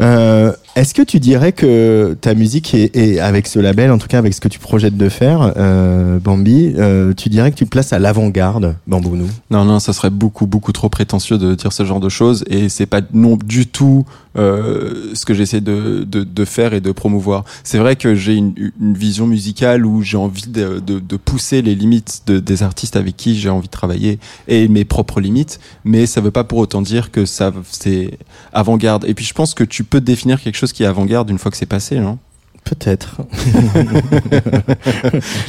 Euh, 0.00 0.52
Est-ce 0.76 0.94
que 0.94 1.02
tu 1.02 1.18
dirais 1.18 1.52
que 1.52 2.16
ta 2.20 2.34
musique 2.34 2.74
est, 2.74 2.94
est, 2.96 3.18
avec 3.20 3.46
ce 3.46 3.58
label, 3.58 3.90
en 3.90 3.98
tout 3.98 4.06
cas 4.06 4.18
avec 4.18 4.34
ce 4.34 4.40
que 4.40 4.48
tu 4.48 4.58
projettes 4.58 4.96
de 4.96 5.08
faire, 5.08 5.52
euh, 5.56 6.18
Bambi, 6.18 6.74
euh, 6.76 7.12
tu 7.14 7.28
dirais 7.28 7.50
que 7.50 7.56
tu 7.56 7.64
te 7.64 7.70
places 7.70 7.92
à 7.92 7.98
l'avant-garde, 7.98 8.76
Bambounou 8.86 9.26
Non, 9.50 9.64
non, 9.64 9.80
ça 9.80 9.92
serait 9.92 10.10
beaucoup, 10.10 10.46
beaucoup 10.46 10.72
trop 10.72 10.88
prétentieux 10.88 11.38
de 11.38 11.54
dire 11.54 11.72
ce 11.72 11.84
genre 11.84 12.00
de 12.00 12.08
choses 12.08 12.44
et 12.48 12.68
c'est 12.68 12.86
pas 12.86 13.00
non 13.12 13.36
du 13.36 13.66
tout 13.66 14.04
euh, 14.36 15.10
ce 15.14 15.24
que 15.24 15.34
j'essaie 15.34 15.60
de, 15.60 16.04
de, 16.04 16.22
de 16.32 16.44
faire 16.44 16.74
et 16.74 16.80
de 16.80 16.92
promouvoir. 16.92 17.44
C'est 17.64 17.78
vrai 17.78 17.96
que 17.96 18.14
j'ai 18.14 18.34
une, 18.34 18.54
vision 18.80 19.26
musicale 19.26 19.84
où 19.86 20.02
j'ai 20.02 20.16
envie 20.16 20.48
de, 20.48 20.80
pousser 21.24 21.62
les 21.62 21.74
limites 21.74 22.22
de, 22.26 22.38
des 22.38 22.62
artistes 22.62 22.96
avec 22.96 23.16
qui 23.16 23.38
j'ai 23.38 23.50
envie 23.50 23.66
de 23.66 23.72
travailler 23.72 24.18
et 24.46 24.68
mes 24.68 24.84
propres 24.84 25.20
limites, 25.20 25.60
mais 25.84 26.06
ça 26.06 26.20
veut 26.20 26.30
pas 26.30 26.44
pour 26.44 26.58
autant 26.58 26.82
dire 26.82 27.10
que 27.10 27.26
ça 27.26 27.52
c'est 27.70 28.18
avant-garde. 28.52 29.04
Et 29.06 29.14
puis 29.14 29.24
je 29.24 29.34
pense 29.34 29.54
que 29.54 29.64
tu 29.64 29.84
peux 29.84 30.00
définir 30.00 30.40
quelque 30.40 30.56
chose 30.56 30.72
qui 30.72 30.82
est 30.82 30.86
avant-garde 30.86 31.30
une 31.30 31.38
fois 31.38 31.50
que 31.50 31.56
c'est 31.56 31.66
passé, 31.66 31.98
Peut-être. 32.64 33.16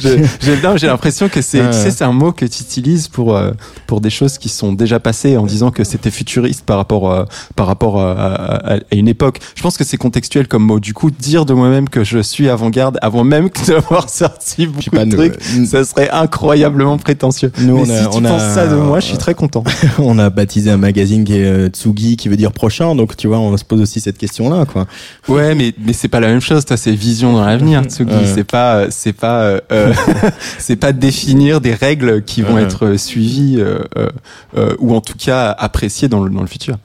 J'ai 0.00 0.86
l'impression 0.86 1.28
que 1.28 1.42
c'est, 1.42 1.58
tu 1.70 1.76
sais, 1.76 1.90
c'est 1.90 2.04
un 2.04 2.12
mot 2.12 2.32
que 2.32 2.44
tu 2.46 2.62
utilises 2.62 3.08
pour 3.08 3.36
euh, 3.36 3.50
pour 3.86 4.00
des 4.00 4.10
choses 4.10 4.38
qui 4.38 4.48
sont 4.48 4.72
déjà 4.72 5.00
passées 5.00 5.36
en 5.36 5.44
disant 5.46 5.70
que 5.70 5.84
c'était 5.84 6.10
futuriste 6.10 6.64
par 6.64 6.76
rapport 6.78 7.10
euh, 7.10 7.24
par 7.56 7.66
rapport 7.66 8.00
à, 8.00 8.12
à- 8.12 8.74
à 8.76 8.94
une 8.94 9.08
époque. 9.08 9.38
Je 9.54 9.62
pense 9.62 9.76
que 9.76 9.84
c'est 9.84 9.96
contextuel 9.96 10.48
comme 10.48 10.64
mot. 10.64 10.80
Du 10.80 10.94
coup, 10.94 11.10
dire 11.10 11.44
de 11.44 11.52
moi-même 11.52 11.88
que 11.88 12.04
je 12.04 12.18
suis 12.20 12.48
avant-garde 12.48 12.98
avant 13.02 13.24
même 13.24 13.50
d'avoir 13.66 14.08
sorti 14.08 14.66
beaucoup 14.66 14.96
de 14.96 15.10
trucs, 15.16 15.34
euh, 15.58 15.64
ça 15.66 15.84
serait 15.84 16.10
incroyablement 16.10 16.96
prétentieux. 16.98 17.52
Nous, 17.60 17.84
Mais 17.84 17.90
on 17.90 17.90
a- 17.90 18.02
si 18.04 18.08
tu 18.08 18.16
on 18.16 18.24
a- 18.24 18.28
penses 18.28 18.54
ça 18.54 18.66
de 18.66 18.76
moi, 18.76 19.00
je 19.00 19.06
suis 19.06 19.18
très 19.18 19.34
content. 19.34 19.64
on 19.98 20.18
a 20.18 20.30
baptisé 20.30 20.70
un 20.70 20.76
magazine 20.78 21.24
qui 21.24 21.34
est 21.34 21.44
euh, 21.44 21.68
Tsugi, 21.68 22.16
qui 22.16 22.28
veut 22.28 22.36
dire 22.36 22.52
prochain. 22.52 22.94
Donc, 22.94 23.16
tu 23.16 23.26
vois, 23.28 23.38
on 23.38 23.56
se 23.56 23.64
pose 23.64 23.80
aussi 23.80 24.00
cette 24.00 24.18
question-là, 24.18 24.64
quoi. 24.64 24.86
Ouais, 25.28 25.54
mais 25.54 25.74
mais 25.84 25.92
c'est 25.92 26.08
pas 26.08 26.20
la 26.20 26.28
même 26.28 26.40
chose. 26.40 26.64
Toi, 26.64 26.76
c'est 26.76 26.94
vision 27.10 27.32
dans 27.32 27.44
l'avenir, 27.44 27.82
Tsugi. 27.84 28.12
Ouais. 28.12 28.26
C'est 28.34 28.44
pas 28.44 28.76
euh, 28.76 28.86
c'est 28.90 29.12
pas 29.12 29.42
euh, 29.42 29.60
euh, 29.72 29.92
c'est 30.58 30.76
pas 30.76 30.92
définir 30.92 31.60
des 31.60 31.74
règles 31.74 32.22
qui 32.24 32.42
vont 32.42 32.54
Ouais. 32.54 32.62
être 32.62 32.96
suivies 32.96 33.56
euh, 33.58 33.78
euh, 33.96 34.08
euh, 34.56 34.74
ou 34.78 34.94
en 34.94 35.00
tout 35.00 35.16
cas 35.18 35.50
appréciées 35.50 36.08
dans 36.08 36.22
le 36.24 36.30
dans 36.30 36.40
le 36.40 36.46
futur. 36.46 36.76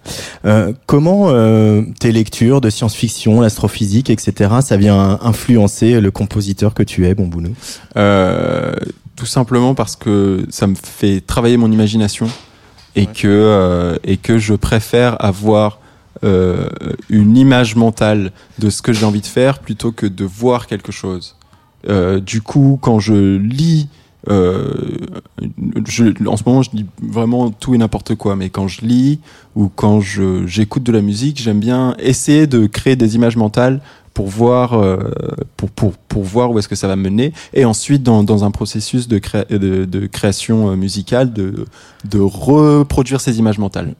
Comment 0.86 1.28
tes 2.00 2.12
lectures 2.12 2.62
de 2.62 2.70
science-fiction, 2.70 3.42
l'astrophysique, 3.42 4.10
etc., 4.10 4.56
ça 4.62 4.78
vient 4.78 5.20
influencer 5.22 6.00
le 6.02 6.12
compositeur 6.12 6.74
que 6.74 6.84
tu 6.84 7.06
es, 7.08 7.14
Bombounou 7.16 7.54
Euh, 7.98 8.74
tout 9.16 9.26
simplement 9.26 9.76
parce 9.76 9.96
que 9.96 10.46
ça 10.50 10.68
me 10.68 10.76
fait 10.76 11.22
travailler 11.26 11.58
mon 11.58 11.72
imagination 11.72 12.28
et 12.96 13.06
que 13.08 13.98
et 14.04 14.18
que 14.18 14.38
je 14.38 14.54
préfère 14.56 15.24
avoir 15.24 15.80
euh, 16.24 16.68
une 17.10 17.36
image 17.38 17.76
mentale 17.76 18.32
de 18.60 18.70
ce 18.70 18.82
que 18.82 18.94
j'ai 18.94 19.06
envie 19.06 19.22
de 19.22 19.26
faire 19.28 19.60
plutôt 19.60 19.92
que 19.92 20.06
de 20.06 20.26
voir 20.26 20.68
quelque 20.68 20.92
chose. 20.92 21.36
Euh, 21.88 22.20
du 22.20 22.42
coup, 22.42 22.80
quand 22.82 23.00
je 23.00 23.38
lis, 23.38 23.90
euh, 24.30 24.74
je, 25.88 26.06
en 26.28 26.38
ce 26.38 26.44
moment, 26.46 26.64
je 26.64 26.72
lis 26.74 26.86
vraiment 27.02 27.52
tout 27.52 27.76
et 27.76 27.78
n'importe 27.78 28.16
quoi, 28.16 28.36
mais 28.36 28.50
quand 28.50 28.68
je 28.68 28.82
lis 28.82 29.20
ou 29.56 29.70
quand 29.70 30.00
j'écoute 30.02 30.84
de 30.84 30.92
la 30.92 31.02
musique, 31.02 31.40
j'aime 31.42 31.60
bien 31.60 31.96
essayer 32.00 32.48
de 32.48 32.66
créer 32.66 32.96
des 32.96 33.16
images 33.16 33.38
mentales 33.38 33.82
pour 34.16 34.28
voir 34.28 34.74
euh, 34.74 34.98
pour, 35.58 35.70
pour, 35.70 35.92
pour 35.92 36.24
voir 36.24 36.50
où 36.50 36.58
est-ce 36.58 36.70
que 36.70 36.76
ça 36.76 36.88
va 36.88 36.96
mener 36.96 37.34
et 37.54 37.66
ensuite 37.66 38.02
dans, 38.02 38.24
dans 38.24 38.46
un 38.46 38.52
processus 38.52 39.10
de, 39.10 39.20
créa- 39.20 39.46
de, 39.50 39.84
de 39.84 40.08
création 40.08 40.72
euh, 40.72 40.76
musicale 40.78 41.34
de, 41.34 41.66
de 42.10 42.20
reproduire 42.20 43.20
ces 43.20 43.40
images 43.40 43.58
mentales. 43.60 43.94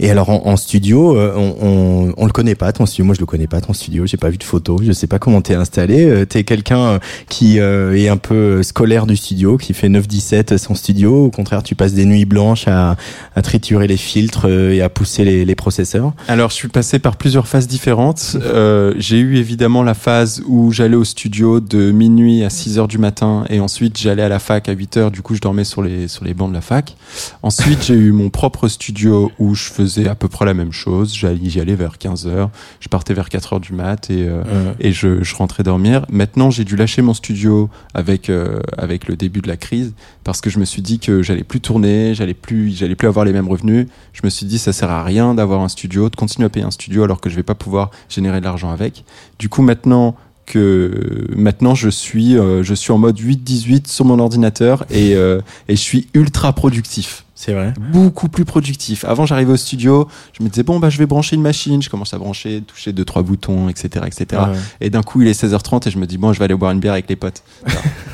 Et 0.00 0.10
alors 0.10 0.28
en, 0.30 0.46
en 0.46 0.56
studio, 0.56 1.16
euh, 1.16 1.32
on, 1.36 1.56
on, 1.60 2.14
on 2.16 2.26
le 2.26 2.32
connaît 2.32 2.54
pas 2.54 2.72
ton 2.72 2.86
studio. 2.86 3.04
Moi, 3.04 3.14
je 3.14 3.20
le 3.20 3.26
connais 3.26 3.46
pas 3.46 3.60
ton 3.60 3.72
studio. 3.72 4.06
J'ai 4.06 4.16
pas 4.16 4.30
vu 4.30 4.38
de 4.38 4.44
photos. 4.44 4.80
Je 4.84 4.92
sais 4.92 5.06
pas 5.06 5.18
comment 5.18 5.40
t'es 5.40 5.54
installé. 5.54 6.04
Euh, 6.04 6.24
T'es 6.24 6.44
quelqu'un 6.44 6.78
euh, 6.78 6.98
qui 7.28 7.58
euh, 7.58 7.96
est 7.96 8.08
un 8.08 8.16
peu 8.16 8.62
scolaire 8.62 9.06
du 9.06 9.16
studio, 9.16 9.56
qui 9.56 9.74
fait 9.74 9.88
9-17 9.88 10.56
son 10.58 10.74
studio. 10.74 11.24
Au 11.26 11.30
contraire, 11.30 11.62
tu 11.62 11.74
passes 11.74 11.94
des 11.94 12.04
nuits 12.04 12.26
blanches 12.26 12.68
à, 12.68 12.96
à 13.34 13.42
triturer 13.42 13.86
les 13.88 13.96
filtres 13.96 14.46
et 14.48 14.82
à 14.82 14.88
pousser 14.88 15.24
les, 15.24 15.44
les 15.44 15.54
processeurs. 15.54 16.12
Alors, 16.28 16.50
je 16.50 16.54
suis 16.54 16.68
passé 16.68 16.98
par 16.98 17.16
plusieurs 17.16 17.48
phases 17.48 17.66
différentes. 17.66 18.36
Euh, 18.42 18.94
j'ai 18.98 19.18
eu 19.18 19.36
évidemment 19.36 19.82
la 19.82 19.94
phase 19.94 20.42
où 20.46 20.70
j'allais 20.70 20.96
au 20.96 21.04
studio 21.04 21.60
de 21.60 21.90
minuit 21.90 22.44
à 22.44 22.50
6 22.50 22.78
heures 22.78 22.88
du 22.88 22.98
matin 22.98 23.44
et 23.48 23.58
ensuite 23.60 23.98
j'allais 23.98 24.22
à 24.22 24.28
la 24.28 24.38
fac 24.38 24.68
à 24.68 24.72
8 24.72 24.96
heures. 24.96 25.10
Du 25.10 25.22
coup, 25.22 25.34
je 25.34 25.40
dormais 25.40 25.64
sur 25.64 25.82
les, 25.82 26.06
sur 26.08 26.24
les 26.24 26.34
bancs 26.34 26.50
de 26.50 26.54
la 26.54 26.60
fac. 26.60 26.96
Ensuite, 27.42 27.84
j'ai 27.84 27.94
eu 27.94 28.12
mon 28.12 28.30
propre 28.30 28.68
studio 28.68 29.32
où 29.38 29.54
je 29.54 29.64
faisais 29.64 29.87
à 30.06 30.14
peu 30.14 30.28
près 30.28 30.44
la 30.44 30.54
même 30.54 30.72
chose. 30.72 31.14
J'allais, 31.14 31.38
j'y 31.44 31.60
allais 31.60 31.74
vers 31.74 31.98
15 31.98 32.26
heures. 32.26 32.50
Je 32.80 32.88
partais 32.88 33.14
vers 33.14 33.28
4 33.28 33.54
heures 33.54 33.60
du 33.60 33.72
mat 33.72 34.10
et, 34.10 34.26
euh, 34.28 34.42
et 34.80 34.92
je, 34.92 35.22
je 35.22 35.34
rentrais 35.34 35.62
dormir. 35.62 36.04
Maintenant, 36.10 36.50
j'ai 36.50 36.64
dû 36.64 36.76
lâcher 36.76 37.02
mon 37.02 37.14
studio 37.14 37.70
avec 37.94 38.30
euh, 38.30 38.60
avec 38.76 39.08
le 39.08 39.16
début 39.16 39.40
de 39.40 39.48
la 39.48 39.56
crise 39.56 39.94
parce 40.24 40.40
que 40.40 40.50
je 40.50 40.58
me 40.58 40.64
suis 40.64 40.82
dit 40.82 40.98
que 40.98 41.22
j'allais 41.22 41.44
plus 41.44 41.60
tourner, 41.60 42.14
j'allais 42.14 42.34
plus 42.34 42.76
j'allais 42.76 42.96
plus 42.96 43.08
avoir 43.08 43.24
les 43.24 43.32
mêmes 43.32 43.48
revenus. 43.48 43.86
Je 44.12 44.20
me 44.24 44.30
suis 44.30 44.46
dit 44.46 44.58
ça 44.58 44.72
sert 44.72 44.90
à 44.90 45.02
rien 45.02 45.34
d'avoir 45.34 45.60
un 45.60 45.68
studio, 45.68 46.08
de 46.10 46.16
continuer 46.16 46.46
à 46.46 46.50
payer 46.50 46.66
un 46.66 46.70
studio 46.70 47.04
alors 47.04 47.20
que 47.20 47.30
je 47.30 47.36
vais 47.36 47.42
pas 47.42 47.54
pouvoir 47.54 47.90
générer 48.08 48.40
de 48.40 48.44
l'argent 48.44 48.70
avec. 48.70 49.04
Du 49.38 49.48
coup, 49.48 49.62
maintenant 49.62 50.16
que 50.48 51.26
maintenant 51.36 51.74
je 51.74 51.88
suis 51.88 52.36
euh, 52.36 52.62
je 52.62 52.74
suis 52.74 52.90
en 52.92 52.98
mode 52.98 53.18
8-18 53.18 53.88
sur 53.88 54.04
mon 54.04 54.18
ordinateur 54.18 54.86
et 54.90 55.14
euh, 55.14 55.40
et 55.68 55.76
je 55.76 55.80
suis 55.80 56.08
ultra 56.14 56.52
productif 56.52 57.24
C'est 57.40 57.52
vrai. 57.52 57.72
beaucoup 57.92 58.28
plus 58.28 58.44
productif. 58.44 59.04
Avant, 59.04 59.24
j'arrivais 59.24 59.52
au 59.52 59.56
studio, 59.56 60.08
je 60.36 60.42
me 60.42 60.48
disais 60.48 60.64
bon 60.64 60.80
bah 60.80 60.90
je 60.90 60.98
vais 60.98 61.06
brancher 61.06 61.36
une 61.36 61.42
machine, 61.42 61.80
je 61.80 61.88
commence 61.88 62.12
à 62.12 62.18
brancher, 62.18 62.62
toucher 62.66 62.92
deux 62.92 63.04
trois 63.04 63.22
boutons, 63.22 63.68
etc., 63.68 64.04
etc. 64.06 64.42
Ouais. 64.50 64.58
Et 64.80 64.90
d'un 64.90 65.02
coup, 65.04 65.22
il 65.22 65.28
est 65.28 65.40
16h30 65.40 65.86
et 65.86 65.90
je 65.92 65.98
me 65.98 66.06
dis 66.06 66.18
bon, 66.18 66.32
je 66.32 66.40
vais 66.40 66.46
aller 66.46 66.56
boire 66.56 66.72
une 66.72 66.80
bière 66.80 66.94
avec 66.94 67.08
les 67.08 67.14
potes. 67.14 67.44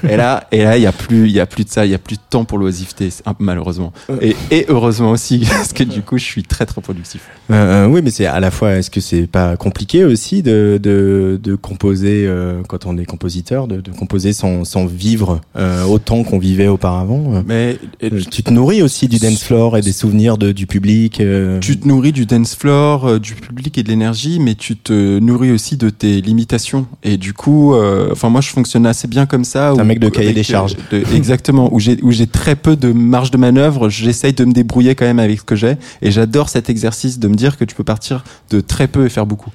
et 0.09 0.17
là, 0.19 0.47
et 0.53 0.63
là, 0.65 0.77
il 0.77 0.83
y 0.83 0.87
a 0.87 0.93
plus, 0.93 1.25
il 1.27 1.33
y 1.33 1.41
a 1.41 1.47
plus 1.47 1.65
de 1.65 1.71
ça, 1.71 1.87
il 1.87 1.91
y 1.91 1.95
a 1.95 1.99
plus 1.99 2.17
de 2.17 2.23
temps 2.29 2.45
pour 2.45 2.59
l'oisiveté, 2.59 3.09
malheureusement. 3.39 3.95
Et, 4.21 4.37
et 4.51 4.67
heureusement 4.69 5.11
aussi, 5.13 5.47
parce 5.49 5.73
que 5.73 5.85
du 5.85 6.03
coup, 6.03 6.19
je 6.19 6.25
suis 6.25 6.43
très 6.43 6.67
très 6.67 6.83
productif. 6.83 7.23
Euh, 7.51 7.87
euh, 7.87 7.89
oui, 7.89 8.03
mais 8.05 8.11
c'est 8.11 8.27
à 8.27 8.41
la 8.41 8.51
fois, 8.51 8.73
est-ce 8.77 8.91
que 8.91 9.01
c'est 9.01 9.27
pas 9.27 9.57
compliqué 9.57 10.05
aussi 10.05 10.43
de, 10.43 10.79
de, 10.83 11.41
de 11.43 11.55
composer, 11.55 12.27
euh, 12.27 12.63
quand 12.69 12.85
on 12.85 12.99
est 12.99 13.07
compositeur, 13.07 13.69
de, 13.69 13.81
de 13.81 13.91
composer 13.91 14.35
sans, 14.35 14.65
sans 14.65 14.85
vivre 14.85 15.41
euh, 15.57 15.85
autant 15.85 16.25
qu'on 16.25 16.39
vivait 16.39 16.69
auparavant? 16.69 17.43
Mais 17.47 17.79
Euh, 18.03 18.21
Tu 18.31 18.43
te 18.43 18.51
nourris 18.51 18.83
aussi 18.83 19.09
du 19.09 19.14
dance 19.19 19.43
floor 19.43 19.77
et 19.77 19.81
des 19.81 19.93
souvenirs 19.93 20.39
de, 20.39 20.53
du 20.53 20.67
public 20.67 21.21
euh, 21.21 21.59
Tu 21.61 21.79
te 21.79 21.87
nourris 21.89 22.13
du 22.13 22.27
dance 22.27 22.55
floor, 22.55 23.05
euh, 23.07 23.19
du 23.19 23.35
public 23.35 23.77
et 23.79 23.83
de 23.83 23.89
l'énergie, 23.89 24.39
mais 24.41 24.55
tu 24.55 24.77
te 24.77 25.19
nourris 25.19 25.51
aussi 25.53 25.77
de 25.77 25.91
tes 25.91 26.21
limitations. 26.21 26.87
Et 27.03 27.17
du 27.17 27.33
coup, 27.33 27.75
euh, 27.75 28.09
enfin 28.13 28.29
moi 28.29 28.41
je 28.41 28.49
fonctionne 28.51 28.87
assez 28.87 29.09
bien 29.09 29.27
comme 29.27 29.45
ça. 29.45 29.73
T'es 29.75 29.81
un 29.81 29.85
où- 29.85 29.87
mec 29.87 29.99
de 30.01 30.09
cahier 30.09 30.33
des 30.33 30.43
charges. 30.43 30.77
de- 30.91 31.03
exactement, 31.15 31.73
où 31.73 31.81
j'ai 31.81 31.99
où 32.03 32.11
j'ai 32.13 32.27
très 32.27 32.57
peu 32.57 32.77
de 32.77 32.93
marge 32.93 33.31
de 33.31 33.37
manœuvre. 33.39 33.89
J'essaye 33.89 34.33
de 34.33 34.45
me 34.45 34.53
débrouiller 34.53 34.95
quand 34.95 35.05
même 35.07 35.19
avec 35.19 35.39
ce 35.41 35.45
que 35.45 35.57
j'ai. 35.57 35.77
Et 36.03 36.11
j'adore 36.11 36.49
cet 36.49 36.71
exercice 36.71 37.19
de 37.19 37.29
me 37.29 37.35
dire 37.35 37.57
que 37.57 37.65
tu 37.65 37.75
peux 37.75 37.85
partir 37.85 38.25
de 38.51 38.61
très 38.61 38.89
peu 38.89 39.07
et 39.07 39.09
faire 39.09 39.27
beaucoup. 39.27 39.51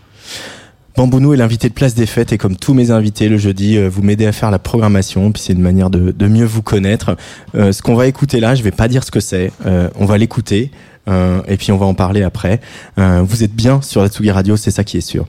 Bambounou 1.00 1.34
est 1.34 1.38
l'invité 1.38 1.70
de 1.70 1.74
Place 1.74 1.96
des 1.96 2.06
Fêtes 2.06 2.34
et 2.34 2.38
comme 2.38 2.58
tous 2.58 2.74
mes 2.74 2.92
invités 2.92 3.30
le 3.30 3.38
jeudi, 3.38 3.78
euh, 3.78 3.88
vous 3.88 4.02
m'aidez 4.02 4.26
à 4.26 4.34
faire 4.34 4.52
la 4.52 4.60
programmation, 4.60 5.32
puis 5.32 5.42
c'est 5.42 5.54
une 5.54 5.62
manière 5.62 5.90
de, 5.90 6.28
mieux 6.28 6.44
vous 6.44 6.62
connaître. 6.62 7.16
Euh, 7.56 7.72
ce 7.72 7.82
qu'on 7.82 7.96
va 7.96 8.06
écouter 8.06 8.42
là, 8.42 8.54
je 8.54 8.64
vais 8.64 8.72
pas 8.72 8.90
dire 8.90 9.06
ce 9.06 9.10
que 9.10 9.22
c'est, 9.22 9.54
euh, 9.66 9.90
on 9.96 10.04
va 10.04 10.18
l'écouter 10.18 10.72
et 11.08 11.58
puis 11.58 11.72
on 11.72 11.78
va 11.78 11.86
en 11.86 11.94
parler 11.94 12.22
après. 12.22 12.60
Vous 12.98 13.44
êtes 13.44 13.56
bien 13.56 13.82
sur 13.82 14.04
la 14.04 14.10
Tsugi 14.10 14.30
Radio, 14.30 14.58
c'est 14.58 14.72
ça 14.72 14.84
qui 14.84 14.98
est 14.98 15.02
sûr. 15.02 15.26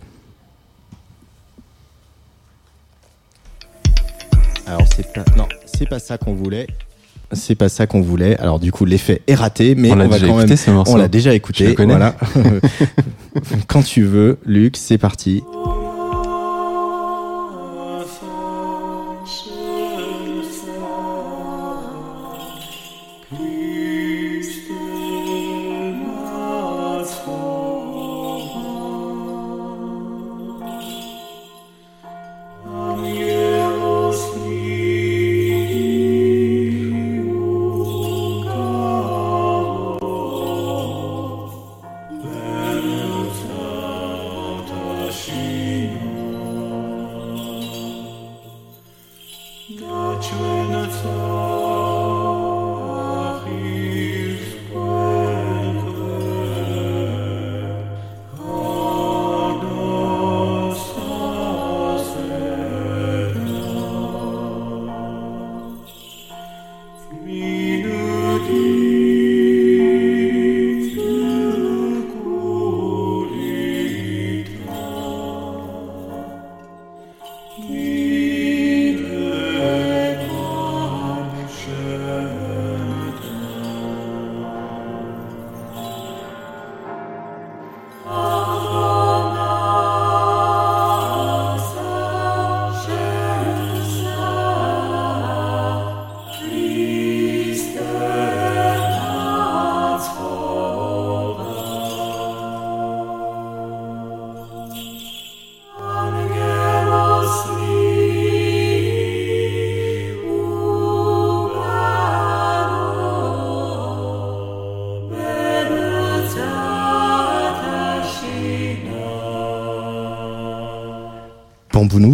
Alors 4.66 4.82
c'est 4.94 5.10
pas 5.12 5.24
non, 5.38 5.46
c'est 5.64 5.88
pas 5.88 6.00
ça 6.00 6.18
qu'on 6.18 6.34
voulait. 6.34 6.66
C'est 7.32 7.54
pas 7.54 7.68
ça 7.68 7.86
qu'on 7.86 8.00
voulait. 8.00 8.36
Alors 8.38 8.58
du 8.58 8.72
coup 8.72 8.84
l'effet 8.84 9.22
est 9.26 9.34
raté, 9.34 9.74
mais 9.76 9.92
On 9.92 9.94
l'a 9.94 10.06
va 10.08 10.14
déjà 10.16 10.26
quand 10.26 10.32
écouté, 10.38 10.48
même. 10.48 10.56
ce 10.56 10.70
morceau. 10.70 10.92
On 10.92 10.96
l'a 10.96 11.08
déjà 11.08 11.30
Je 11.30 11.36
écouté. 11.36 11.66
le 11.68 11.74
connais. 11.74 11.94
Voilà. 11.94 12.16
Quand 13.68 13.82
tu 13.82 14.02
veux, 14.02 14.38
Luc, 14.44 14.76
c'est 14.76 14.98
parti. 14.98 15.42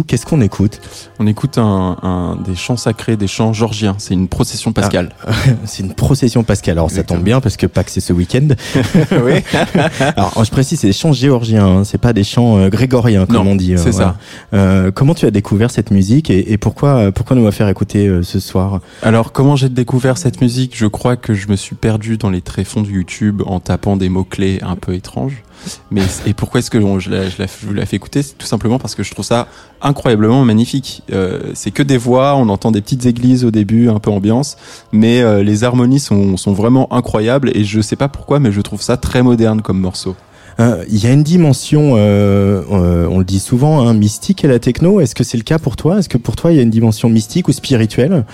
Qu'est-ce 0.07 0.25
qu'on 0.25 0.41
écoute 0.41 0.79
On 1.19 1.27
écoute 1.27 1.57
un, 1.57 1.97
un, 2.01 2.35
des 2.43 2.55
chants 2.55 2.77
sacrés, 2.77 3.17
des 3.17 3.27
chants 3.27 3.53
georgiens. 3.53 3.95
C'est 3.99 4.13
une 4.13 4.27
procession 4.27 4.71
pascale. 4.73 5.09
Ah, 5.25 5.31
c'est 5.65 5.83
une 5.83 5.93
procession 5.93 6.43
pascale. 6.43 6.77
Alors 6.77 6.89
ça 6.89 7.03
tombe 7.03 7.21
bien 7.23 7.41
parce 7.41 7.57
que 7.57 7.67
Pâques 7.67 7.89
c'est 7.89 7.99
ce 8.01 8.13
week-end. 8.13 8.47
oui. 9.23 9.33
Alors 10.15 10.43
je 10.43 10.49
précise, 10.51 10.79
c'est 10.79 10.87
des 10.87 10.93
chants 10.93 11.13
géorgiens, 11.13 11.67
hein, 11.67 11.83
c'est 11.83 11.97
pas 11.97 12.13
des 12.13 12.23
chants 12.23 12.57
euh, 12.57 12.69
grégoriens 12.69 13.25
comme 13.25 13.45
Non, 13.45 13.51
on 13.51 13.55
dit. 13.55 13.73
euh, 13.73 13.77
c'est 13.77 13.91
voilà. 13.91 14.15
Euh, 14.53 14.91
comment 14.91 15.13
tu 15.13 15.25
as 15.25 15.31
découvert 15.31 15.69
cette 15.71 15.91
musique 15.91 16.29
et, 16.29 16.51
et 16.51 16.57
pourquoi 16.57 17.11
pourquoi 17.11 17.35
nous 17.35 17.45
la 17.45 17.51
faire 17.51 17.67
écouter 17.67 18.07
euh, 18.07 18.23
ce 18.23 18.39
soir? 18.39 18.79
Alors, 19.01 19.31
comment 19.31 19.55
j'ai 19.55 19.69
découvert 19.69 20.17
cette 20.17 20.41
musique? 20.41 20.77
Je 20.77 20.85
crois 20.85 21.17
que 21.17 21.33
je 21.33 21.47
me 21.47 21.55
suis 21.55 21.75
perdu 21.75 22.17
dans 22.17 22.29
les 22.29 22.41
tréfonds 22.41 22.81
de 22.81 22.89
YouTube 22.89 23.41
en 23.45 23.59
tapant 23.59 23.97
des 23.97 24.09
mots-clés 24.09 24.59
un 24.61 24.75
peu 24.75 24.93
étranges. 24.93 25.43
Mais 25.91 26.01
et 26.25 26.33
pourquoi 26.33 26.59
est-ce 26.59 26.69
que 26.69 26.79
je 26.99 27.09
la, 27.09 27.29
je, 27.29 27.35
la, 27.39 27.45
je 27.45 27.65
vous 27.65 27.73
la 27.73 27.85
fais 27.85 27.95
écouter? 27.95 28.21
C'est 28.21 28.37
tout 28.37 28.47
simplement 28.47 28.79
parce 28.79 28.95
que 28.95 29.03
je 29.03 29.11
trouve 29.11 29.25
ça 29.25 29.47
incroyablement 29.81 30.43
magnifique. 30.45 31.03
Euh, 31.11 31.51
c'est 31.53 31.71
que 31.71 31.83
des 31.83 31.97
voix, 31.97 32.35
on 32.35 32.49
entend 32.49 32.71
des 32.71 32.81
petites 32.81 33.05
églises 33.05 33.45
au 33.45 33.51
début, 33.51 33.89
un 33.89 33.99
peu 33.99 34.11
ambiance, 34.11 34.57
mais 34.91 35.21
euh, 35.21 35.43
les 35.43 35.63
harmonies 35.63 35.99
sont, 35.99 36.37
sont 36.37 36.53
vraiment 36.53 36.91
incroyables 36.93 37.51
et 37.55 37.63
je 37.63 37.81
sais 37.81 37.95
pas 37.95 38.07
pourquoi, 38.07 38.39
mais 38.39 38.51
je 38.51 38.61
trouve 38.61 38.81
ça 38.81 38.97
très 38.97 39.23
moderne 39.23 39.61
comme 39.61 39.79
morceau. 39.79 40.15
Euh, 40.59 40.83
Il 40.89 41.03
y 41.03 41.07
a 41.07 41.11
une 41.13 41.23
dimension, 41.23 41.93
euh, 41.95 42.63
euh, 42.71 43.07
on 43.11 43.19
le 43.19 43.25
dit 43.25 43.39
souvent, 43.39 43.87
hein, 43.87 43.93
mystique 43.93 44.43
à 44.43 44.47
la 44.47 44.57
techno. 44.57 44.99
Est-ce 44.99 45.13
que 45.13 45.23
c'est 45.23 45.37
le 45.37 45.43
cas 45.43 45.59
pour 45.59 45.75
toi? 45.75 45.99
Est-ce 45.99 46.09
que 46.09 46.17
pour 46.17 46.35
toi 46.35 46.51
il 46.51 46.57
y 46.57 46.59
a 46.59 46.63
une 46.63 46.71
dimension 46.71 47.09
mystique 47.09 47.47
ou 47.47 47.51
spirituelle? 47.51 48.25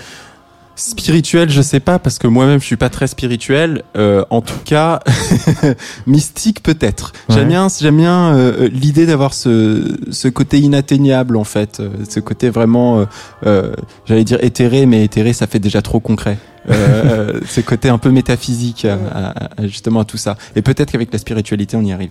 Spirituel, 0.76 1.50
je 1.50 1.62
sais 1.62 1.78
pas 1.80 1.98
parce 1.98 2.18
que 2.18 2.26
moi-même 2.26 2.60
je 2.60 2.66
suis 2.66 2.76
pas 2.76 2.88
très 2.88 3.06
spirituel. 3.06 3.82
Euh, 3.96 4.24
en 4.30 4.40
tout 4.40 4.58
cas, 4.64 5.00
mystique 6.06 6.62
peut-être. 6.62 7.12
Ouais. 7.28 7.36
J'aime 7.36 7.48
bien, 7.48 7.68
j'aime 7.80 7.96
bien 7.96 8.34
euh, 8.34 8.68
l'idée 8.72 9.06
d'avoir 9.06 9.34
ce 9.34 9.96
ce 10.10 10.28
côté 10.28 10.58
inatteignable 10.58 11.36
en 11.36 11.44
fait, 11.44 11.78
euh, 11.80 11.90
ce 12.08 12.18
côté 12.20 12.50
vraiment, 12.50 13.00
euh, 13.00 13.04
euh, 13.46 13.74
j'allais 14.06 14.24
dire 14.24 14.42
éthéré, 14.42 14.86
mais 14.86 15.04
éthéré 15.04 15.32
ça 15.32 15.46
fait 15.46 15.60
déjà 15.60 15.80
trop 15.80 16.00
concret. 16.00 16.38
Euh, 16.70 17.40
ce 17.46 17.60
côté 17.60 17.88
un 17.90 17.98
peu 17.98 18.10
métaphysique 18.10 18.86
à- 18.86 19.34
justement 19.64 20.00
à 20.00 20.04
tout 20.04 20.16
ça. 20.16 20.36
Et 20.56 20.62
peut-être 20.62 20.90
qu'avec 20.92 21.12
la 21.12 21.18
spiritualité 21.18 21.76
on 21.76 21.82
y 21.82 21.92
arrive. 21.92 22.10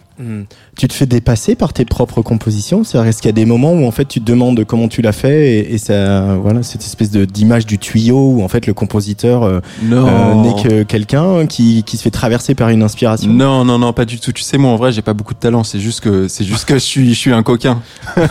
Tu 0.77 0.87
te 0.87 0.93
fais 0.93 1.05
dépasser 1.05 1.55
par 1.55 1.73
tes 1.73 1.85
propres 1.85 2.21
compositions? 2.21 2.83
C'est-à-dire, 2.83 3.09
est-ce 3.09 3.21
qu'il 3.21 3.29
y 3.29 3.33
a 3.33 3.33
des 3.33 3.45
moments 3.45 3.73
où 3.73 3.85
en 3.85 3.91
fait 3.91 4.05
tu 4.05 4.19
te 4.19 4.25
demandes 4.25 4.63
comment 4.65 4.87
tu 4.87 5.01
l'as 5.01 5.11
fait 5.11 5.53
et, 5.53 5.73
et 5.73 5.77
ça, 5.77 6.35
voilà, 6.35 6.61
cette 6.63 6.81
espèce 6.83 7.09
d'image 7.11 7.65
du 7.65 7.79
tuyau 7.79 8.33
où 8.33 8.43
en 8.43 8.47
fait 8.47 8.67
le 8.67 8.73
compositeur 8.73 9.43
euh, 9.43 9.59
euh, 10.07 10.33
n'est 10.35 10.63
que 10.63 10.83
quelqu'un 10.83 11.45
qui, 11.47 11.83
qui 11.83 11.97
se 11.97 12.03
fait 12.03 12.11
traverser 12.11 12.53
par 12.55 12.69
une 12.69 12.83
inspiration? 12.83 13.31
Non, 13.31 13.65
non, 13.65 13.79
non, 13.79 13.91
pas 13.93 14.05
du 14.05 14.19
tout. 14.19 14.31
Tu 14.31 14.43
sais, 14.43 14.57
moi, 14.57 14.71
en 14.71 14.75
vrai, 14.75 14.91
j'ai 14.91 15.01
pas 15.01 15.13
beaucoup 15.13 15.33
de 15.33 15.39
talent. 15.39 15.63
C'est 15.63 15.79
juste 15.79 16.01
que, 16.01 16.27
c'est 16.27 16.43
juste 16.45 16.65
que 16.65 16.75
je 16.75 16.79
suis, 16.79 17.09
je 17.13 17.19
suis 17.19 17.33
un 17.33 17.43
coquin. 17.43 17.81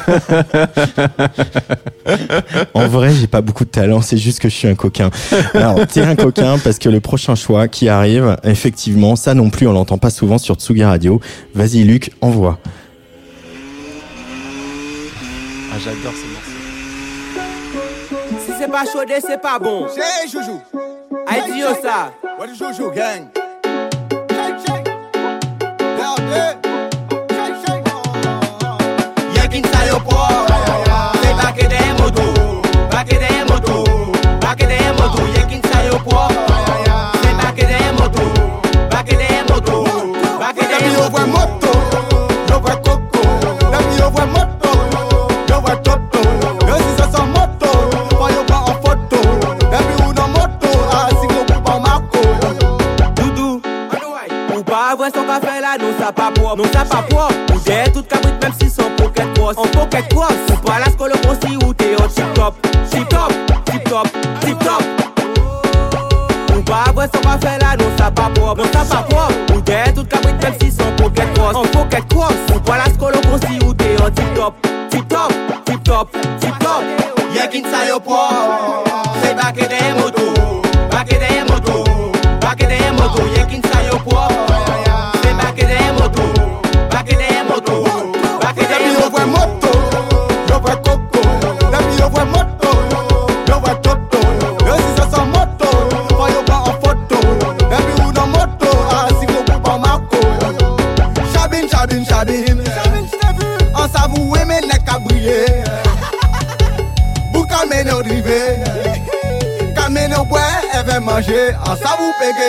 En 2.75 2.89
vrai, 2.89 3.13
j'ai 3.13 3.27
pas 3.27 3.41
beaucoup 3.41 3.65
de 3.65 3.71
talent, 3.71 4.01
c'est 4.03 4.17
juste 4.17 4.41
que 4.41 4.49
je 4.49 4.55
suis 4.55 4.69
un 4.69 4.75
coquin. 4.75 5.11
Alors, 5.55 5.87
un 6.13 6.17
coquin 6.17 6.59
parce 6.59 6.79
que 6.79 6.89
le 6.89 7.01
prochain 7.01 7.35
choix 7.35 7.69
qui 7.69 7.89
arrive, 7.89 8.37
effectivement, 8.45 9.17
ça 9.17 9.35
non 9.35 9.51
plus, 9.51 9.67
on 9.67 9.73
l'entend 9.73 9.99
pas 9.99 10.11
souvent 10.11 10.39
sur 10.39 10.57
Tsugi 10.57 10.85
Radio. 10.85 11.21
Vas-y, 11.55 11.85
Luc, 11.85 12.13
envoie. 12.21 12.59
Ah, 15.73 15.79
j'adore 15.79 16.13
ce 16.13 16.27
morceau. 16.33 16.51
Si 18.47 18.53
c'est 18.59 18.71
pas 18.71 18.85
chaudé, 18.85 19.15
c'est 19.21 19.41
pas 19.41 19.59
bon. 19.59 19.87
Hey, 19.87 20.29
Joujou. 20.31 20.61
Aïe, 21.27 21.41
ça. 21.83 22.13
What 22.39 22.49
is 22.49 22.59
Joujou, 22.59 22.91
gang? 22.91 23.29
Shake. 24.67 24.89
Down 25.81 26.72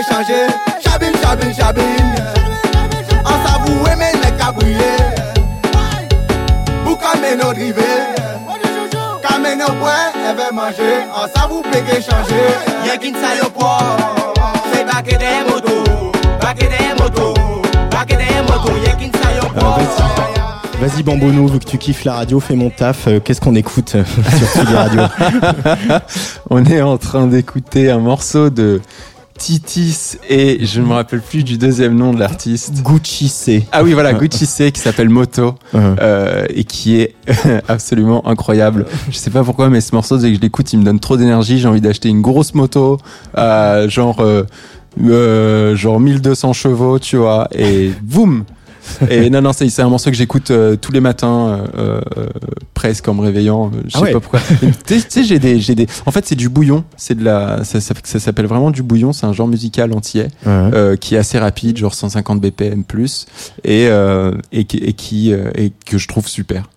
savou, 0.08 0.24
pégué, 0.24 0.26
changer. 0.26 0.48
Chabine, 0.84 1.16
chabine, 1.22 1.54
chabine. 1.54 2.16
En 3.26 3.48
savoué, 3.48 3.92
mais 3.98 4.12
n'est 4.14 4.38
qu'à 4.38 4.52
briller. 4.52 5.00
Pour 6.86 6.98
calmer 6.98 7.36
nos 7.42 7.50
rivets. 7.50 7.82
Calmer 9.28 9.56
nos 9.56 9.74
bois, 9.80 9.92
elle 10.30 10.36
veut 10.36 10.54
manger. 10.54 11.06
En 11.16 11.28
savou, 11.40 11.62
pégué, 11.72 12.02
changer. 12.02 12.88
Y'a 12.88 12.98
qu'une 12.98 13.16
saille 13.16 13.42
au 13.46 13.50
port, 13.50 13.98
c'est 14.74 14.86
baqué 14.86 15.18
des 15.18 15.50
motos, 15.52 16.12
baqué 16.42 16.68
des 16.68 17.02
motos, 17.02 17.34
baqué 17.92 18.16
des 18.18 18.42
motos, 18.42 18.78
y'a 18.86 18.94
qu'une 18.96 19.12
saille 19.14 19.40
au 19.42 19.58
Alors, 19.58 19.76
port. 19.76 19.80
vas-y. 20.82 21.04
Bambounou, 21.04 21.48
vu 21.48 21.60
que 21.60 21.66
tu 21.66 21.78
kiffes 21.78 22.04
la 22.04 22.14
radio, 22.16 22.40
fais 22.40 22.56
mon 22.56 22.70
taf. 22.70 23.08
Euh, 23.08 23.20
Qu'est-ce 23.20 23.40
qu'on 23.42 23.56
écoute 23.56 23.94
euh, 23.96 24.04
sur 24.38 24.48
Tsugi 24.48 24.74
Radio? 24.76 25.02
On 26.50 26.64
est 26.66 26.82
en 26.82 26.98
train 26.98 27.28
d'écouter 27.28 27.90
un 27.90 28.00
morceau 28.00 28.50
de 28.50 28.82
Titis 29.44 30.16
et 30.30 30.66
je 30.66 30.80
ne 30.80 30.86
me 30.86 30.94
rappelle 30.94 31.20
plus 31.20 31.44
du 31.44 31.58
deuxième 31.58 31.98
nom 31.98 32.14
de 32.14 32.20
l'artiste. 32.20 32.82
Gucci 32.82 33.28
C. 33.28 33.66
Ah 33.74 33.84
oui, 33.84 33.92
voilà, 33.92 34.14
Gucci 34.14 34.46
C 34.46 34.72
qui 34.72 34.80
s'appelle 34.80 35.10
Moto 35.10 35.56
Euh, 35.76 35.96
euh, 36.00 36.46
et 36.50 36.64
qui 36.64 37.02
est 37.02 37.14
absolument 37.68 38.26
incroyable. 38.26 38.86
Je 39.12 39.18
sais 39.18 39.32
pas 39.32 39.44
pourquoi, 39.44 39.68
mais 39.70 39.82
ce 39.82 39.94
morceau, 39.94 40.18
dès 40.18 40.30
que 40.30 40.38
je 40.38 40.40
l'écoute, 40.40 40.72
il 40.72 40.80
me 40.80 40.86
donne 40.86 41.02
trop 41.02 41.18
d'énergie. 41.18 41.60
J'ai 41.60 41.68
envie 41.68 41.82
d'acheter 41.82 42.08
une 42.08 42.22
grosse 42.22 42.54
moto, 42.54 43.00
euh, 43.38 43.90
genre, 43.90 44.22
euh, 44.22 45.76
genre 45.76 46.00
1200 46.00 46.54
chevaux, 46.54 46.98
tu 46.98 47.18
vois, 47.18 47.50
et 47.52 47.92
boum 48.02 48.46
Et 49.10 49.30
non, 49.30 49.42
non, 49.42 49.52
c'est 49.54 49.80
un 49.82 49.90
morceau 49.90 50.10
que 50.12 50.16
j'écoute 50.16 50.52
euh, 50.52 50.76
tous 50.76 50.92
les 50.92 51.00
matins, 51.00 51.66
euh, 51.78 52.02
euh, 52.18 52.28
presque 52.74 53.08
en 53.08 53.14
me 53.14 53.22
réveillant. 53.22 53.72
Je 53.86 53.92
Ah 53.94 53.98
sais 54.00 54.04
ouais. 54.06 54.12
pas 54.12 54.20
pourquoi. 54.20 54.40
tu 54.86 55.00
sais- 55.08 55.24
j'ai 55.24 55.40
des, 55.40 55.60
j'ai 55.60 55.76
des. 55.76 55.88
En 56.06 56.12
fait, 56.12 56.26
c'est 56.26 56.36
du 56.36 56.50
bouillon. 56.50 56.84
C'est 56.98 57.16
de 57.18 57.24
la. 57.24 57.64
Ça, 57.64 57.80
ça, 57.82 57.94
ça 58.04 58.20
s'appelle 58.20 58.46
vraiment 58.48 58.72
du 58.72 58.84
bouillon. 58.84 59.14
C'est 59.14 59.26
un 59.26 59.34
genre 59.34 59.48
musical 59.48 59.94
entier 59.94 60.28
ouais. 60.46 60.98
qui 61.00 61.16
est 61.16 61.18
assez 61.18 61.40
rapide, 61.40 61.78
genre 61.78 61.94
150 61.94 62.40
BPM 62.42 62.84
plus, 62.84 63.26
et 63.64 63.88
et, 64.52 64.66
qui- 64.66 64.78
et 64.78 64.94
qui 64.94 65.32
et 65.32 65.72
que 65.86 65.98
je 65.98 66.08
trouve 66.08 66.28
super. 66.28 66.70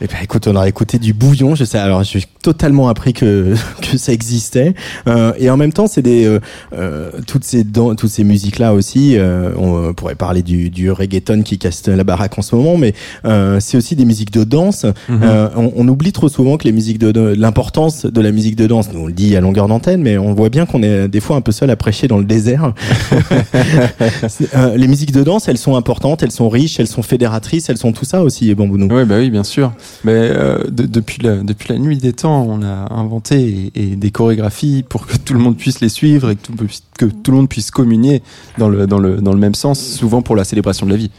Eh 0.00 0.06
ben, 0.06 0.16
écoute, 0.22 0.46
on 0.48 0.56
a 0.56 0.68
écouté 0.68 0.98
du 0.98 1.12
bouillon. 1.12 1.54
Je 1.54 1.64
sais. 1.64 1.78
Alors, 1.78 2.02
j'ai 2.04 2.22
totalement 2.42 2.88
appris 2.88 3.12
que 3.12 3.54
que 3.82 3.96
ça 3.98 4.12
existait. 4.12 4.74
Euh, 5.06 5.32
et 5.38 5.50
en 5.50 5.56
même 5.56 5.72
temps, 5.72 5.86
c'est 5.86 6.02
des 6.02 6.24
euh, 6.26 6.40
euh, 6.76 7.10
toutes 7.26 7.44
ces 7.44 7.64
toutes 7.64 8.08
ces 8.08 8.24
musiques 8.24 8.58
là 8.58 8.72
aussi. 8.74 9.16
euh, 9.16 9.50
on 9.56 9.92
pourrait 9.94 10.14
parler 10.14 10.42
du 10.42 10.70
du 10.70 10.90
reggaeton 10.90 11.42
qui 11.42 11.58
casse 11.58 11.86
la 11.86 12.04
baraque 12.04 12.38
en 12.38 12.42
ce 12.42 12.54
moment, 12.56 12.76
mais 12.76 12.94
euh, 13.24 13.58
c'est 13.60 13.76
aussi 13.76 13.96
des 13.96 14.04
musiques 14.04 14.32
de 14.32 14.44
danse. 14.44 14.86
Euh, 15.10 15.48
on, 15.56 15.72
on 15.76 15.88
oublie 15.88 16.12
trop 16.12 16.28
souvent 16.28 16.56
que 16.56 16.64
les 16.64 16.72
musiques 16.72 16.98
de, 16.98 17.12
de- 17.12 17.34
l'importance 17.36 18.06
de 18.06 18.20
la 18.20 18.32
musique 18.32 18.56
de 18.56 18.66
danse. 18.66 18.88
Nous, 18.92 19.00
on 19.00 19.06
le 19.06 19.12
dit 19.12 19.36
à 19.36 19.40
longueur 19.40 19.68
d'antenne, 19.68 20.02
mais 20.02 20.18
on 20.18 20.34
voit 20.34 20.48
bien 20.48 20.66
qu'on 20.66 20.82
est 20.82 21.08
des 21.08 21.20
fois 21.20 21.36
un 21.36 21.40
peu 21.40 21.52
seul 21.52 21.70
à 21.70 21.76
prêcher 21.76 22.08
dans 22.08 22.18
le 22.18 22.24
désert. 22.24 22.72
Euh, 24.54 24.76
les 24.76 24.86
musiques 24.88 25.12
de 25.12 25.22
danse, 25.22 25.48
elles 25.48 25.58
sont 25.58 25.76
importantes, 25.76 26.22
elles 26.22 26.30
sont 26.30 26.48
riches, 26.48 26.78
elles 26.78 26.86
sont 26.86 26.93
fédératrices, 27.02 27.68
elles 27.68 27.78
sont 27.78 27.92
tout 27.92 28.04
ça 28.04 28.22
aussi, 28.22 28.44
les 28.46 28.54
Bambounou. 28.54 28.88
Oui, 28.90 29.04
bah 29.04 29.16
oui, 29.18 29.30
bien 29.30 29.44
sûr. 29.44 29.72
Mais 30.04 30.12
euh, 30.14 30.58
de- 30.70 30.86
depuis, 30.86 31.22
la, 31.22 31.36
depuis 31.36 31.72
la 31.72 31.78
nuit 31.78 31.98
des 31.98 32.12
temps, 32.12 32.46
on 32.48 32.62
a 32.62 32.92
inventé 32.94 33.70
et, 33.74 33.82
et 33.92 33.96
des 33.96 34.10
chorégraphies 34.10 34.84
pour 34.88 35.06
que 35.06 35.16
tout 35.16 35.34
le 35.34 35.40
monde 35.40 35.56
puisse 35.56 35.80
les 35.80 35.88
suivre 35.88 36.30
et 36.30 36.36
que 36.36 36.42
tout, 36.42 36.54
que 36.98 37.06
tout 37.06 37.30
le 37.30 37.36
monde 37.38 37.48
puisse 37.48 37.70
communier 37.70 38.22
dans 38.58 38.68
le, 38.68 38.86
dans, 38.86 38.98
le, 38.98 39.16
dans 39.16 39.32
le 39.32 39.38
même 39.38 39.54
sens, 39.54 39.80
souvent 39.80 40.22
pour 40.22 40.36
la 40.36 40.44
célébration 40.44 40.86
de 40.86 40.90
la 40.92 40.96
vie. 40.96 41.10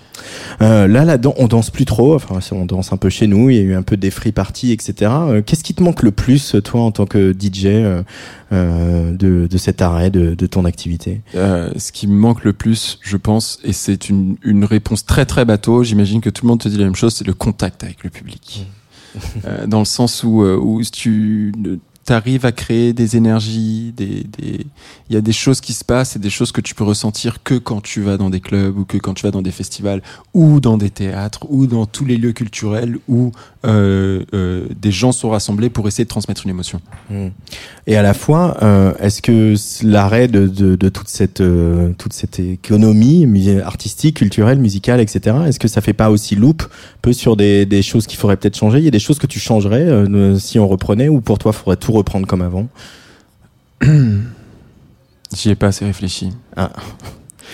Euh, 0.61 0.87
là, 0.87 1.03
là, 1.05 1.17
on 1.37 1.47
danse 1.47 1.69
plus 1.69 1.85
trop. 1.85 2.15
Enfin, 2.15 2.39
on 2.53 2.65
danse 2.65 2.93
un 2.93 2.97
peu 2.97 3.09
chez 3.09 3.27
nous. 3.27 3.49
Il 3.49 3.55
y 3.57 3.59
a 3.59 3.63
eu 3.63 3.75
un 3.75 3.81
peu 3.81 3.97
des 3.97 4.11
free 4.11 4.31
parties, 4.31 4.71
etc. 4.71 5.11
Euh, 5.13 5.41
Qu'est-ce 5.45 5.63
qui 5.63 5.73
te 5.73 5.83
manque 5.83 6.03
le 6.03 6.11
plus, 6.11 6.55
toi, 6.63 6.81
en 6.81 6.91
tant 6.91 7.05
que 7.05 7.33
DJ, 7.37 7.67
de, 8.51 9.47
de 9.47 9.57
cet 9.57 9.81
arrêt 9.81 10.09
de, 10.09 10.35
de 10.35 10.47
ton 10.47 10.65
activité 10.65 11.21
Euh, 11.35 11.71
ce 11.77 11.91
qui 11.91 12.07
me 12.07 12.15
manque 12.15 12.43
le 12.43 12.53
plus, 12.53 12.99
je 13.01 13.17
pense, 13.17 13.59
et 13.63 13.73
c'est 13.73 14.09
une, 14.09 14.37
une 14.43 14.65
réponse 14.65 15.05
très 15.05 15.25
très 15.25 15.45
bateau, 15.45 15.83
j'imagine 15.83 16.21
que 16.21 16.29
tout 16.29 16.45
le 16.45 16.49
monde 16.49 16.59
te 16.59 16.69
dit 16.69 16.77
la 16.77 16.85
même 16.85 16.95
chose, 16.95 17.13
c'est 17.15 17.27
le 17.27 17.33
contact 17.33 17.83
avec 17.83 18.03
le 18.03 18.09
public. 18.09 18.67
Euh, 19.45 19.65
dans 19.65 19.79
le 19.79 19.85
sens 19.85 20.23
où, 20.23 20.43
euh, 20.43 20.57
où 20.57 20.81
tu 20.83 21.53
arrives 22.13 22.45
à 22.45 22.51
créer 22.51 22.93
des 22.93 23.17
énergies, 23.17 23.93
des, 23.95 24.23
des, 24.37 24.65
il 25.09 25.13
y 25.13 25.17
a 25.17 25.21
des 25.21 25.33
choses 25.33 25.61
qui 25.61 25.73
se 25.73 25.83
passent 25.83 26.15
et 26.15 26.19
des 26.19 26.29
choses 26.29 26.51
que 26.51 26.61
tu 26.61 26.75
peux 26.75 26.83
ressentir 26.83 27.43
que 27.43 27.55
quand 27.55 27.81
tu 27.81 28.01
vas 28.01 28.17
dans 28.17 28.29
des 28.29 28.39
clubs 28.39 28.77
ou 28.77 28.85
que 28.85 28.97
quand 28.97 29.13
tu 29.13 29.23
vas 29.23 29.31
dans 29.31 29.41
des 29.41 29.51
festivals 29.51 30.01
ou 30.33 30.59
dans 30.59 30.77
des 30.77 30.89
théâtres 30.89 31.45
ou 31.49 31.67
dans 31.67 31.85
tous 31.85 32.05
les 32.05 32.17
lieux 32.17 32.33
culturels 32.33 32.97
où 33.07 33.31
euh, 33.65 34.23
euh, 34.33 34.67
des 34.79 34.91
gens 34.91 35.11
sont 35.11 35.29
rassemblés 35.29 35.69
pour 35.69 35.87
essayer 35.87 36.03
de 36.03 36.09
transmettre 36.09 36.41
une 36.45 36.51
émotion. 36.51 36.81
Mm. 37.09 37.27
Et 37.87 37.97
à 37.97 38.01
la 38.01 38.13
fois, 38.13 38.57
euh, 38.61 38.93
est-ce 38.99 39.21
que 39.21 39.55
l'arrêt 39.83 40.27
de, 40.27 40.47
de, 40.47 40.75
de 40.75 40.89
toute 40.89 41.07
cette 41.07 41.41
euh, 41.41 41.91
toute 41.97 42.13
cette 42.13 42.39
économie 42.39 43.25
artistique, 43.63 44.17
culturelle, 44.17 44.59
musicale, 44.59 44.99
etc. 44.99 45.35
Est-ce 45.47 45.59
que 45.59 45.67
ça 45.67 45.81
fait 45.81 45.93
pas 45.93 46.09
aussi 46.09 46.35
loupe 46.35 46.63
peu 47.01 47.13
sur 47.13 47.35
des, 47.35 47.65
des 47.65 47.81
choses 47.81 48.07
qu'il 48.07 48.17
faudrait 48.17 48.37
peut-être 48.37 48.57
changer? 48.57 48.79
Il 48.79 48.85
y 48.85 48.87
a 48.87 48.91
des 48.91 48.99
choses 48.99 49.19
que 49.19 49.27
tu 49.27 49.39
changerais 49.39 49.83
euh, 49.83 50.37
si 50.39 50.59
on 50.59 50.67
reprenait 50.67 51.09
ou 51.09 51.21
pour 51.21 51.37
toi, 51.37 51.53
faudrait 51.53 51.77
tout 51.77 51.91
reprendre 51.95 52.27
comme 52.27 52.41
avant 52.41 52.67
J'y 55.35 55.49
ai 55.49 55.55
pas 55.55 55.67
assez 55.67 55.85
réfléchi. 55.85 56.31
Ah. 56.55 56.71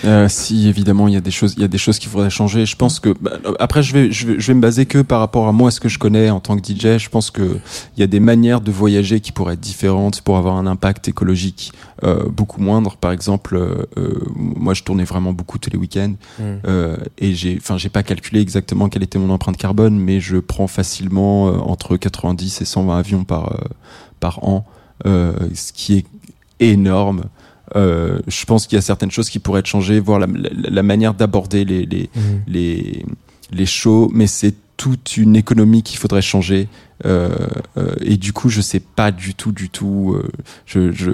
Euh, 0.04 0.28
si 0.28 0.68
évidemment 0.68 1.06
il 1.06 1.14
y 1.14 1.16
a 1.16 1.20
des 1.20 1.30
choses, 1.30 1.54
il 1.56 1.62
y 1.62 1.64
a 1.64 1.68
des 1.68 1.78
choses 1.78 1.98
qu'il 1.98 2.10
faudrait 2.10 2.30
changer. 2.30 2.66
Je 2.66 2.74
pense 2.74 2.98
que 2.98 3.14
bah, 3.20 3.38
après 3.60 3.82
je 3.82 3.92
vais, 3.92 4.10
je 4.10 4.26
vais 4.26 4.40
je 4.40 4.46
vais 4.48 4.54
me 4.54 4.60
baser 4.60 4.86
que 4.86 4.98
par 4.98 5.20
rapport 5.20 5.46
à 5.46 5.52
moi 5.52 5.70
ce 5.70 5.78
que 5.78 5.88
je 5.88 5.98
connais 5.98 6.30
en 6.30 6.40
tant 6.40 6.56
que 6.56 6.66
DJ. 6.66 6.98
Je 6.98 7.08
pense 7.08 7.30
que 7.30 7.58
il 7.96 8.00
y 8.00 8.02
a 8.02 8.06
des 8.06 8.18
manières 8.18 8.60
de 8.60 8.72
voyager 8.72 9.20
qui 9.20 9.30
pourraient 9.30 9.54
être 9.54 9.60
différentes 9.60 10.20
pour 10.22 10.38
avoir 10.38 10.56
un 10.56 10.66
impact 10.66 11.08
écologique 11.08 11.72
euh, 12.02 12.28
beaucoup 12.28 12.60
moindre. 12.60 12.96
Par 12.96 13.12
exemple, 13.12 13.56
euh, 13.56 13.86
moi 14.34 14.74
je 14.74 14.82
tournais 14.82 15.04
vraiment 15.04 15.32
beaucoup 15.32 15.58
tous 15.58 15.70
les 15.70 15.78
week-ends 15.78 16.14
Mm. 16.38 16.42
euh, 16.66 16.96
et 17.18 17.34
j'ai, 17.34 17.56
enfin 17.60 17.76
j'ai 17.76 17.88
pas 17.88 18.02
calculé 18.02 18.40
exactement 18.40 18.88
quelle 18.88 19.02
était 19.02 19.18
mon 19.18 19.30
empreinte 19.30 19.56
carbone, 19.56 19.98
mais 19.98 20.20
je 20.20 20.38
prends 20.38 20.66
facilement 20.66 21.44
entre 21.68 21.96
90 21.96 22.60
et 22.60 22.64
120 22.64 22.98
avions 22.98 23.24
par 23.24 23.56
par 24.22 24.44
an, 24.44 24.64
euh, 25.04 25.32
ce 25.52 25.72
qui 25.72 25.98
est 25.98 26.06
énorme. 26.60 27.24
Euh, 27.74 28.20
je 28.28 28.44
pense 28.44 28.66
qu'il 28.66 28.76
y 28.76 28.78
a 28.78 28.82
certaines 28.82 29.10
choses 29.10 29.28
qui 29.28 29.40
pourraient 29.40 29.60
être 29.60 29.66
changées, 29.76 29.98
voir 29.98 30.18
la, 30.20 30.26
la, 30.26 30.70
la 30.78 30.82
manière 30.82 31.14
d'aborder 31.14 31.64
les, 31.64 31.84
les, 31.86 32.08
les, 32.46 33.04
les 33.50 33.66
shows, 33.66 34.10
mais 34.14 34.28
c'est 34.28 34.54
toute 34.76 35.16
une 35.16 35.34
économie 35.36 35.82
qu'il 35.82 35.98
faudrait 35.98 36.22
changer. 36.22 36.68
Euh, 37.04 37.30
euh, 37.78 37.94
et 38.00 38.16
du 38.16 38.32
coup, 38.32 38.48
je 38.48 38.60
sais 38.60 38.80
pas 38.80 39.10
du 39.10 39.34
tout, 39.34 39.52
du 39.52 39.68
tout. 39.70 40.14
euh, 40.16 40.28
je, 40.66 40.92
je, 40.92 41.10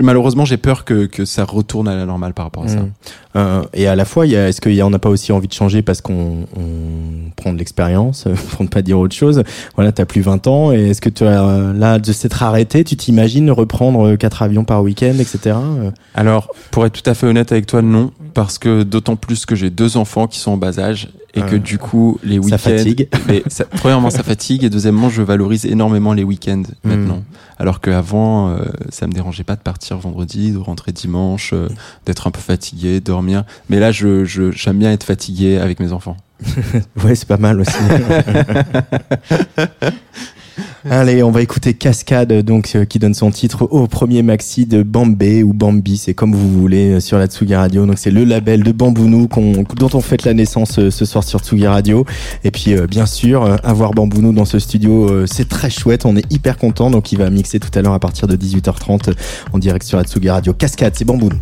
malheureusement, 0.00 0.44
j'ai 0.44 0.56
peur 0.56 0.84
que, 0.84 1.06
que 1.06 1.24
ça 1.24 1.44
retourne 1.44 1.88
à 1.88 1.94
la 1.96 2.06
normale 2.06 2.34
par 2.34 2.46
rapport 2.46 2.64
à 2.64 2.68
ça. 2.68 2.80
Mm. 2.80 2.90
Euh, 3.36 3.62
et 3.74 3.86
à 3.86 3.94
la 3.94 4.04
fois, 4.04 4.26
il 4.26 4.32
y 4.32 4.36
a- 4.36 4.48
est-ce 4.48 4.60
qu'on 4.60 4.90
n'a 4.90 4.98
pas 4.98 5.08
aussi 5.08 5.30
envie 5.32 5.46
de 5.46 5.52
changer 5.52 5.82
parce 5.82 6.00
qu'on 6.00 6.46
on 6.56 7.30
prend 7.36 7.52
de 7.52 7.58
l'expérience, 7.58 8.24
pour 8.50 8.62
ne 8.64 8.68
pas 8.68 8.82
dire 8.82 8.98
autre 8.98 9.14
chose? 9.14 9.42
Voilà, 9.76 9.92
t'as 9.92 10.04
plus 10.04 10.20
20 10.20 10.46
ans, 10.48 10.72
et 10.72 10.90
est-ce 10.90 11.00
que 11.00 11.10
tu 11.10 11.24
as, 11.24 11.72
là, 11.72 11.98
de 12.00 12.12
s'être 12.12 12.42
arrêté, 12.42 12.82
tu 12.82 12.96
t'imagines 12.96 13.50
reprendre 13.52 14.16
quatre 14.16 14.42
avions 14.42 14.64
par 14.64 14.82
week-end, 14.82 15.14
etc. 15.20 15.56
Alors, 16.14 16.48
pour 16.72 16.84
être 16.86 17.00
tout 17.00 17.08
à 17.08 17.14
fait 17.14 17.26
honnête 17.28 17.52
avec 17.52 17.66
toi, 17.66 17.82
non, 17.82 18.10
parce 18.34 18.58
que 18.58 18.82
d'autant 18.82 19.14
plus 19.16 19.46
que 19.46 19.54
j'ai 19.54 19.70
deux 19.70 19.96
enfants 19.96 20.26
qui 20.26 20.38
sont 20.40 20.52
en 20.52 20.56
bas 20.56 20.78
âge 20.80 21.08
et 21.34 21.42
que 21.42 21.54
Ah. 21.54 21.58
du 21.58 21.78
coup, 21.78 22.18
les 22.24 22.36
Ça 22.36 22.40
week-ends, 22.42 22.58
fatigue. 22.58 23.08
mais 23.28 23.42
ça- 23.46 23.64
premièrement, 23.64 24.10
ça 24.10 24.24
fatigue 24.24 24.64
et 24.64 24.70
deuxièmement, 24.70 25.08
je 25.08 25.19
valorise 25.24 25.66
énormément 25.66 26.12
les 26.12 26.24
week-ends 26.24 26.62
Mm. 26.84 26.88
maintenant. 26.88 27.22
Alors 27.58 27.80
qu'avant, 27.80 28.50
euh, 28.50 28.64
ça 28.88 29.06
me 29.06 29.12
dérangeait 29.12 29.44
pas 29.44 29.56
de 29.56 29.60
partir 29.60 29.98
vendredi, 29.98 30.52
de 30.52 30.58
rentrer 30.58 30.92
dimanche, 30.92 31.50
euh, 31.52 31.68
d'être 32.06 32.26
un 32.26 32.30
peu 32.30 32.40
fatigué, 32.40 33.00
dormir. 33.00 33.44
Mais 33.68 33.78
là, 33.80 33.92
je, 33.92 34.24
je, 34.24 34.50
j'aime 34.50 34.78
bien 34.78 34.92
être 34.92 35.04
fatigué 35.04 35.58
avec 35.58 35.78
mes 35.80 35.92
enfants. 35.92 36.16
Ouais, 37.04 37.14
c'est 37.14 37.28
pas 37.28 37.36
mal 37.36 37.60
aussi. 37.60 37.72
Allez, 40.88 41.22
on 41.22 41.30
va 41.30 41.42
écouter 41.42 41.74
Cascade, 41.74 42.32
donc 42.32 42.72
euh, 42.74 42.86
qui 42.86 42.98
donne 42.98 43.12
son 43.12 43.30
titre 43.30 43.68
au 43.70 43.86
premier 43.86 44.22
maxi 44.22 44.64
de 44.64 44.82
Bambé 44.82 45.42
ou 45.42 45.52
Bambi, 45.52 45.98
c'est 45.98 46.14
comme 46.14 46.34
vous 46.34 46.48
voulez 46.48 46.92
euh, 46.92 47.00
sur 47.00 47.18
la 47.18 47.26
Tsugi 47.26 47.54
Radio. 47.54 47.84
Donc 47.84 47.98
c'est 47.98 48.10
le 48.10 48.24
label 48.24 48.62
de 48.62 48.72
Bambounou 48.72 49.28
dont 49.76 49.90
on 49.92 50.00
fête 50.00 50.24
la 50.24 50.32
naissance 50.32 50.78
euh, 50.78 50.90
ce 50.90 51.04
soir 51.04 51.22
sur 51.22 51.40
Tsugi 51.40 51.66
Radio. 51.66 52.06
Et 52.44 52.50
puis 52.50 52.74
bien 52.88 53.04
sûr, 53.04 53.58
avoir 53.62 53.90
Bambounou 53.90 54.32
dans 54.32 54.46
ce 54.46 54.58
studio, 54.58 55.26
c'est 55.26 55.48
très 55.48 55.68
chouette. 55.68 56.06
On 56.06 56.16
est 56.16 56.32
hyper 56.32 56.56
content. 56.56 56.90
Donc 56.90 57.12
il 57.12 57.18
va 57.18 57.28
mixer 57.28 57.60
tout 57.60 57.70
à 57.78 57.82
l'heure 57.82 57.92
à 57.92 58.00
partir 58.00 58.26
de 58.26 58.36
18h30 58.36 59.14
en 59.52 59.58
direct 59.58 59.84
sur 59.84 59.98
la 59.98 60.04
Tsugi 60.04 60.30
Radio. 60.30 60.54
Cascade, 60.54 60.94
c'est 60.96 61.04
Bambounou. 61.04 61.36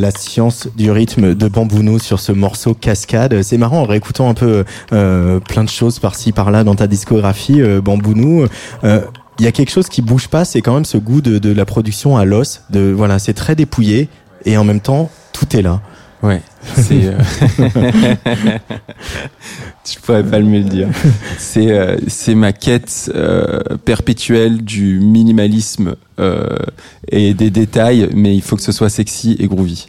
la 0.00 0.10
science 0.10 0.68
du 0.76 0.90
rythme 0.90 1.34
de 1.34 1.48
Bambounou 1.48 1.98
sur 1.98 2.20
ce 2.20 2.32
morceau 2.32 2.74
Cascade. 2.74 3.42
C'est 3.42 3.58
marrant 3.58 3.82
en 3.82 3.84
réécoutant 3.84 4.28
un 4.28 4.34
peu 4.34 4.64
euh, 4.92 5.40
plein 5.40 5.62
de 5.62 5.68
choses 5.68 5.98
par-ci 5.98 6.32
par-là 6.32 6.64
dans 6.64 6.74
ta 6.74 6.86
discographie, 6.86 7.60
euh, 7.60 7.80
Bambounou. 7.80 8.46
Euh, 8.84 9.02
il 9.38 9.44
y 9.44 9.48
a 9.48 9.52
quelque 9.52 9.70
chose 9.70 9.88
qui 9.88 10.02
bouge 10.02 10.28
pas, 10.28 10.44
c'est 10.44 10.60
quand 10.62 10.74
même 10.74 10.84
ce 10.84 10.98
goût 10.98 11.20
de, 11.20 11.38
de 11.38 11.52
la 11.52 11.64
production 11.64 12.16
à 12.16 12.24
l'os. 12.24 12.62
De 12.70 12.92
voilà, 12.94 13.18
c'est 13.18 13.34
très 13.34 13.54
dépouillé 13.54 14.08
et 14.44 14.56
en 14.56 14.64
même 14.64 14.80
temps 14.80 15.10
tout 15.32 15.56
est 15.56 15.62
là. 15.62 15.80
Ouais, 16.22 16.42
c'est. 16.76 17.06
Euh... 17.06 17.18
Je 19.90 19.98
pourrais 20.00 20.22
pas 20.22 20.38
le 20.38 20.44
mieux 20.44 20.58
le 20.58 20.68
dire. 20.68 20.88
C'est 21.38 21.70
euh, 21.70 21.96
c'est 22.06 22.34
ma 22.34 22.52
quête 22.52 23.10
euh, 23.14 23.60
perpétuelle 23.84 24.62
du 24.62 25.00
minimalisme 25.00 25.96
euh, 26.18 26.58
et 27.10 27.32
des 27.32 27.50
détails, 27.50 28.10
mais 28.14 28.34
il 28.34 28.42
faut 28.42 28.56
que 28.56 28.62
ce 28.62 28.72
soit 28.72 28.90
sexy 28.90 29.36
et 29.38 29.46
groovy. 29.46 29.88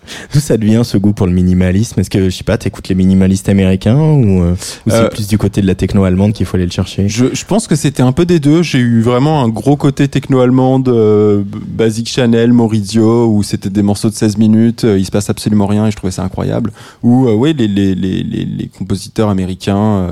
D'où 0.33 0.39
ça 0.39 0.57
devient 0.57 0.81
ce 0.83 0.97
goût 0.97 1.13
pour 1.13 1.27
le 1.27 1.33
minimalisme? 1.33 1.99
Est-ce 1.99 2.09
que 2.09 2.29
je 2.29 2.35
sais 2.35 2.43
pas, 2.43 2.57
t'écoutes 2.57 2.87
les 2.89 2.95
minimalistes 2.95 3.49
américains 3.49 3.97
ou, 3.99 4.41
euh, 4.41 4.53
ou 4.53 4.89
c'est 4.89 4.95
Euh, 4.95 5.09
plus 5.09 5.27
du 5.27 5.37
côté 5.37 5.61
de 5.61 5.67
la 5.67 5.75
techno 5.75 6.03
allemande 6.03 6.33
qu'il 6.33 6.45
faut 6.45 6.57
aller 6.57 6.65
le 6.65 6.71
chercher? 6.71 7.07
Je, 7.07 7.27
je 7.33 7.45
pense 7.45 7.67
que 7.67 7.75
c'était 7.75 8.01
un 8.03 8.11
peu 8.11 8.25
des 8.25 8.39
deux. 8.39 8.63
J'ai 8.63 8.79
eu 8.79 9.01
vraiment 9.01 9.43
un 9.43 9.49
gros 9.49 9.77
côté 9.77 10.07
techno-allemande, 10.07 10.89
euh, 10.89 11.43
Basic 11.45 12.09
Chanel, 12.09 12.51
Maurizio, 12.51 13.27
où 13.27 13.43
c'était 13.43 13.69
des 13.69 13.83
morceaux 13.83 14.09
de 14.09 14.15
16 14.15 14.37
minutes, 14.37 14.83
euh, 14.85 14.97
il 14.97 15.05
se 15.05 15.11
passe 15.11 15.29
absolument 15.29 15.67
rien 15.67 15.87
et 15.87 15.91
je 15.91 15.95
trouvais 15.97 16.11
ça 16.11 16.23
incroyable. 16.23 16.71
Ou 17.03 17.29
ouais, 17.29 17.53
les, 17.53 17.67
les, 17.67 17.93
les, 17.95 18.23
les, 18.23 18.45
les 18.45 18.67
compositeurs 18.67 19.29
américains, 19.29 20.09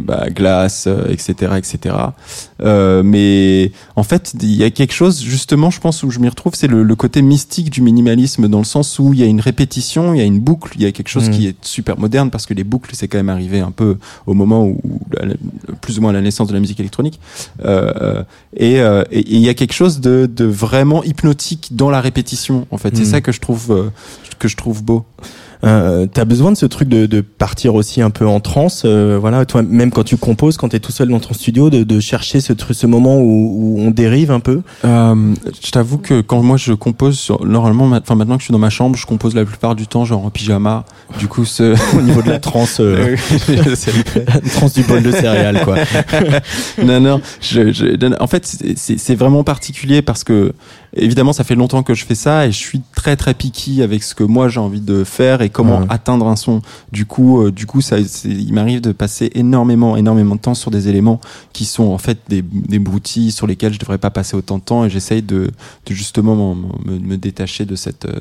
bah, 0.00 0.26
Glass, 0.30 0.88
etc., 1.08 1.52
etc. 1.56 1.94
Mais 2.62 3.72
en 3.96 4.02
fait, 4.02 4.34
il 4.40 4.54
y 4.54 4.64
a 4.64 4.70
quelque 4.70 4.92
chose 4.92 5.22
justement, 5.22 5.70
je 5.70 5.80
pense, 5.80 6.02
où 6.02 6.10
je 6.10 6.18
m'y 6.18 6.28
retrouve, 6.28 6.52
c'est 6.54 6.66
le, 6.66 6.82
le 6.82 6.94
côté 6.96 7.22
mystique 7.22 7.69
du 7.70 7.80
minimalisme, 7.82 8.48
dans 8.48 8.58
le 8.58 8.64
sens 8.64 8.98
où 8.98 9.12
il 9.14 9.20
y 9.20 9.22
a 9.22 9.26
une 9.26 9.40
répétition, 9.40 10.12
il 10.14 10.18
y 10.18 10.20
a 10.20 10.24
une 10.24 10.40
boucle, 10.40 10.72
il 10.76 10.82
y 10.82 10.86
a 10.86 10.92
quelque 10.92 11.08
chose 11.08 11.28
Mhm. 11.28 11.34
qui 11.34 11.46
est 11.46 11.56
super 11.64 11.98
moderne 11.98 12.30
parce 12.30 12.46
que 12.46 12.54
les 12.54 12.64
boucles, 12.64 12.90
c'est 12.94 13.08
quand 13.08 13.18
même 13.18 13.28
arrivé 13.30 13.60
un 13.60 13.70
peu 13.70 13.96
au 14.26 14.34
moment 14.34 14.66
où, 14.66 14.80
plus 15.80 15.98
ou 15.98 16.02
moins 16.02 16.12
la 16.12 16.20
naissance 16.20 16.48
de 16.48 16.54
la 16.54 16.60
musique 16.60 16.80
électronique. 16.80 17.18
Euh, 17.64 17.92
euh, 18.00 18.24
et 18.56 18.74
et- 18.74 19.18
et 19.20 19.34
il 19.36 19.40
y 19.40 19.48
a 19.48 19.54
quelque 19.54 19.72
chose 19.72 20.00
de, 20.00 20.28
de 20.32 20.44
vraiment 20.44 21.02
hypnotique 21.04 21.68
dans 21.72 21.90
la 21.90 22.00
répétition. 22.00 22.66
En 22.70 22.78
fait, 22.78 22.94
c'est 22.96 23.02
Mhm. 23.04 23.08
ça 23.10 23.20
que 23.20 23.32
je 23.32 23.40
trouve 23.40 23.70
euh, 23.70 23.90
que 24.38 24.48
je 24.48 24.56
trouve 24.56 24.82
beau. 24.82 25.04
Euh, 25.64 26.06
T'as 26.12 26.24
besoin 26.24 26.52
de 26.52 26.56
ce 26.56 26.66
truc 26.66 26.88
de, 26.88 27.06
de 27.06 27.20
partir 27.20 27.74
aussi 27.74 28.00
un 28.00 28.10
peu 28.10 28.26
en 28.26 28.40
transe, 28.40 28.82
euh, 28.86 29.18
voilà, 29.20 29.44
toi 29.44 29.62
même 29.62 29.90
quand 29.90 30.04
tu 30.04 30.16
composes, 30.16 30.56
quand 30.56 30.68
t'es 30.70 30.80
tout 30.80 30.92
seul 30.92 31.08
dans 31.08 31.20
ton 31.20 31.34
studio, 31.34 31.68
de, 31.70 31.82
de 31.82 32.00
chercher 32.00 32.40
ce 32.40 32.52
truc, 32.52 32.76
ce 32.76 32.86
moment 32.86 33.18
où, 33.18 33.76
où 33.76 33.80
on 33.80 33.90
dérive 33.90 34.30
un 34.30 34.40
peu? 34.40 34.62
Euh, 34.84 35.34
je 35.62 35.70
t'avoue 35.70 35.98
que 35.98 36.20
quand 36.22 36.42
moi 36.42 36.56
je 36.56 36.72
compose, 36.72 37.18
sur, 37.18 37.44
normalement, 37.44 37.86
ma- 37.86 37.98
enfin 38.00 38.14
maintenant 38.14 38.36
que 38.36 38.40
je 38.40 38.46
suis 38.46 38.52
dans 38.52 38.58
ma 38.58 38.70
chambre, 38.70 38.96
je 38.96 39.04
compose 39.06 39.34
la 39.34 39.44
plupart 39.44 39.74
du 39.76 39.86
temps 39.86 40.04
genre 40.04 40.24
en 40.24 40.30
pyjama. 40.30 40.84
Du 41.18 41.28
coup, 41.28 41.44
ce... 41.44 41.74
au 41.98 42.02
niveau 42.02 42.22
de 42.22 42.28
la 42.30 42.38
transe, 42.38 42.78
euh, 42.80 43.16
transe 44.54 44.72
du 44.74 44.82
bol 44.82 45.02
de 45.02 45.10
céréales, 45.12 45.60
quoi. 45.64 45.76
non, 46.82 47.00
non. 47.00 47.20
Je, 47.40 47.72
je- 47.72 48.20
en 48.20 48.26
fait, 48.26 48.46
c'est 48.76 49.14
vraiment 49.14 49.44
particulier 49.44 50.02
parce 50.02 50.24
que, 50.24 50.52
évidemment, 50.94 51.32
ça 51.32 51.44
fait 51.44 51.54
longtemps 51.54 51.82
que 51.82 51.94
je 51.94 52.04
fais 52.04 52.14
ça 52.14 52.46
et 52.46 52.52
je 52.52 52.56
suis 52.56 52.80
très 52.94 53.16
très 53.16 53.34
picky 53.34 53.82
avec 53.82 54.02
ce 54.02 54.14
que 54.14 54.24
moi 54.24 54.48
j'ai 54.48 54.60
envie 54.60 54.80
de 54.80 55.04
faire 55.04 55.42
et 55.42 55.48
comment 55.50 55.80
Ouais. 55.80 55.86
atteindre 55.88 56.26
un 56.26 56.36
son. 56.36 56.62
Du 56.92 57.06
coup, 57.06 57.42
euh, 57.42 57.50
du 57.52 57.66
coup, 57.66 57.80
ça, 57.80 57.96
il 58.24 58.52
m'arrive 58.52 58.80
de 58.80 58.92
passer 58.92 59.30
énormément, 59.34 59.96
énormément 59.96 60.34
de 60.36 60.40
temps 60.40 60.54
sur 60.54 60.70
des 60.70 60.88
éléments 60.88 61.20
qui 61.52 61.64
sont 61.64 61.84
en 61.84 61.98
fait 61.98 62.18
des, 62.28 62.42
des 62.42 62.78
broutilles 62.78 63.30
sur 63.30 63.46
lesquels 63.46 63.72
je 63.72 63.78
devrais 63.78 63.98
pas 63.98 64.10
passer 64.10 64.36
autant 64.36 64.58
de 64.58 64.62
temps 64.62 64.84
et 64.84 64.90
j'essaye 64.90 65.22
de, 65.22 65.50
de 65.86 65.94
justement 65.94 66.34
m'en- 66.34 66.54
me, 66.54 66.98
me 66.98 67.16
détacher 67.16 67.64
de 67.64 67.76
cette, 67.76 68.06
euh, 68.06 68.18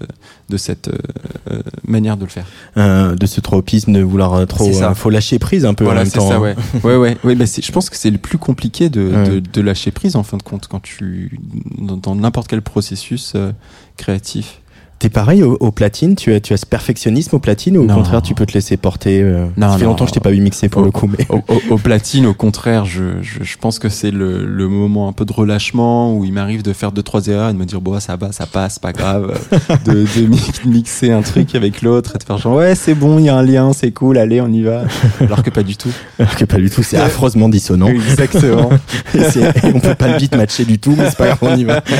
de 0.49 0.57
cette 0.57 0.89
euh, 0.89 1.61
manière 1.87 2.17
de 2.17 2.23
le 2.25 2.29
faire. 2.29 2.45
Euh, 2.77 3.15
de 3.15 3.25
ce 3.25 3.41
tropisme 3.41 3.93
de 3.93 4.01
vouloir 4.01 4.45
trop, 4.47 4.71
ça. 4.73 4.93
faut 4.95 5.09
lâcher 5.09 5.39
prise 5.39 5.65
un 5.65 5.73
peu 5.73 5.85
en 5.85 5.87
Voilà, 5.87 6.03
même 6.03 6.11
temps. 6.11 6.27
ça, 6.29 6.35
hein. 6.35 6.39
ouais. 6.39 6.55
ouais, 6.83 6.95
ouais, 6.95 7.17
ouais. 7.23 7.35
Bah, 7.35 7.45
je 7.45 7.71
pense 7.71 7.89
que 7.89 7.95
c'est 7.97 8.11
le 8.11 8.17
plus 8.17 8.37
compliqué 8.37 8.89
de, 8.89 8.99
Ouais. 9.09 9.29
de, 9.29 9.39
de 9.39 9.61
lâcher 9.61 9.91
prise 9.91 10.15
en 10.15 10.23
fin 10.23 10.37
de 10.37 10.43
compte 10.43 10.67
quand 10.67 10.81
tu 10.81 11.39
dans 11.77 11.97
dans 11.97 12.15
n'importe 12.15 12.47
quel 12.47 12.58
processus 12.61 13.33
euh, 13.35 13.51
créatif. 13.97 14.61
T'es 14.99 15.07
pareil 15.07 15.43
au, 15.43 15.55
au 15.61 15.71
platine, 15.71 16.15
tu 16.17 16.33
as, 16.33 16.41
tu 16.41 16.51
as 16.51 16.57
ce 16.57 16.65
perfectionnisme 16.65 17.33
au 17.37 17.39
platine 17.39 17.77
ou 17.77 17.83
au 17.83 17.85
Non. 17.85 17.95
contraire 17.95 18.21
tu 18.21 18.33
peux 18.35 18.45
te 18.45 18.51
laisser 18.53 18.75
porter 18.75 19.21
euh, 19.21 19.45
Non, 19.55 19.71
Ça 19.71 19.77
fait 19.77 19.83
non. 19.85 19.91
longtemps 19.91 20.03
que 20.03 20.09
je 20.09 20.13
t'ai 20.15 20.19
pas 20.19 20.31
vu 20.31 20.41
mixer 20.41 20.67
pour 20.67 20.81
Au- 20.81 20.85
le 20.85 20.91
coup, 20.91 21.07
mais 21.07 21.25
Au, 21.69 21.77
platine, 21.77 22.25
au 22.25 22.33
contraire, 22.33 22.83
je, 22.83 23.21
je, 23.21 23.41
je 23.41 23.57
pense 23.57 23.79
que 23.79 23.87
c'est 23.87 24.11
le, 24.11 24.45
le 24.45 24.67
moment 24.67 25.07
un 25.07 25.13
peu 25.13 25.23
de 25.23 25.31
relâchement 25.31 26.13
où 26.13 26.25
il 26.25 26.33
m'arrive 26.33 26.63
de 26.63 26.73
faire 26.73 26.91
deux 26.91 27.01
trois 27.01 27.25
erreurs 27.27 27.49
et 27.49 27.53
de 27.53 27.57
me 27.57 27.63
dire 27.63 27.79
bon 27.79 27.97
ça 28.01 28.17
va, 28.17 28.33
ça 28.33 28.45
passe, 28.45 28.77
pas 28.77 28.91
grave, 28.91 29.39
de, 29.85 29.93
de 30.19 30.27
mi- 30.27 30.41
mixer 30.65 31.11
un 31.13 31.21
truc 31.21 31.55
avec 31.55 31.81
l'autre 31.81 32.15
et 32.15 32.17
de 32.17 32.23
faire 32.25 32.37
genre 32.37 32.57
ouais 32.57 32.75
c'est 32.75 32.93
bon, 32.93 33.19
il 33.19 33.25
y 33.25 33.29
a 33.29 33.37
un 33.37 33.43
lien, 33.43 33.71
c'est 33.71 33.91
cool, 33.91 34.17
allez 34.17 34.41
on 34.41 34.49
y 34.51 34.63
va, 34.63 34.83
alors 35.21 35.43
que 35.43 35.49
pas 35.49 35.63
du 35.63 35.77
tout. 35.77 35.93
alors 36.19 36.35
que 36.35 36.43
pas 36.43 36.57
du 36.57 36.69
tout, 36.69 36.83
c'est 36.83 36.97
affreusement 36.97 37.47
dissonant. 37.47 37.87
Exactement. 37.87 38.69
Et 39.15 39.19
et 39.19 39.73
on 39.73 39.79
peut 39.79 39.95
pas 39.95 40.09
le 40.09 40.17
beat 40.17 40.35
matcher 40.35 40.65
du 40.65 40.77
tout, 40.77 40.93
mais 40.97 41.05
c'est 41.09 41.17
pas 41.17 41.27
grave, 41.27 41.39
on 41.41 41.55
y 41.55 41.63
va. 41.63 41.81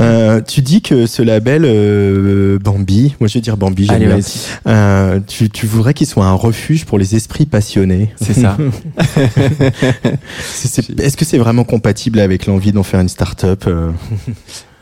Euh, 0.00 0.40
tu 0.40 0.60
dis 0.60 0.73
que 0.80 1.06
ce 1.06 1.22
label 1.22 1.62
euh, 1.64 2.58
Bambi, 2.58 3.14
moi 3.20 3.28
je 3.28 3.34
vais 3.34 3.40
dire 3.40 3.56
Bambi, 3.56 3.86
j'aime 3.86 3.98
bien. 4.04 4.18
Euh, 4.66 5.20
tu, 5.26 5.48
tu 5.50 5.66
voudrais 5.66 5.94
qu'il 5.94 6.06
soit 6.06 6.26
un 6.26 6.32
refuge 6.34 6.84
pour 6.84 6.98
les 6.98 7.16
esprits 7.16 7.46
passionnés. 7.46 8.12
c'est 8.16 8.34
ça. 8.34 8.56
Est-ce 10.98 11.16
que 11.16 11.24
c'est 11.24 11.38
vraiment 11.38 11.64
compatible 11.64 12.20
avec 12.20 12.46
l'envie 12.46 12.72
d'en 12.72 12.82
faire 12.82 13.00
une 13.00 13.08
start-up 13.08 13.64
euh 13.66 13.90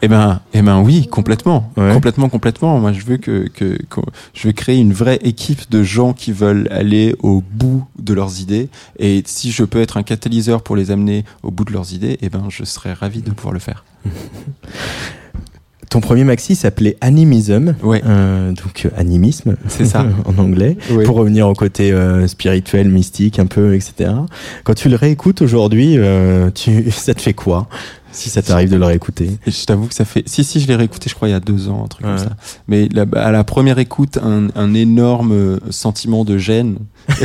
Eh 0.02 0.08
ben, 0.08 0.40
eh 0.52 0.62
ben 0.62 0.80
oui, 0.80 1.06
complètement, 1.06 1.70
Ouais. 1.76 1.92
complètement, 1.92 2.28
complètement. 2.28 2.80
Moi, 2.80 2.92
je 2.92 3.04
veux 3.04 3.18
que, 3.18 3.46
que, 3.48 3.78
que- 3.88 4.00
je 4.34 4.48
veux 4.48 4.52
créer 4.52 4.78
une 4.78 4.92
vraie 4.92 5.20
équipe 5.22 5.70
de 5.70 5.84
gens 5.84 6.12
qui 6.12 6.32
veulent 6.32 6.66
aller 6.72 7.14
au 7.20 7.40
bout 7.52 7.84
de 8.00 8.12
leurs 8.12 8.40
idées. 8.40 8.68
Et 8.98 9.22
si 9.26 9.52
je 9.52 9.62
peux 9.62 9.80
être 9.80 9.96
un 9.96 10.02
catalyseur 10.02 10.62
pour 10.62 10.74
les 10.74 10.90
amener 10.90 11.24
au 11.44 11.52
bout 11.52 11.64
de 11.64 11.72
leurs 11.72 11.92
idées, 11.92 12.18
eh 12.20 12.30
ben, 12.30 12.46
je 12.48 12.64
serais 12.64 12.94
ravi 12.94 13.22
de 13.22 13.30
pouvoir 13.30 13.54
le 13.54 13.60
faire. 13.60 13.84
Ton 15.92 16.00
premier 16.00 16.24
maxi 16.24 16.54
s'appelait 16.54 16.96
Animism, 17.02 17.74
Ouais, 17.82 18.00
euh, 18.06 18.48
donc 18.52 18.86
euh, 18.86 18.88
animisme 18.96 19.56
c'est 19.68 19.84
ça. 19.84 20.06
en 20.24 20.38
anglais, 20.40 20.78
Ouais. 20.90 21.04
pour 21.04 21.16
revenir 21.16 21.46
au 21.46 21.52
côté 21.52 21.92
euh, 21.92 22.26
spirituel, 22.26 22.88
mystique 22.88 23.38
un 23.38 23.44
peu, 23.44 23.74
etc. 23.74 24.10
Quand 24.64 24.72
tu 24.72 24.88
le 24.88 24.96
réécoutes 24.96 25.42
aujourd'hui, 25.42 25.98
euh, 25.98 26.48
tu, 26.50 26.90
ça 26.90 27.12
te 27.12 27.20
fait 27.20 27.34
quoi? 27.34 27.68
Si 28.12 28.28
ça 28.30 28.42
t'arrive 28.42 28.70
de 28.70 28.76
le 28.76 28.84
réécouter 28.84 29.38
Et 29.46 29.50
je 29.50 29.64
t'avoue 29.64 29.86
que 29.86 29.94
ça 29.94 30.04
fait. 30.04 30.22
Si, 30.28 30.44
si, 30.44 30.60
je 30.60 30.68
l'ai 30.68 30.76
réécouté, 30.76 31.08
je 31.10 31.14
crois, 31.14 31.28
il 31.28 31.32
y 31.32 31.34
a 31.34 31.40
deux 31.40 31.68
ans, 31.68 31.84
un 31.84 31.88
truc 31.88 32.06
Ouais. 32.06 32.12
comme 32.16 32.24
ça. 32.28 32.36
Mais 32.68 32.88
la- 32.92 33.06
à 33.20 33.30
la 33.32 33.42
première 33.44 33.78
écoute, 33.78 34.18
un, 34.22 34.48
un 34.54 34.74
énorme 34.74 35.32
euh, 35.32 35.58
sentiment 35.70 36.24
de 36.24 36.38
gêne. 36.38 36.76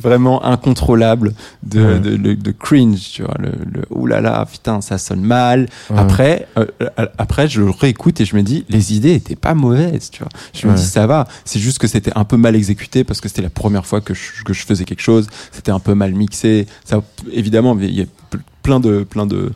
Vraiment 0.00 0.44
incontrôlable 0.44 1.32
de, 1.62 1.80
Ouais. 1.80 1.98
de, 2.00 2.16
de- 2.16 2.34
de 2.34 2.50
cringe, 2.52 3.10
tu 3.12 3.22
vois. 3.22 3.34
Le, 3.38 3.50
le 3.72 3.84
oulala, 3.90 4.46
putain, 4.50 4.80
ça 4.80 4.98
sonne 4.98 5.20
mal. 5.22 5.68
Ouais. 5.90 5.98
Après, 5.98 6.46
euh, 6.58 6.66
euh, 6.82 7.06
après, 7.18 7.48
je 7.48 7.60
le 7.62 7.70
réécoute 7.70 8.20
et 8.20 8.24
je 8.24 8.36
me 8.36 8.42
dis, 8.42 8.64
les 8.68 8.94
idées 8.94 9.14
étaient 9.14 9.36
pas 9.36 9.54
mauvaises, 9.54 10.10
tu 10.10 10.20
vois. 10.22 10.28
Je 10.54 10.66
me 10.66 10.74
dis, 10.74 10.84
ça 10.84 11.06
va. 11.06 11.26
C'est 11.44 11.58
juste 11.60 11.78
que 11.78 11.86
c'était 11.86 12.12
un 12.16 12.24
peu 12.24 12.36
mal 12.36 12.54
exécuté 12.56 13.04
parce 13.04 13.20
que 13.20 13.28
c'était 13.28 13.42
la 13.42 13.50
première 13.50 13.86
fois 13.86 14.00
que 14.00 14.14
je, 14.14 14.42
que 14.44 14.52
je 14.52 14.64
faisais 14.66 14.84
quelque 14.84 15.02
chose. 15.02 15.26
C'était 15.52 15.72
un 15.72 15.80
peu 15.80 15.94
mal 15.94 16.12
mixé. 16.12 16.66
Ça, 16.84 17.02
évidemment, 17.32 17.76
il 17.80 17.94
y 17.98 18.02
a 18.02 18.06
plein 18.66 18.80
de, 18.80 19.04
plein 19.04 19.26
de, 19.26 19.52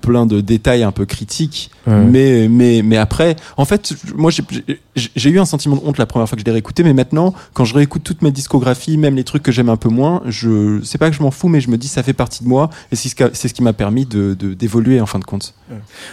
plein 0.00 0.26
de 0.26 0.40
détails 0.40 0.82
un 0.82 0.92
peu 0.92 1.04
critiques. 1.06 1.70
Ouais. 1.86 1.94
Mais, 2.04 2.48
mais, 2.48 2.82
mais 2.84 2.96
après, 2.96 3.36
en 3.56 3.64
fait, 3.64 3.92
moi, 4.16 4.30
j'ai- 4.30 5.30
eu 5.30 5.38
un 5.38 5.44
sentiment 5.44 5.76
de 5.76 5.82
honte 5.84 5.98
la 5.98 6.06
première 6.06 6.28
fois 6.28 6.36
que 6.36 6.40
je 6.40 6.44
l'ai 6.46 6.52
réécouté, 6.52 6.82
mais 6.82 6.92
maintenant, 6.92 7.34
quand 7.54 7.64
je 7.64 7.74
réécoute 7.74 8.02
toute 8.02 8.22
ma 8.22 8.30
discographie, 8.30 8.96
même 8.98 9.16
les 9.16 9.24
trucs 9.24 9.42
que 9.42 9.52
j'aime 9.52 9.68
un 9.68 9.76
peu 9.76 9.88
moins, 9.88 10.22
je, 10.26 10.80
c'est 10.82 10.98
pas 10.98 11.08
que 11.10 11.16
je 11.16 11.22
m'en 11.22 11.30
fous, 11.30 11.48
mais 11.48 11.60
je 11.60 11.70
me 11.70 11.76
dis, 11.78 11.88
ça 11.88 12.02
fait 12.02 12.12
partie 12.12 12.42
de 12.44 12.48
moi, 12.48 12.70
et 12.92 12.96
c'est 12.96 13.08
ce, 13.08 13.14
qui 13.14 13.24
ce 13.56 13.62
m'a 13.62 13.72
permis 13.72 14.04
de, 14.06 14.34
de- 14.38 14.54
d'évoluer 14.54 15.00
en 15.00 15.06
fin 15.06 15.18
de 15.18 15.24
compte. 15.24 15.54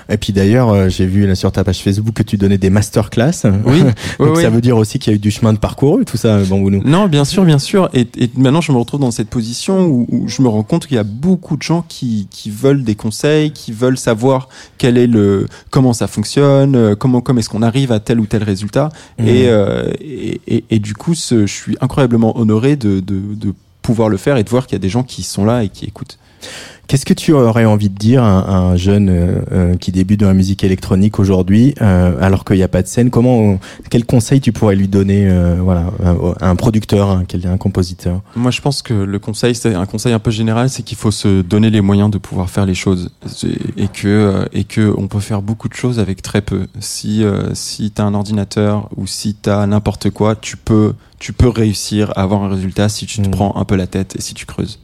Et 0.09 0.17
puis 0.17 0.33
d'ailleurs, 0.33 0.69
euh, 0.69 0.87
j'ai 0.89 1.07
vu 1.07 1.25
là, 1.25 1.33
sur 1.35 1.51
ta 1.51 1.63
page 1.63 1.79
Facebook 1.81 2.13
que 2.13 2.23
tu 2.23 2.37
donnais 2.37 2.57
des 2.59 2.69
masterclass. 2.69 3.31
Oui, 3.65 3.81
Donc 4.19 4.35
oui, 4.37 4.41
ça 4.43 4.49
veut 4.51 4.61
dire 4.61 4.77
aussi 4.77 4.99
qu'il 4.99 5.11
y 5.11 5.15
a 5.15 5.17
eu 5.17 5.19
du 5.19 5.31
chemin 5.31 5.51
de 5.53 5.57
parcouru, 5.57 6.05
tout 6.05 6.17
ça, 6.17 6.37
Bambounou. 6.43 6.81
Non, 6.85 7.07
bien 7.07 7.25
sûr, 7.25 7.43
bien 7.43 7.57
sûr. 7.59 7.89
Et, 7.93 8.07
et 8.17 8.29
maintenant, 8.37 8.61
je 8.61 8.71
me 8.71 8.77
retrouve 8.77 8.99
dans 8.99 9.11
cette 9.11 9.29
position 9.29 9.85
où, 9.85 10.05
où 10.09 10.27
je 10.27 10.41
me 10.43 10.47
rends 10.47 10.63
compte 10.63 10.85
qu'il 10.85 10.95
y 10.95 10.99
a 10.99 11.03
beaucoup 11.03 11.57
de 11.57 11.63
gens 11.63 11.83
qui, 11.87 12.27
qui 12.29 12.51
veulent 12.51 12.83
des 12.83 12.95
conseils, 12.95 13.51
qui 13.51 13.71
veulent 13.77 13.97
savoir 13.97 14.49
quel 14.77 14.97
est 14.97 15.07
le, 15.07 15.47
comment 15.69 15.93
ça 15.93 16.07
fonctionne, 16.07 16.75
euh, 16.75 16.95
comment, 16.95 17.21
comment 17.21 17.39
est-ce 17.39 17.49
qu'on 17.49 17.61
arrive 17.61 17.91
à 17.91 17.99
tel 17.99 18.19
ou 18.19 18.25
tel 18.25 18.43
résultat. 18.43 18.89
Et, 19.19 19.47
euh, 19.49 19.91
et, 20.01 20.41
et, 20.47 20.63
et 20.69 20.79
du 20.79 20.93
coup, 20.93 21.15
ce- 21.15 21.45
je 21.45 21.53
suis 21.53 21.77
incroyablement 21.81 22.37
honoré 22.37 22.75
de, 22.75 22.99
de, 22.99 23.19
de 23.35 23.53
pouvoir 23.81 24.09
le 24.09 24.17
faire 24.17 24.37
et 24.37 24.43
de 24.43 24.49
voir 24.49 24.65
qu'il 24.67 24.75
y 24.75 24.81
a 24.81 24.85
des 24.87 24.89
gens 24.89 25.03
qui 25.03 25.23
sont 25.23 25.45
là 25.45 25.63
et 25.63 25.69
qui 25.69 25.85
écoutent. 25.85 26.17
Qu'est-ce 26.87 27.05
que 27.05 27.13
tu 27.13 27.33
aurais 27.33 27.65
envie 27.65 27.89
de 27.89 27.97
dire 27.97 28.23
à 28.23 28.27
un, 28.29 28.39
à 28.39 28.55
un 28.59 28.75
jeune 28.77 29.09
euh, 29.09 29.41
euh, 29.51 29.75
qui 29.75 29.91
débute 29.91 30.21
dans 30.21 30.27
la 30.27 30.33
musique 30.33 30.63
électronique 30.63 31.19
aujourd'hui, 31.19 31.75
euh, 31.81 32.15
alors 32.21 32.45
qu'il 32.45 32.55
n'y 32.55 32.63
a 32.63 32.69
pas 32.69 32.81
de 32.81 32.87
scène? 32.87 33.09
Comment, 33.09 33.59
quel 33.89 34.05
conseil 34.05 34.39
tu 34.39 34.53
pourrais 34.53 34.75
lui 34.77 34.87
donner, 34.87 35.27
euh, 35.29 35.57
voilà, 35.61 35.91
à 36.39 36.49
un 36.49 36.55
producteur, 36.55 37.09
un, 37.09 37.25
quel- 37.25 37.45
un 37.45 37.57
compositeur? 37.57 38.21
Moi, 38.37 38.51
je 38.51 38.61
pense 38.61 38.81
que 38.81 38.93
le 38.93 39.19
conseil, 39.19 39.53
c'est 39.53 39.75
un 39.75 39.85
conseil 39.85 40.13
un 40.13 40.19
peu 40.19 40.31
général, 40.31 40.69
c'est 40.69 40.83
qu'il 40.83 40.97
faut 40.97 41.11
se 41.11 41.41
donner 41.41 41.69
les 41.69 41.81
moyens 41.81 42.09
de 42.09 42.17
pouvoir 42.17 42.49
faire 42.49 42.65
les 42.65 42.75
choses 42.75 43.09
et 43.75 43.87
que 43.89 44.47
et 44.53 44.63
que 44.63 44.93
on 44.97 45.07
peut 45.07 45.19
faire 45.19 45.41
beaucoup 45.41 45.67
de 45.67 45.73
choses 45.73 45.99
avec 45.99 46.21
très 46.21 46.41
peu. 46.41 46.67
Si 46.79 47.23
euh, 47.23 47.53
si 47.53 47.91
t'as 47.91 48.03
un 48.05 48.13
ordinateur 48.13 48.87
ou 48.95 49.07
si 49.07 49.33
t'as 49.33 49.65
n'importe 49.67 50.09
quoi, 50.09 50.35
tu 50.35 50.55
peux 50.55 50.93
tu 51.19 51.33
peux 51.33 51.49
réussir 51.49 52.11
à 52.15 52.21
avoir 52.21 52.43
un 52.43 52.49
résultat 52.49 52.87
si 52.89 53.05
tu 53.07 53.21
te 53.21 53.27
Mm. 53.27 53.31
prends 53.31 53.55
un 53.57 53.65
peu 53.65 53.75
la 53.75 53.87
tête 53.87 54.15
et 54.15 54.21
si 54.21 54.33
tu 54.33 54.45
creuses. 54.45 54.79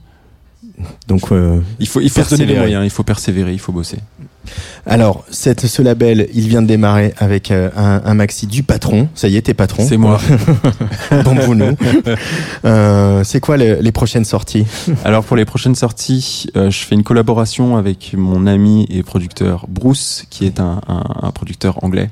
Donc, 1.07 1.31
euh, 1.31 1.59
Il 1.79 1.87
faut 1.87 2.01
il 2.01 2.09
faut 2.09 2.23
se 2.23 2.29
donner 2.31 2.45
les 2.45 2.53
Persévérer. 2.53 2.59
moyens, 2.59 2.85
il 2.85 2.89
faut 2.89 3.03
persévérer, 3.03 3.53
il 3.53 3.59
faut 3.59 3.71
bosser. 3.71 3.99
alors, 4.85 5.23
cette, 5.29 5.67
ce 5.67 5.81
label, 5.81 6.27
il 6.33 6.47
vient 6.49 6.61
de 6.61 6.67
démarrer 6.67 7.13
avec 7.17 7.51
euh, 7.51 7.69
un, 7.77 8.01
un 8.03 8.13
maxi 8.15 8.47
du 8.47 8.63
patron. 8.63 9.07
Ça 9.15 9.27
y 9.27 9.37
est, 9.37 9.43
t'es 9.43 9.53
patron. 9.53 9.85
C'est 9.87 9.97
moi. 9.97 10.19
Bambounou. 11.23 11.77
euh, 12.65 13.23
c'est 13.23 13.39
quoi 13.39 13.57
le- 13.57 13.79
les 13.81 13.91
prochaines 13.91 14.25
sorties? 14.25 14.65
Alors 15.05 15.23
pour 15.23 15.37
les 15.37 15.45
prochaines 15.45 15.75
sorties, 15.75 16.47
euh, 16.57 16.69
je 16.71 16.79
fais 16.79 16.95
une 16.95 17.03
collaboration 17.03 17.77
avec 17.77 18.13
mon 18.17 18.47
ami 18.47 18.85
et 18.89 19.03
producteur 19.03 19.65
Bruce, 19.69 20.25
qui 20.29 20.45
est 20.45 20.59
un, 20.59 20.81
un, 20.87 21.03
un 21.21 21.31
producteur 21.31 21.83
anglais 21.83 22.09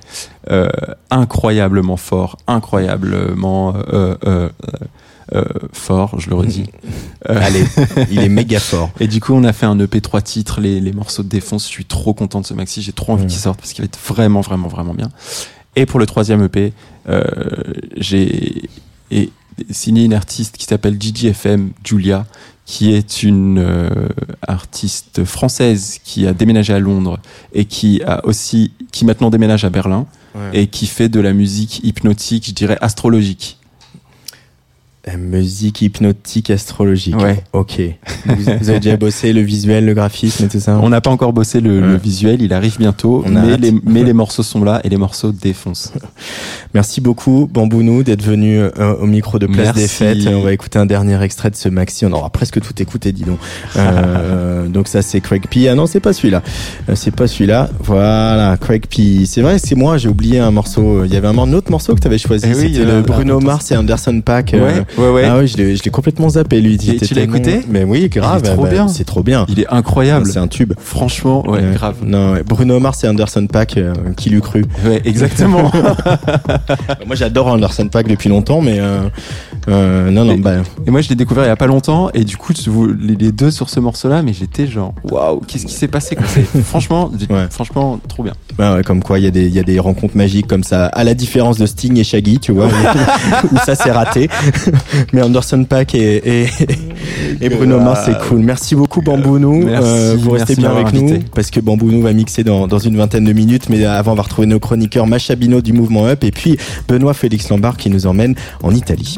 incroyablement 1.10 1.98
fort, 1.98 2.38
incroyablement 2.48 3.74
euh, 5.34 5.44
fort, 5.74 6.20
je 6.20 6.30
le 6.30 6.36
redis. 6.36 6.66
Euh, 7.30 7.40
Allez, 7.42 7.64
il 8.12 8.20
est 8.20 8.30
méga 8.30 8.60
fort. 8.60 8.90
et 9.00 9.08
du 9.08 9.20
coup, 9.22 9.34
on 9.34 9.44
a 9.44 9.54
fait 9.54 9.66
un 9.66 9.80
EP 9.80 10.02
trois 10.02 10.22
titres, 10.22 10.60
les, 10.62 10.80
les 10.80 10.92
morceaux 10.94 11.24
de 11.24 11.30
défonce. 11.30 11.66
Je 11.66 11.72
suis 11.72 11.86
trop 11.86 12.14
content 12.14 12.42
de 12.42 12.46
ce 12.46 12.54
maxi. 12.54 12.82
J'ai 12.82 12.92
trop 12.94 13.14
envie 13.14 13.24
Ouais. 13.24 13.28
qu'il 13.30 13.40
sorte 13.40 13.60
parce 13.60 13.74
qu'il 13.74 13.82
va 13.84 13.86
être 13.86 14.00
vraiment, 14.08 14.42
vraiment, 14.42 14.68
vraiment 14.68 14.94
bien. 14.94 15.10
Et 15.76 15.86
pour 15.86 16.00
le 16.00 16.06
troisième 16.06 16.44
EP, 16.44 16.74
euh, 17.10 17.24
j'ai 17.98 18.70
signé 19.70 20.06
une 20.06 20.14
artiste 20.14 20.58
qui 20.58 20.66
s'appelle 20.66 20.98
Gigi 21.00 21.28
FM 21.28 21.72
Julia, 21.84 22.26
qui 22.66 22.94
est 22.94 23.24
une 23.24 23.58
euh, 23.60 23.90
artiste 24.48 25.24
française 25.26 26.00
qui 26.04 26.26
a 26.28 26.34
déménagé 26.34 26.74
à 26.74 26.80
Londres 26.80 27.20
et 27.54 27.66
qui 27.66 28.02
a 28.04 28.26
aussi, 28.26 28.72
qui 28.92 29.06
maintenant 29.06 29.30
déménage 29.30 29.66
à 29.66 29.70
Berlin 29.70 30.06
et 30.54 30.68
qui 30.68 30.88
fait 30.88 31.10
de 31.10 31.20
la 31.20 31.34
musique 31.34 31.82
hypnotique, 31.84 32.46
je 32.48 32.54
dirais 32.54 32.78
astrologique. 32.80 33.58
Euh, 35.08 35.18
Musique 35.18 35.82
hypnotique 35.82 36.52
astrologique. 36.52 37.20
Ouais. 37.20 37.42
Ok. 37.54 37.82
Vous, 38.28 38.36
vous 38.62 38.70
avez 38.70 38.80
déjà 38.80 38.98
bossé 38.98 39.34
le 39.34 39.42
visuel, 39.42 39.86
le 39.86 39.96
graphisme 39.96 40.46
et 40.46 40.48
tout 40.48 40.60
ça 40.60 40.78
On 40.80 40.90
n'a 40.90 41.02
pas 41.02 41.10
encore 41.10 41.34
bossé 41.34 41.60
le, 41.60 41.80
le 41.82 41.94
Ouais. 41.94 41.98
visuel, 41.98 42.42
il 42.44 42.54
arrive 42.54 42.78
bientôt, 42.78 43.24
On 43.26 43.30
mais 43.30 43.58
les, 43.58 43.74
mais 43.84 44.04
les 44.04 44.14
morceaux 44.14 44.44
sont 44.44 44.64
là 44.64 44.80
et 44.84 44.90
les 44.90 44.98
morceaux 44.98 45.32
défoncent. 45.32 45.92
Merci 46.76 47.02
beaucoup, 47.02 47.50
Bambounou, 47.52 48.04
d'être 48.04 48.22
venu 48.22 48.60
euh, 48.60 48.70
au 49.02 49.08
micro 49.08 49.40
de 49.40 49.48
Place 49.48 49.76
Merci. 49.76 49.82
des 49.82 49.88
Fêtes. 49.88 50.28
On 50.28 50.42
va 50.42 50.54
écouter 50.54 50.78
un 50.78 50.86
dernier 50.86 51.20
extrait 51.24 51.50
de 51.50 51.56
ce 51.56 51.68
maxi. 51.68 52.06
On 52.06 52.12
aura 52.12 52.30
presque 52.30 52.62
tout 52.62 52.80
écouté, 52.82 53.12
dis 53.12 53.24
donc. 53.24 53.40
Euh, 53.78 54.68
donc 54.68 54.88
ça, 54.88 55.02
c'est 55.02 55.20
Craig 55.20 55.46
P. 55.50 55.68
Ah 55.68 55.76
non, 55.76 55.88
c'est 55.88 56.00
pas 56.00 56.14
celui-là. 56.14 56.44
Euh, 56.90 56.94
c'est 56.96 57.12
pas 57.16 57.28
celui-là. 57.28 57.70
Voilà, 57.84 58.56
Craig 58.62 58.86
P. 58.88 59.26
C'est 59.26 59.42
vrai, 59.42 59.58
c'est 59.60 59.76
moi. 59.76 59.98
J'ai 59.98 60.10
oublié 60.10 60.40
un 60.40 60.52
morceau. 60.52 61.04
Il 61.06 61.14
y 61.14 61.18
avait 61.18 61.28
un, 61.28 61.38
autre 61.54 61.72
morceau 61.72 61.96
que 61.96 62.00
tu 62.00 62.08
avais 62.08 62.18
choisi. 62.20 62.46
Eh 62.48 62.56
oui, 62.56 62.74
C'était 62.74 62.86
le 62.86 63.02
Bruno 63.02 63.40
Mars 63.40 63.72
et 63.72 63.76
Anderson 63.78 64.22
Pack. 64.24 64.54
euh, 64.54 64.84
Ouais, 64.98 65.06
ouais, 65.06 65.10
ouais. 65.12 65.24
Ah 65.26 65.38
oui, 65.40 65.48
je 65.48 65.58
l'ai 65.58 65.90
complètement 65.92 66.30
zappé, 66.30 66.60
lui. 66.62 66.76
Était 66.76 67.06
tu 67.06 67.14
l'as 67.14 67.22
écouté 67.24 67.62
Mais 67.70 67.84
oui, 67.84 68.08
grave. 68.10 68.42
Il 68.44 68.50
est 68.50 68.54
trop 68.54 68.64
bah, 68.64 68.70
bien. 68.70 68.88
C'est 68.88 69.04
trop 69.06 69.24
bien. 69.24 69.46
Il 69.50 69.60
est 69.60 69.68
incroyable. 69.70 70.26
C'est 70.26 70.40
un 70.40 70.48
tube. 70.48 70.74
Franchement, 70.80 71.48
ouais, 71.50 71.60
Ouais. 71.60 71.74
grave. 71.74 71.96
Non, 72.04 72.34
ouais. 72.34 72.44
Bruno 72.44 72.80
Mars 72.80 73.04
et 73.04 73.08
Anderson 73.08 73.48
Pack, 73.48 73.78
euh, 73.78 73.94
qui 74.18 74.30
l'eût 74.30 74.42
cru 74.42 74.66
Ouais, 74.86 75.02
exactement. 75.06 75.72
Moi, 77.06 77.16
j'adore 77.16 77.48
Anderson 77.48 77.88
Pack 77.88 78.08
depuis 78.08 78.30
longtemps, 78.30 78.62
mais 78.62 78.80
euh, 78.80 79.02
euh, 79.70 80.10
non, 80.12 80.26
non, 80.26 80.34
Et- 80.34 80.38
bah, 80.38 80.54
Et 80.86 80.92
moi, 80.92 81.02
je 81.02 81.10
l'ai 81.10 81.16
découvert 81.16 81.44
il 81.46 81.48
y 81.48 81.52
a 81.52 81.56
pas 81.56 81.68
longtemps, 81.68 82.10
et 82.14 82.24
du 82.24 82.38
coup, 82.38 82.54
les 83.00 83.32
deux 83.32 83.52
sur 83.52 83.70
ce 83.70 83.80
morceau-là, 83.80 84.22
mais 84.24 84.34
j'étais 84.34 84.68
genre, 84.68 84.94
waouh, 85.10 85.40
qu'est-ce 85.48 85.66
qui 85.66 85.74
s'est 85.74 85.88
passé. 85.88 86.18
C'est- 86.28 86.62
Franchement, 86.64 87.12
Ouais. 87.30 87.48
franchement, 87.50 88.00
trop 88.08 88.24
bien. 88.24 88.34
bah 88.58 88.76
ouais, 88.76 88.84
comme 88.84 89.02
quoi, 89.04 89.20
il 89.20 89.24
y 89.26 89.28
a 89.28 89.32
des, 89.32 89.46
il 89.48 89.54
y 89.54 89.60
a 89.60 89.64
des 89.64 89.80
rencontres 89.80 90.18
magiques 90.18 90.48
comme 90.48 90.64
ça, 90.64 90.88
à 90.88 91.04
la 91.04 91.14
différence 91.14 91.58
de 91.58 91.66
Sting 91.66 91.98
et 91.98 92.04
Shaggy, 92.04 92.40
tu 92.40 92.52
vois, 92.52 92.68
où 93.52 93.58
ça 93.66 93.76
s'est 93.76 93.92
raté. 93.92 94.30
mais 95.14 95.22
Anderson 95.22 95.64
Pack 95.64 95.96
et, 95.96 96.42
et, 96.44 96.48
et 97.42 97.50
Bruno 97.50 97.80
Mars, 97.80 98.02
c'est 98.06 98.18
cool. 98.28 98.40
Merci 98.40 98.76
beaucoup, 98.76 99.02
Bambounou. 99.02 99.66
Merci, 99.66 99.88
Euh, 99.88 100.16
vous 100.20 100.32
restez 100.32 100.56
merci 100.58 100.62
bien 100.62 100.72
avec 100.72 100.94
nous, 100.94 101.20
parce 101.34 101.50
que 101.52 101.60
Bambounou 101.60 102.02
va 102.02 102.14
mixer 102.14 102.44
dans, 102.44 102.68
dans 102.68 102.80
une 102.80 102.98
vingtaine 102.98 103.26
de 103.26 103.34
minutes, 103.34 103.70
mais 103.70 103.84
avant, 103.86 104.14
on 104.14 104.16
va 104.16 104.24
retrouver 104.24 104.48
nos 104.48 104.60
chroniqueurs 104.60 105.08
Macha 105.08 105.36
Bino 105.36 105.62
du 105.62 105.74
Mouvement 105.74 106.08
Up, 106.08 106.24
et 106.24 106.32
puis 106.32 106.58
Benoît 106.88 107.14
Félix 107.14 107.50
Lambert 107.50 107.78
qui 107.78 107.90
nous 107.90 108.08
emmène 108.08 108.36
en 108.64 108.74
Italie. 108.74 109.18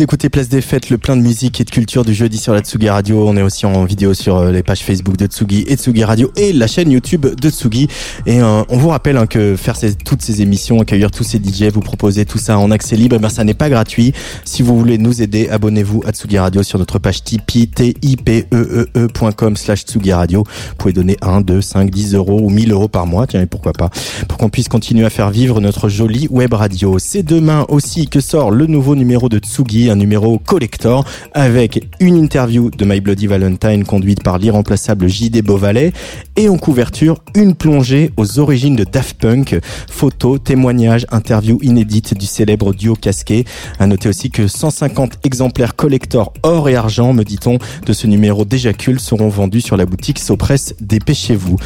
Vous 0.00 0.04
écoutez 0.04 0.30
Place 0.30 0.48
des 0.48 0.62
Fêtes, 0.62 0.88
le 0.88 0.96
plein 0.96 1.14
de 1.14 1.20
musique 1.20 1.60
et 1.60 1.64
de 1.64 1.68
culture 1.68 2.06
du 2.06 2.14
jeudi 2.14 2.38
sur 2.38 2.54
la 2.54 2.60
Tsugi 2.60 2.88
Radio. 2.88 3.28
On 3.28 3.36
est 3.36 3.42
aussi 3.42 3.66
en 3.66 3.84
vidéo 3.84 4.14
sur 4.14 4.38
euh, 4.38 4.50
les 4.50 4.62
pages 4.62 4.80
Facebook 4.80 5.18
de 5.18 5.26
Tsugi 5.26 5.66
et 5.68 5.76
Tsugi 5.76 6.04
Radio 6.04 6.32
et 6.36 6.54
la 6.54 6.66
chaîne 6.68 6.90
YouTube 6.90 7.26
de 7.26 7.50
Tsugi. 7.50 7.86
Et 8.24 8.40
euh, 8.40 8.62
on 8.70 8.78
vous 8.78 8.88
rappelle 8.88 9.18
hein, 9.18 9.26
que 9.26 9.56
faire 9.56 9.76
toutes 10.02 10.22
ces 10.22 10.40
émissions, 10.40 10.80
accueillir 10.80 11.10
tous 11.10 11.24
ces 11.24 11.36
DJ, 11.36 11.64
vous 11.64 11.82
proposer 11.82 12.24
tout 12.24 12.38
ça 12.38 12.58
en 12.58 12.70
accès 12.70 12.96
libre, 12.96 13.16
eh 13.16 13.18
ben, 13.18 13.28
ça 13.28 13.44
n'est 13.44 13.52
pas 13.52 13.68
gratuit. 13.68 14.14
Si 14.46 14.62
vous 14.62 14.78
voulez 14.78 14.96
nous 14.96 15.20
aider, 15.20 15.50
abonnez-vous 15.50 16.02
à 16.06 16.12
Tsugi 16.12 16.38
Radio 16.38 16.62
sur 16.62 16.78
notre 16.78 16.98
page 16.98 17.22
Tipeee, 17.22 17.68
t 17.68 17.94
i 18.00 18.16
p 18.16 18.46
e 18.54 18.88
e 18.96 19.08
slash 19.54 19.82
Tsugi 19.82 20.14
Radio. 20.14 20.44
Vous 20.44 20.76
pouvez 20.78 20.94
donner 20.94 21.18
1, 21.20 21.42
2, 21.42 21.60
5, 21.60 21.90
10 21.90 22.14
euros 22.14 22.40
ou 22.42 22.48
1000 22.48 22.72
euros 22.72 22.88
par 22.88 23.06
mois, 23.06 23.26
tiens, 23.26 23.42
et 23.42 23.46
pourquoi 23.46 23.74
pas, 23.74 23.90
pour 24.28 24.38
qu'on 24.38 24.48
puisse 24.48 24.68
continuer 24.68 25.04
à 25.04 25.10
faire 25.10 25.30
vivre 25.30 25.60
notre 25.60 25.90
jolie 25.90 26.26
web 26.30 26.54
radio. 26.54 26.98
C'est 26.98 27.22
demain 27.22 27.66
aussi 27.68 28.08
que 28.08 28.20
sort 28.20 28.50
le 28.50 28.64
nouveau 28.64 28.96
numéro 28.96 29.28
de 29.28 29.36
Tsugi, 29.36 29.89
un 29.90 29.96
numéro 29.96 30.38
collector 30.38 31.04
avec 31.34 31.86
une 32.00 32.16
interview 32.16 32.70
de 32.70 32.84
My 32.84 33.00
Bloody 33.00 33.26
Valentine 33.26 33.84
conduite 33.84 34.22
par 34.22 34.38
l'irremplaçable 34.38 35.08
JD 35.08 35.42
Beauvalet 35.42 35.92
et 36.36 36.48
en 36.48 36.56
couverture 36.56 37.22
une 37.34 37.54
plongée 37.54 38.12
aux 38.16 38.38
origines 38.38 38.76
de 38.76 38.84
Daft 38.84 39.18
Punk, 39.18 39.58
photos, 39.90 40.40
témoignages, 40.42 41.06
interviews 41.10 41.58
inédites 41.62 42.16
du 42.16 42.26
célèbre 42.26 42.72
duo 42.72 42.94
casqué. 42.94 43.44
À 43.78 43.86
noter 43.86 44.08
aussi 44.08 44.30
que 44.30 44.46
150 44.46 45.18
exemplaires 45.24 45.76
collector 45.76 46.32
or 46.42 46.68
et 46.68 46.76
argent, 46.76 47.12
me 47.12 47.24
dit-on, 47.24 47.58
de 47.84 47.92
ce 47.92 48.06
numéro 48.06 48.44
déjà 48.44 48.72
culte 48.72 49.00
seront 49.00 49.28
vendus 49.28 49.60
sur 49.60 49.76
la 49.76 49.86
boutique 49.86 50.18
Sopress. 50.18 50.74
Dépêchez-vous. 50.80 51.56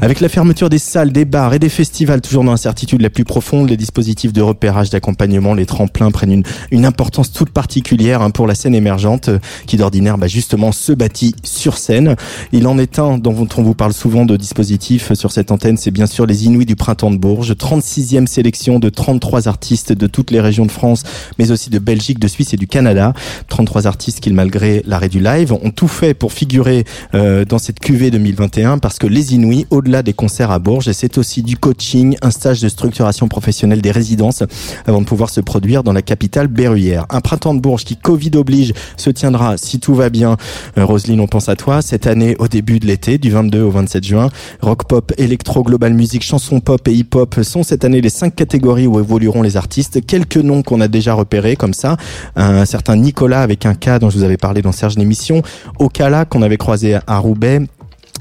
Avec 0.00 0.20
la 0.20 0.28
fermeture 0.28 0.68
des 0.68 0.78
salles, 0.78 1.12
des 1.12 1.24
bars 1.24 1.54
et 1.54 1.58
des 1.58 1.68
festivals 1.68 2.20
toujours 2.20 2.44
dans 2.44 2.50
l'incertitude 2.50 3.00
la 3.00 3.10
plus 3.10 3.24
profonde, 3.24 3.70
les 3.70 3.76
dispositifs 3.76 4.32
de 4.32 4.42
repérage, 4.42 4.90
d'accompagnement, 4.90 5.54
les 5.54 5.66
tremplins 5.66 6.10
prennent 6.10 6.32
une, 6.32 6.44
une 6.70 6.84
importance 6.84 7.32
toute 7.32 7.50
particulière 7.52 8.22
hein, 8.22 8.30
pour 8.30 8.46
la 8.46 8.54
scène 8.54 8.74
émergente 8.74 9.28
euh, 9.28 9.38
qui 9.66 9.76
d'ordinaire 9.76 10.18
bah, 10.18 10.26
justement 10.26 10.72
se 10.72 10.92
bâtit 10.92 11.34
sur 11.44 11.78
scène. 11.78 12.16
Il 12.52 12.66
en 12.66 12.78
est 12.78 12.98
un 12.98 13.18
dont 13.18 13.48
on 13.56 13.62
vous 13.62 13.74
parle 13.74 13.92
souvent 13.92 14.24
de 14.24 14.36
dispositifs 14.36 15.12
sur 15.14 15.32
cette 15.32 15.50
antenne, 15.50 15.76
c'est 15.76 15.90
bien 15.90 16.06
sûr 16.06 16.26
les 16.26 16.46
Inuits 16.46 16.66
du 16.66 16.76
printemps 16.76 17.10
de 17.10 17.16
Bourges, 17.16 17.52
36e 17.52 18.26
sélection 18.26 18.78
de 18.78 18.88
33 18.88 19.48
artistes 19.48 19.92
de 19.92 20.06
toutes 20.06 20.30
les 20.30 20.40
régions 20.40 20.66
de 20.66 20.70
France, 20.70 21.02
mais 21.38 21.50
aussi 21.50 21.70
de 21.70 21.78
Belgique, 21.78 22.18
de 22.18 22.28
Suisse 22.28 22.54
et 22.54 22.56
du 22.56 22.66
Canada. 22.66 23.12
33 23.48 23.86
artistes 23.86 24.20
qui, 24.20 24.32
malgré 24.32 24.82
l'arrêt 24.86 25.08
du 25.08 25.20
live, 25.20 25.52
ont 25.52 25.70
tout 25.70 25.88
fait 25.88 26.14
pour 26.14 26.32
figurer 26.32 26.84
euh, 27.14 27.44
dans 27.44 27.58
cette 27.58 27.80
QV 27.80 28.10
2021 28.10 28.78
parce 28.78 28.98
que 28.98 29.06
les 29.06 29.34
Inuits, 29.34 29.66
au-delà 29.70 30.02
des 30.02 30.12
concerts 30.12 30.50
à 30.50 30.58
Bourges, 30.58 30.90
c'est 30.92 31.18
aussi 31.18 31.42
du 31.42 31.56
coaching, 31.56 32.16
un 32.22 32.30
stage 32.30 32.60
de 32.60 32.68
structuration 32.68 33.28
professionnelle 33.28 33.82
des 33.82 33.90
résidences 33.90 34.42
avant 34.86 35.00
de 35.00 35.06
pouvoir 35.06 35.30
se 35.30 35.40
produire 35.40 35.82
dans 35.82 35.92
la 35.92 36.02
capitale 36.02 36.48
berruyère. 36.48 37.06
Un 37.10 37.20
printemps 37.42 37.54
de 37.54 37.60
Bourges 37.60 37.84
qui, 37.84 37.96
Covid 37.96 38.30
oblige, 38.36 38.72
se 38.96 39.10
tiendra, 39.10 39.56
si 39.56 39.80
tout 39.80 39.94
va 39.94 40.10
bien, 40.10 40.36
euh, 40.78 40.84
Roselyne, 40.84 41.20
on 41.20 41.26
pense 41.26 41.48
à 41.48 41.56
toi, 41.56 41.82
cette 41.82 42.06
année 42.06 42.36
au 42.38 42.46
début 42.46 42.78
de 42.78 42.86
l'été, 42.86 43.18
du 43.18 43.30
22 43.30 43.62
au 43.62 43.70
27 43.70 44.04
juin. 44.04 44.28
Rock 44.60 44.84
pop, 44.84 45.12
électro, 45.18 45.64
global 45.64 45.92
music, 45.92 46.22
chanson 46.22 46.60
pop 46.60 46.86
et 46.86 46.92
hip-hop 46.92 47.40
sont 47.42 47.64
cette 47.64 47.84
année 47.84 48.00
les 48.00 48.10
cinq 48.10 48.36
catégories 48.36 48.86
où 48.86 49.00
évolueront 49.00 49.42
les 49.42 49.56
artistes. 49.56 50.06
Quelques 50.06 50.36
noms 50.36 50.62
qu'on 50.62 50.80
a 50.80 50.86
déjà 50.86 51.14
repérés 51.14 51.56
comme 51.56 51.74
ça. 51.74 51.96
Un 52.36 52.64
certain 52.64 52.94
Nicolas 52.94 53.42
avec 53.42 53.66
un 53.66 53.74
cas 53.74 53.98
dont 53.98 54.08
je 54.08 54.18
vous 54.18 54.24
avais 54.24 54.36
parlé 54.36 54.62
dans 54.62 54.72
Serge 54.72 54.96
l'émission. 54.96 55.42
Okala 55.80 56.24
qu'on 56.24 56.42
avait 56.42 56.58
croisé 56.58 56.98
à 57.06 57.18
Roubaix. 57.18 57.62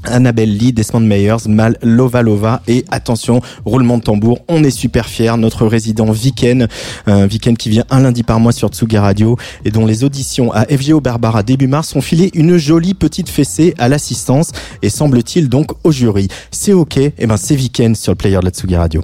Annabelle 0.03 0.55
Lee, 0.55 0.73
Desmond 0.73 1.01
Meyers, 1.01 1.47
Mal 1.47 1.77
Lova 1.81 2.21
Lova 2.21 2.61
et 2.67 2.85
attention, 2.91 3.41
roulement 3.65 3.97
de 3.97 4.03
tambour, 4.03 4.39
on 4.47 4.63
est 4.63 4.71
super 4.71 5.07
fiers, 5.07 5.37
notre 5.37 5.65
résident 5.65 6.11
Viken, 6.11 6.67
un 7.05 7.27
Viken 7.27 7.57
qui 7.57 7.69
vient 7.69 7.85
un 7.89 8.01
lundi 8.01 8.23
par 8.23 8.39
mois 8.39 8.51
sur 8.51 8.69
Tsugi 8.69 8.97
Radio 8.97 9.37
et 9.65 9.71
dont 9.71 9.85
les 9.85 10.03
auditions 10.03 10.51
à 10.51 10.65
FGO 10.65 11.01
Barbara 11.01 11.43
début 11.43 11.67
mars 11.67 11.95
ont 11.95 12.01
filé 12.01 12.31
une 12.33 12.57
jolie 12.57 12.93
petite 12.93 13.29
fessée 13.29 13.73
à 13.77 13.87
l'assistance 13.87 14.51
et 14.81 14.89
semble-t-il 14.89 15.49
donc 15.49 15.71
au 15.83 15.91
jury. 15.91 16.27
C'est 16.51 16.73
ok, 16.73 16.97
et 16.97 17.13
eh 17.17 17.27
ben 17.27 17.37
c'est 17.37 17.55
Viken 17.55 17.95
sur 17.95 18.11
le 18.11 18.17
player 18.17 18.39
de 18.39 18.45
la 18.45 18.51
Tsugi 18.51 18.75
Radio. 18.75 19.03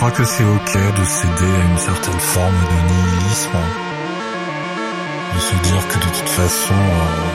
Crois 0.00 0.12
que 0.12 0.24
c'est 0.24 0.44
ok 0.44 0.72
de 0.96 1.04
céder 1.04 1.52
à 1.60 1.70
une 1.72 1.76
certaine 1.76 2.20
forme 2.20 2.54
de 2.54 2.90
nihilisme. 2.90 3.58
De 5.34 5.40
se 5.40 5.56
dire 5.56 5.88
que 5.88 5.98
de 5.98 6.10
toute 6.16 6.28
façon, 6.30 6.72
euh, 6.72 7.30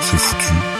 c'est 0.00 0.16
foutu. 0.16 0.75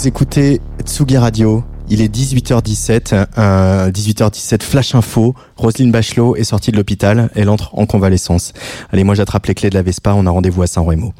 Vous 0.00 0.08
écoutez 0.08 0.62
Tsugi 0.82 1.18
Radio. 1.18 1.62
Il 1.90 2.00
est 2.00 2.08
18h17, 2.08 3.26
un 3.36 3.90
18h17 3.90 4.62
Flash 4.62 4.94
Info. 4.94 5.34
Roselyne 5.58 5.90
Bachelot 5.90 6.36
est 6.36 6.44
sortie 6.44 6.72
de 6.72 6.78
l'hôpital. 6.78 7.28
Elle 7.34 7.50
entre 7.50 7.78
en 7.78 7.84
convalescence. 7.84 8.54
Allez, 8.90 9.04
moi 9.04 9.14
j'attrape 9.14 9.44
les 9.44 9.54
clés 9.54 9.68
de 9.68 9.74
la 9.74 9.82
Vespa. 9.82 10.14
On 10.14 10.24
a 10.24 10.30
rendez-vous 10.30 10.62
à 10.62 10.66
Saint-Rémy. 10.66 11.12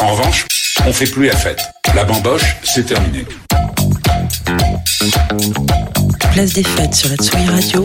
En 0.00 0.06
revanche, 0.06 0.46
on 0.86 0.92
fait 0.94 1.04
plus 1.04 1.26
la 1.26 1.36
fête. 1.36 1.60
La 1.94 2.04
bamboche, 2.04 2.56
c'est 2.62 2.86
terminé. 2.86 3.26
Place 6.32 6.54
des 6.54 6.64
fêtes 6.64 6.94
sur 6.94 7.10
la 7.10 7.16
Tsugi 7.16 7.44
Radio. 7.44 7.84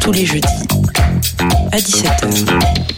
Tous 0.00 0.12
les 0.12 0.24
jeudis 0.24 0.46
à 1.72 1.78
17h. 1.78 2.89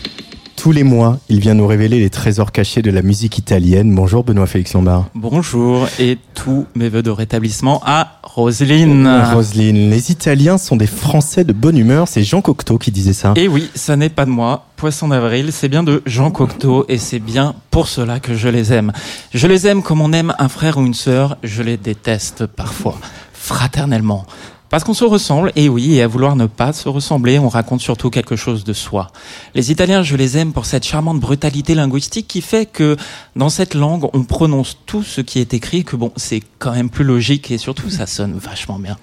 Tous 0.63 0.71
les 0.71 0.85
mois, 0.85 1.19
il 1.29 1.41
vient 1.41 1.55
nous 1.55 1.67
révéler 1.67 1.99
les 1.99 2.09
trésors 2.09 2.53
cachés 2.53 2.83
de 2.83 2.93
la 2.93 3.03
musique 3.03 3.37
italienne. 3.37 3.93
Bonjour 3.93 4.23
Benoît 4.23 4.47
Félix 4.47 4.75
Lombard. 4.75 5.07
Bonjour 5.13 5.89
et 5.99 6.19
tous 6.35 6.67
mes 6.77 6.89
voeux 6.89 7.03
de 7.03 7.11
rétablissement 7.11 7.83
à 7.85 8.21
Roselyne. 8.23 9.09
Roselyne, 9.35 9.91
les 9.91 10.13
Italiens 10.13 10.59
sont 10.59 10.77
des 10.77 10.87
Français 10.87 11.43
de 11.43 11.53
bonne 11.53 11.77
humeur. 11.77 12.07
C'est 12.07 12.23
Jean 12.23 12.43
Cocteau 12.43 12.79
qui 12.79 12.93
disait 12.93 13.13
ça. 13.13 13.33
Et 13.35 13.49
oui, 13.49 13.71
ça 13.75 13.97
n'est 13.97 14.09
pas 14.09 14.25
de 14.25 14.31
moi. 14.31 14.67
Poisson 14.77 15.09
d'avril, 15.09 15.49
c'est 15.51 15.69
bien 15.69 15.83
de 15.83 16.01
Jean 16.07 16.31
Cocteau 16.31 16.85
et 16.89 16.99
c'est 16.99 17.19
bien 17.19 17.57
pour 17.73 17.89
cela 17.89 18.21
que 18.21 18.37
je 18.37 18.47
les 18.47 18.73
aime. 18.73 18.93
Je 19.35 19.49
les 19.49 19.67
aime 19.67 19.83
comme 19.83 20.01
on 20.01 20.13
aime 20.13 20.33
un 20.39 20.49
frère 20.49 20.79
ou 20.79 20.87
une 20.87 20.95
sœur. 20.95 21.39
Je 21.43 21.65
les 21.65 21.77
déteste 21.77 22.47
parfois, 22.47 23.01
fraternellement. 23.33 24.27
Parce 24.73 24.85
qu'on 24.85 24.95
se 24.95 25.05
ressemble, 25.05 25.53
et 25.55 25.69
oui, 25.69 25.97
et 25.97 26.03
à 26.03 26.07
vouloir 26.07 26.35
ne 26.35 26.47
pas 26.47 26.73
se 26.73 26.89
ressembler, 26.89 27.39
on 27.39 27.51
raconte 27.51 27.83
surtout 27.83 28.09
quelque 28.09 28.37
chose 28.37 28.65
de 28.65 28.73
soi. 28.73 29.09
Les 29.55 29.71
Italiens, 29.71 30.03
je 30.03 30.17
les 30.17 30.39
aime 30.39 30.55
pour 30.55 30.65
cette 30.65 30.87
charmante 30.87 31.21
brutalité 31.21 31.75
linguistique 31.75 32.27
qui 32.27 32.41
fait 32.41 32.65
que 32.65 32.97
dans 33.37 33.51
cette 33.51 33.75
langue, 33.75 34.09
on 34.15 34.25
prononce 34.25 34.79
tout 34.87 35.03
ce 35.03 35.21
qui 35.21 35.41
est 35.41 35.53
écrit, 35.53 35.85
que 35.85 35.95
bon, 35.95 36.11
c'est 36.17 36.41
quand 36.59 36.73
même 36.73 36.89
plus 36.89 37.05
logique 37.05 37.51
et 37.51 37.59
surtout 37.59 37.91
ça 37.91 38.07
sonne 38.07 38.33
vachement 38.39 38.79
bien. 38.79 38.97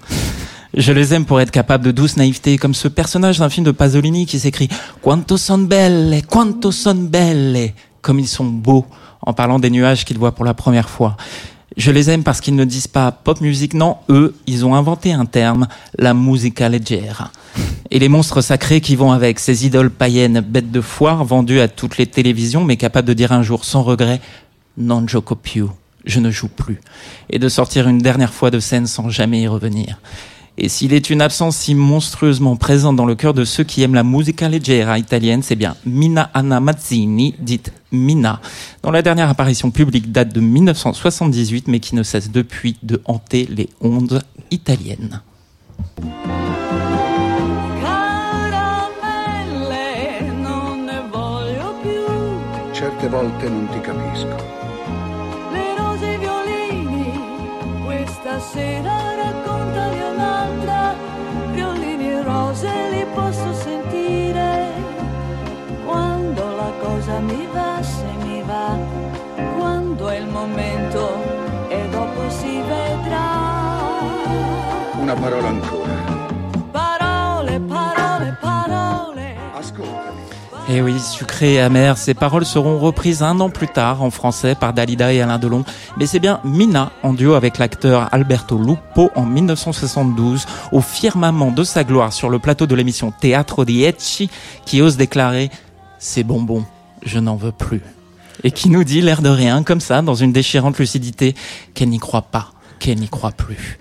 Je 0.74 0.90
les 0.90 1.14
aime 1.14 1.24
pour 1.24 1.40
être 1.40 1.52
capable 1.52 1.84
de 1.84 1.92
douce 1.92 2.16
naïveté, 2.16 2.58
comme 2.58 2.74
ce 2.74 2.88
personnage 2.88 3.38
d'un 3.38 3.48
film 3.48 3.64
de 3.64 3.70
Pasolini 3.70 4.26
qui 4.26 4.40
s'écrit 4.40 4.68
Quanto 5.02 5.36
son 5.36 5.58
belle, 5.58 6.22
quanto 6.28 6.72
son 6.72 6.96
belle, 6.96 7.74
comme 8.02 8.18
ils 8.18 8.26
sont 8.26 8.44
beaux, 8.44 8.86
en 9.22 9.34
parlant 9.34 9.60
des 9.60 9.70
nuages 9.70 10.04
qu'ils 10.04 10.18
voient 10.18 10.34
pour 10.34 10.44
la 10.44 10.54
première 10.54 10.90
fois. 10.90 11.16
Je 11.76 11.90
les 11.90 12.10
aime 12.10 12.24
parce 12.24 12.40
qu'ils 12.40 12.56
ne 12.56 12.64
disent 12.64 12.88
pas 12.88 13.12
pop 13.12 13.40
music, 13.40 13.74
non, 13.74 13.96
eux, 14.08 14.34
ils 14.46 14.66
ont 14.66 14.74
inventé 14.74 15.12
un 15.12 15.24
terme, 15.24 15.68
la 15.98 16.14
musica 16.14 16.68
leggera. 16.68 17.30
Et 17.90 17.98
les 17.98 18.08
monstres 18.08 18.40
sacrés 18.40 18.80
qui 18.80 18.96
vont 18.96 19.12
avec, 19.12 19.38
ces 19.38 19.66
idoles 19.66 19.90
païennes, 19.90 20.40
bêtes 20.40 20.70
de 20.70 20.80
foire, 20.80 21.24
vendues 21.24 21.60
à 21.60 21.68
toutes 21.68 21.98
les 21.98 22.06
télévisions, 22.06 22.64
mais 22.64 22.76
capables 22.76 23.08
de 23.08 23.14
dire 23.14 23.32
un 23.32 23.42
jour 23.42 23.64
sans 23.64 23.82
regret, 23.82 24.20
non 24.76 25.06
gioco 25.06 25.36
più, 25.36 25.66
je 26.04 26.20
ne 26.20 26.30
joue 26.30 26.48
plus. 26.48 26.80
Et 27.30 27.38
de 27.38 27.48
sortir 27.48 27.88
une 27.88 27.98
dernière 27.98 28.34
fois 28.34 28.50
de 28.50 28.60
scène 28.60 28.86
sans 28.86 29.08
jamais 29.08 29.42
y 29.42 29.48
revenir. 29.48 30.00
Et 30.58 30.68
s'il 30.68 30.92
est 30.92 31.10
une 31.10 31.22
absence 31.22 31.56
si 31.56 31.74
monstrueusement 31.74 32.56
présente 32.56 32.96
dans 32.96 33.06
le 33.06 33.14
cœur 33.14 33.34
de 33.34 33.44
ceux 33.44 33.64
qui 33.64 33.82
aiment 33.82 33.94
la 33.94 34.04
musica 34.04 34.48
leggera 34.48 34.98
italienne, 34.98 35.42
c'est 35.42 35.56
bien 35.56 35.76
Mina 35.86 36.30
Anna 36.34 36.60
Mazzini, 36.60 37.34
dite 37.38 37.72
Mina, 37.92 38.40
dont 38.82 38.90
la 38.90 39.02
dernière 39.02 39.28
apparition 39.28 39.70
publique 39.70 40.12
date 40.12 40.34
de 40.34 40.40
1978, 40.40 41.68
mais 41.68 41.80
qui 41.80 41.94
ne 41.94 42.02
cesse 42.02 42.30
depuis 42.30 42.76
de 42.82 43.00
hanter 43.06 43.48
les 43.50 43.68
ondes 43.80 44.22
italiennes. 44.50 45.22
Caramelle, 49.00 50.32
non 50.42 50.84
ne 50.84 51.02
voglio 51.10 51.74
più. 51.82 52.72
Certe 52.72 53.08
volte 53.08 53.48
non 53.48 53.68
ti 53.70 53.80
capisco. 53.80 54.36
Le 55.52 55.74
rose 55.76 56.06
e 56.06 56.14
i 56.14 56.18
violini, 56.18 57.12
questa 57.84 58.38
sera 58.40 58.79
E 62.50 62.52
rose 62.52 62.90
li 62.90 63.06
posso 63.14 63.52
sentire. 63.52 64.72
Quando 65.86 66.42
la 66.56 66.72
cosa 66.82 67.20
mi 67.20 67.46
va, 67.52 67.80
se 67.80 68.10
mi 68.24 68.42
va. 68.42 68.76
Quando 69.56 70.08
è 70.08 70.16
il 70.16 70.26
momento 70.26 71.12
e 71.68 71.88
dopo 71.90 72.28
si 72.28 72.60
vedrà. 72.60 73.38
Una 74.98 75.14
parola 75.14 75.48
ancora. 75.48 75.99
Et 80.70 80.76
Eh 80.76 80.82
oui, 80.82 81.00
sucré 81.00 81.54
et 81.54 81.60
amer, 81.60 81.98
ces 81.98 82.14
paroles 82.14 82.46
seront 82.46 82.78
reprises 82.78 83.24
un 83.24 83.40
an 83.40 83.50
plus 83.50 83.66
tard 83.66 84.02
en 84.02 84.10
français 84.10 84.54
par 84.54 84.72
Dalida 84.72 85.12
et 85.12 85.20
Alain 85.20 85.40
Delon. 85.40 85.64
Mais 85.96 86.06
c'est 86.06 86.20
bien 86.20 86.38
Mina, 86.44 86.92
en 87.02 87.12
duo 87.12 87.34
avec 87.34 87.58
l'acteur 87.58 88.08
Alberto 88.14 88.56
Lupo 88.56 89.10
en 89.16 89.26
1972, 89.26 90.46
au 90.70 90.80
firmament 90.80 91.50
de 91.50 91.64
sa 91.64 91.82
gloire 91.82 92.12
sur 92.12 92.30
le 92.30 92.38
plateau 92.38 92.66
de 92.68 92.76
l'émission 92.76 93.10
Teatro 93.10 93.64
di 93.64 93.82
Ecci, 93.84 94.30
qui 94.64 94.80
ose 94.80 94.96
déclarer 94.96 95.50
«C'est 95.98 96.22
bonbon, 96.22 96.64
je 97.02 97.18
n'en 97.18 97.34
veux 97.34 97.50
plus». 97.50 97.82
Et 98.44 98.52
qui 98.52 98.70
nous 98.70 98.84
dit, 98.84 99.00
l'air 99.00 99.22
de 99.22 99.28
rien, 99.28 99.64
comme 99.64 99.80
ça, 99.80 100.02
dans 100.02 100.14
une 100.14 100.32
déchirante 100.32 100.78
lucidité, 100.78 101.34
qu'elle 101.74 101.88
n'y 101.88 101.98
croit 101.98 102.22
pas, 102.22 102.52
qu'elle 102.78 103.00
n'y 103.00 103.08
croit 103.08 103.32
plus 103.32 103.80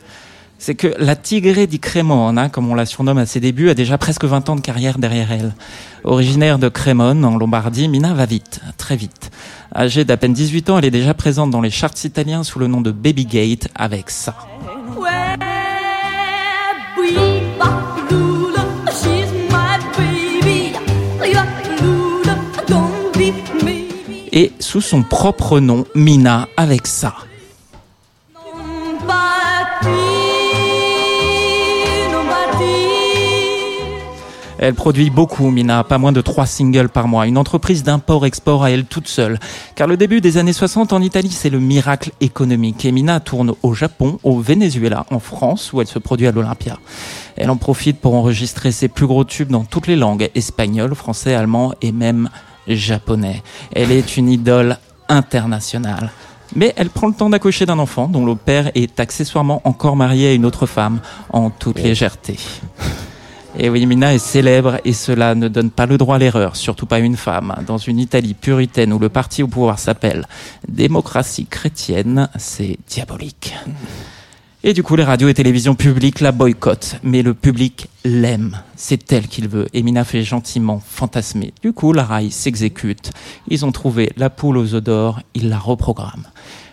c'est 0.60 0.76
que 0.76 0.94
la 0.99 1.15
Tigre 1.15 1.65
di 1.65 1.80
Cremona, 1.80 2.49
comme 2.49 2.69
on 2.69 2.76
la 2.76 2.86
surnomme 2.86 3.18
à 3.18 3.26
ses 3.26 3.40
débuts, 3.40 3.69
a 3.69 3.73
déjà 3.73 3.98
presque 3.98 4.26
20 4.26 4.49
ans 4.49 4.56
de 4.57 4.61
carrière 4.61 4.99
derrière 4.99 5.31
elle. 5.31 5.56
Originaire 6.03 6.60
de 6.60 6.68
Crémone, 6.68 7.23
en 7.23 7.38
Lombardie, 7.38 7.88
Mina 7.88 8.14
va 8.14 8.26
vite, 8.26 8.60
très 8.77 8.98
vite. 8.98 9.31
Âgée 9.73 10.03
d'à 10.03 10.18
peine 10.18 10.34
18 10.34 10.69
ans, 10.69 10.77
elle 10.77 10.86
est 10.86 10.91
déjà 10.91 11.14
présente 11.14 11.49
dans 11.49 11.61
les 11.61 11.69
charts 11.69 12.03
italiens 12.03 12.44
sous 12.44 12.60
le 12.60 12.68
nom 12.68 12.81
de 12.81 12.91
Baby 12.91 13.26
Gate 13.26 13.69
avec 13.73 14.10
ça. 14.10 14.36
Et 24.31 24.52
sous 24.60 24.81
son 24.81 25.03
propre 25.03 25.60
nom, 25.60 25.86
Mina 25.95 26.49
avec 26.57 26.86
ça. 26.86 27.15
Elle 34.61 34.73
produit 34.73 35.10
beaucoup, 35.10 35.49
Mina, 35.52 35.86
pas 35.86 35.98
moins 35.98 36.11
de 36.11 36.19
trois 36.19 36.45
singles 36.45 36.90
par 36.90 37.07
mois. 37.07 37.27
Une 37.27 37.38
entreprise 37.38 37.81
d'import-export 37.81 38.65
à 38.65 38.72
elle 38.72 38.84
toute 38.84 39.07
seule. 39.07 39.40
Car 39.76 39.88
le 39.88 39.95
début 39.95 40.19
des 40.19 40.38
années 40.38 40.52
60 40.52 40.91
en 40.91 41.02
Italie, 41.02 41.31
c'est 41.31 41.49
le 41.49 41.61
miracle 41.61 42.11
économique. 42.19 42.84
Et 42.84 42.91
Mina 42.91 43.22
tourne 43.22 43.53
au 43.64 43.73
Japon, 43.73 44.19
au 44.23 44.41
Venezuela, 44.41 45.06
en 45.11 45.19
France, 45.19 45.72
où 45.72 45.80
elle 45.80 45.88
se 45.88 45.98
produit 45.98 46.27
à 46.27 46.34
l'Olympia. 46.34 46.77
Elle 47.38 47.49
en 47.49 47.56
profite 47.56 48.02
pour 48.02 48.15
enregistrer 48.15 48.73
ses 48.73 48.90
plus 48.90 49.07
gros 49.07 49.23
tubes 49.23 49.49
dans 49.49 49.64
toutes 49.64 49.88
les 49.88 49.95
langues, 49.95 50.30
espagnol, 50.36 50.94
français, 50.94 51.36
allemand 51.36 51.73
et 51.81 51.94
même 51.94 52.30
japonais. 52.68 53.41
Elle 53.73 53.94
est 53.94 54.18
une 54.18 54.27
idole 54.27 54.77
internationale. 55.07 56.11
Mais 56.53 56.73
elle 56.76 56.90
prend 56.90 57.07
le 57.07 57.14
temps 57.14 57.30
d'accoucher 57.30 57.65
d'un 57.65 57.80
enfant 57.80 58.10
dont 58.10 58.26
le 58.26 58.36
père 58.36 58.72
est 58.76 58.99
accessoirement 58.99 59.61
encore 59.64 59.95
marié 59.95 60.30
à 60.30 60.34
une 60.34 60.45
autre 60.45 60.65
femme 60.65 60.99
en 61.31 61.49
toute 61.49 61.80
légèreté. 61.80 62.38
Et 63.57 63.69
oui, 63.69 63.85
Mina 63.85 64.13
est 64.13 64.19
célèbre 64.19 64.80
et 64.85 64.93
cela 64.93 65.34
ne 65.35 65.47
donne 65.47 65.71
pas 65.71 65.85
le 65.85 65.97
droit 65.97 66.15
à 66.15 66.19
l'erreur, 66.19 66.55
surtout 66.55 66.85
pas 66.85 66.99
une 66.99 67.17
femme. 67.17 67.55
Dans 67.65 67.77
une 67.77 67.99
Italie 67.99 68.35
puritaine 68.35 68.93
où 68.93 68.99
le 68.99 69.09
parti 69.09 69.41
au 69.41 69.47
pouvoir 69.47 69.80
s'appelle 69.80 70.27
démocratie 70.67 71.45
chrétienne, 71.45 72.30
c'est 72.38 72.77
diabolique. 72.88 73.55
Et 74.61 74.73
du 74.73 74.84
coup, 74.84 74.97
les 74.97 75.05
radios 75.05 75.30
et 75.30 75.34
télévisions 75.34 75.73
publiques 75.73 76.19
la 76.19 76.34
boycottent, 76.34 76.97
mais 77.01 77.21
le 77.21 77.34
public 77.34 77.88
l'aime. 78.03 78.61
C'est 78.76 79.11
elle 79.13 79.27
qu'il 79.27 79.47
veut. 79.47 79.67
Et 79.73 79.84
Mina 79.84 80.03
fait 80.03 80.21
gentiment 80.21 80.81
fantasmer. 80.85 81.53
Du 81.61 81.71
coup, 81.71 81.93
la 81.93 82.03
raille 82.03 82.30
s'exécute. 82.30 83.11
Ils 83.47 83.65
ont 83.65 83.71
trouvé 83.71 84.11
la 84.17 84.30
poule 84.30 84.57
aux 84.57 84.76
œufs 84.76 84.84
d'or, 84.84 85.21
ils 85.34 85.47
la 85.47 85.57
reprogramment. 85.57 86.27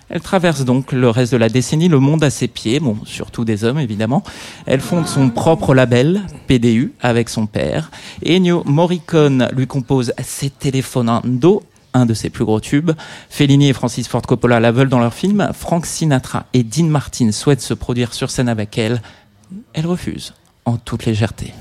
Elle 0.09 0.21
traverse 0.21 0.65
donc 0.65 0.93
le 0.93 1.11
reste 1.11 1.33
de 1.33 1.37
la 1.37 1.49
décennie 1.49 1.89
le 1.89 1.99
monde 1.99 2.23
à 2.23 2.31
ses 2.31 2.47
pieds, 2.47 2.79
bon, 2.79 2.97
surtout 3.05 3.45
des 3.45 3.65
hommes 3.65 3.79
évidemment. 3.79 4.23
Elle 4.67 4.81
fonde 4.81 5.07
son 5.07 5.31
propre 5.31 5.75
label, 5.75 6.23
PDU, 6.47 6.93
avec 7.01 7.29
son 7.29 7.47
père. 7.47 7.91
Ennio 8.25 8.63
Morricone 8.65 9.49
lui 9.53 9.67
compose 9.67 10.13
Se 10.23 10.47
Telefonando, 10.47 11.65
un 11.93 12.07
de 12.07 12.15
ses 12.15 12.31
plus 12.31 12.45
gros 12.45 12.61
tubes. 12.61 12.93
Fellini 13.31 13.69
et 13.69 13.73
Francis 13.73 14.07
Ford 14.07 14.23
Coppola 14.23 14.61
la 14.61 14.71
veulent 14.71 14.89
dans 14.89 15.01
leur 15.01 15.15
film. 15.15 15.51
Frank 15.53 15.87
Sinatra 15.87 16.47
et 16.53 16.63
Dean 16.63 16.85
Martin 16.85 17.33
souhaitent 17.33 17.61
se 17.61 17.75
produire 17.75 18.15
sur 18.15 18.31
scène 18.31 18.49
avec 18.49 18.79
elle. 18.79 19.03
Elle 19.73 19.87
refuse, 19.87 20.35
en 20.65 20.77
toute 20.77 21.05
légèreté. 21.07 21.53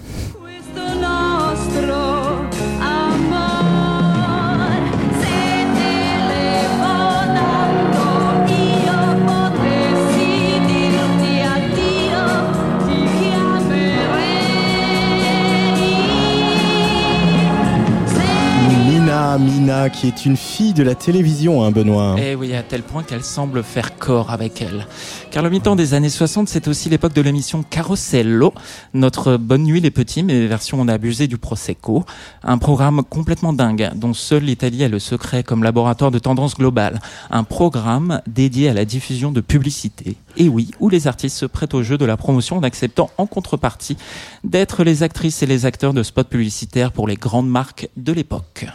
Ah, 19.28 19.40
Mina, 19.40 19.90
qui 19.90 20.06
est 20.06 20.28
une 20.28 20.38
fille 20.38 20.74
de 20.74 20.84
la 20.84 20.94
télévision, 20.94 21.64
hein, 21.64 21.72
Benoît. 21.72 22.16
Eh 22.20 22.36
oui, 22.36 22.54
à 22.54 22.62
tel 22.62 22.84
point 22.84 23.02
qu'elle 23.02 23.24
semble 23.24 23.64
faire 23.64 23.98
corps 23.98 24.30
avec 24.30 24.62
elle. 24.62 24.86
Car 25.32 25.42
le 25.42 25.50
mi-temps 25.50 25.76
des 25.76 25.96
années 25.96 26.12
60, 26.12 26.48
c'est 26.48 26.68
aussi 26.68 26.90
l'époque 26.90 27.14
de 27.14 27.24
l'émission 27.24 27.64
Carosello, 27.64 28.54
notre 28.94 29.38
Bonne 29.38 29.64
Nuit 29.64 29.82
les 29.82 29.90
Petits, 29.90 30.22
mais 30.22 30.46
version 30.46 30.80
on 30.80 30.88
a 30.88 30.94
abusé 30.94 31.26
du 31.26 31.40
Prosecco. 31.40 32.06
Un 32.44 32.60
programme 32.60 33.02
complètement 33.02 33.52
dingue, 33.52 33.90
dont 33.96 34.14
seule 34.14 34.44
l'Italie 34.44 34.84
a 34.84 34.90
le 34.90 35.00
secret 35.00 35.42
comme 35.42 35.64
laboratoire 35.64 36.12
de 36.12 36.20
tendance 36.20 36.54
globale. 36.54 37.02
Un 37.32 37.44
programme 37.44 38.22
dédié 38.28 38.70
à 38.70 38.76
la 38.76 38.86
diffusion 38.86 39.32
de 39.32 39.42
publicité. 39.42 40.18
Et 40.38 40.48
oui, 40.50 40.70
où 40.80 40.88
les 40.88 41.08
artistes 41.08 41.38
se 41.38 41.48
prêtent 41.48 41.74
au 41.74 41.82
jeu 41.82 41.98
de 41.98 42.06
la 42.06 42.16
promotion 42.16 42.58
en 42.58 42.64
acceptant 42.64 43.10
en 43.18 43.26
contrepartie 43.26 43.98
d'être 44.44 44.84
les 44.84 45.02
actrices 45.02 45.42
et 45.42 45.48
les 45.48 45.66
acteurs 45.66 45.96
de 45.96 46.04
spots 46.04 46.26
publicitaires 46.26 46.92
pour 46.92 47.08
les 47.08 47.16
grandes 47.16 47.50
marques 47.50 47.90
de 47.98 48.14
l'époque. 48.14 48.68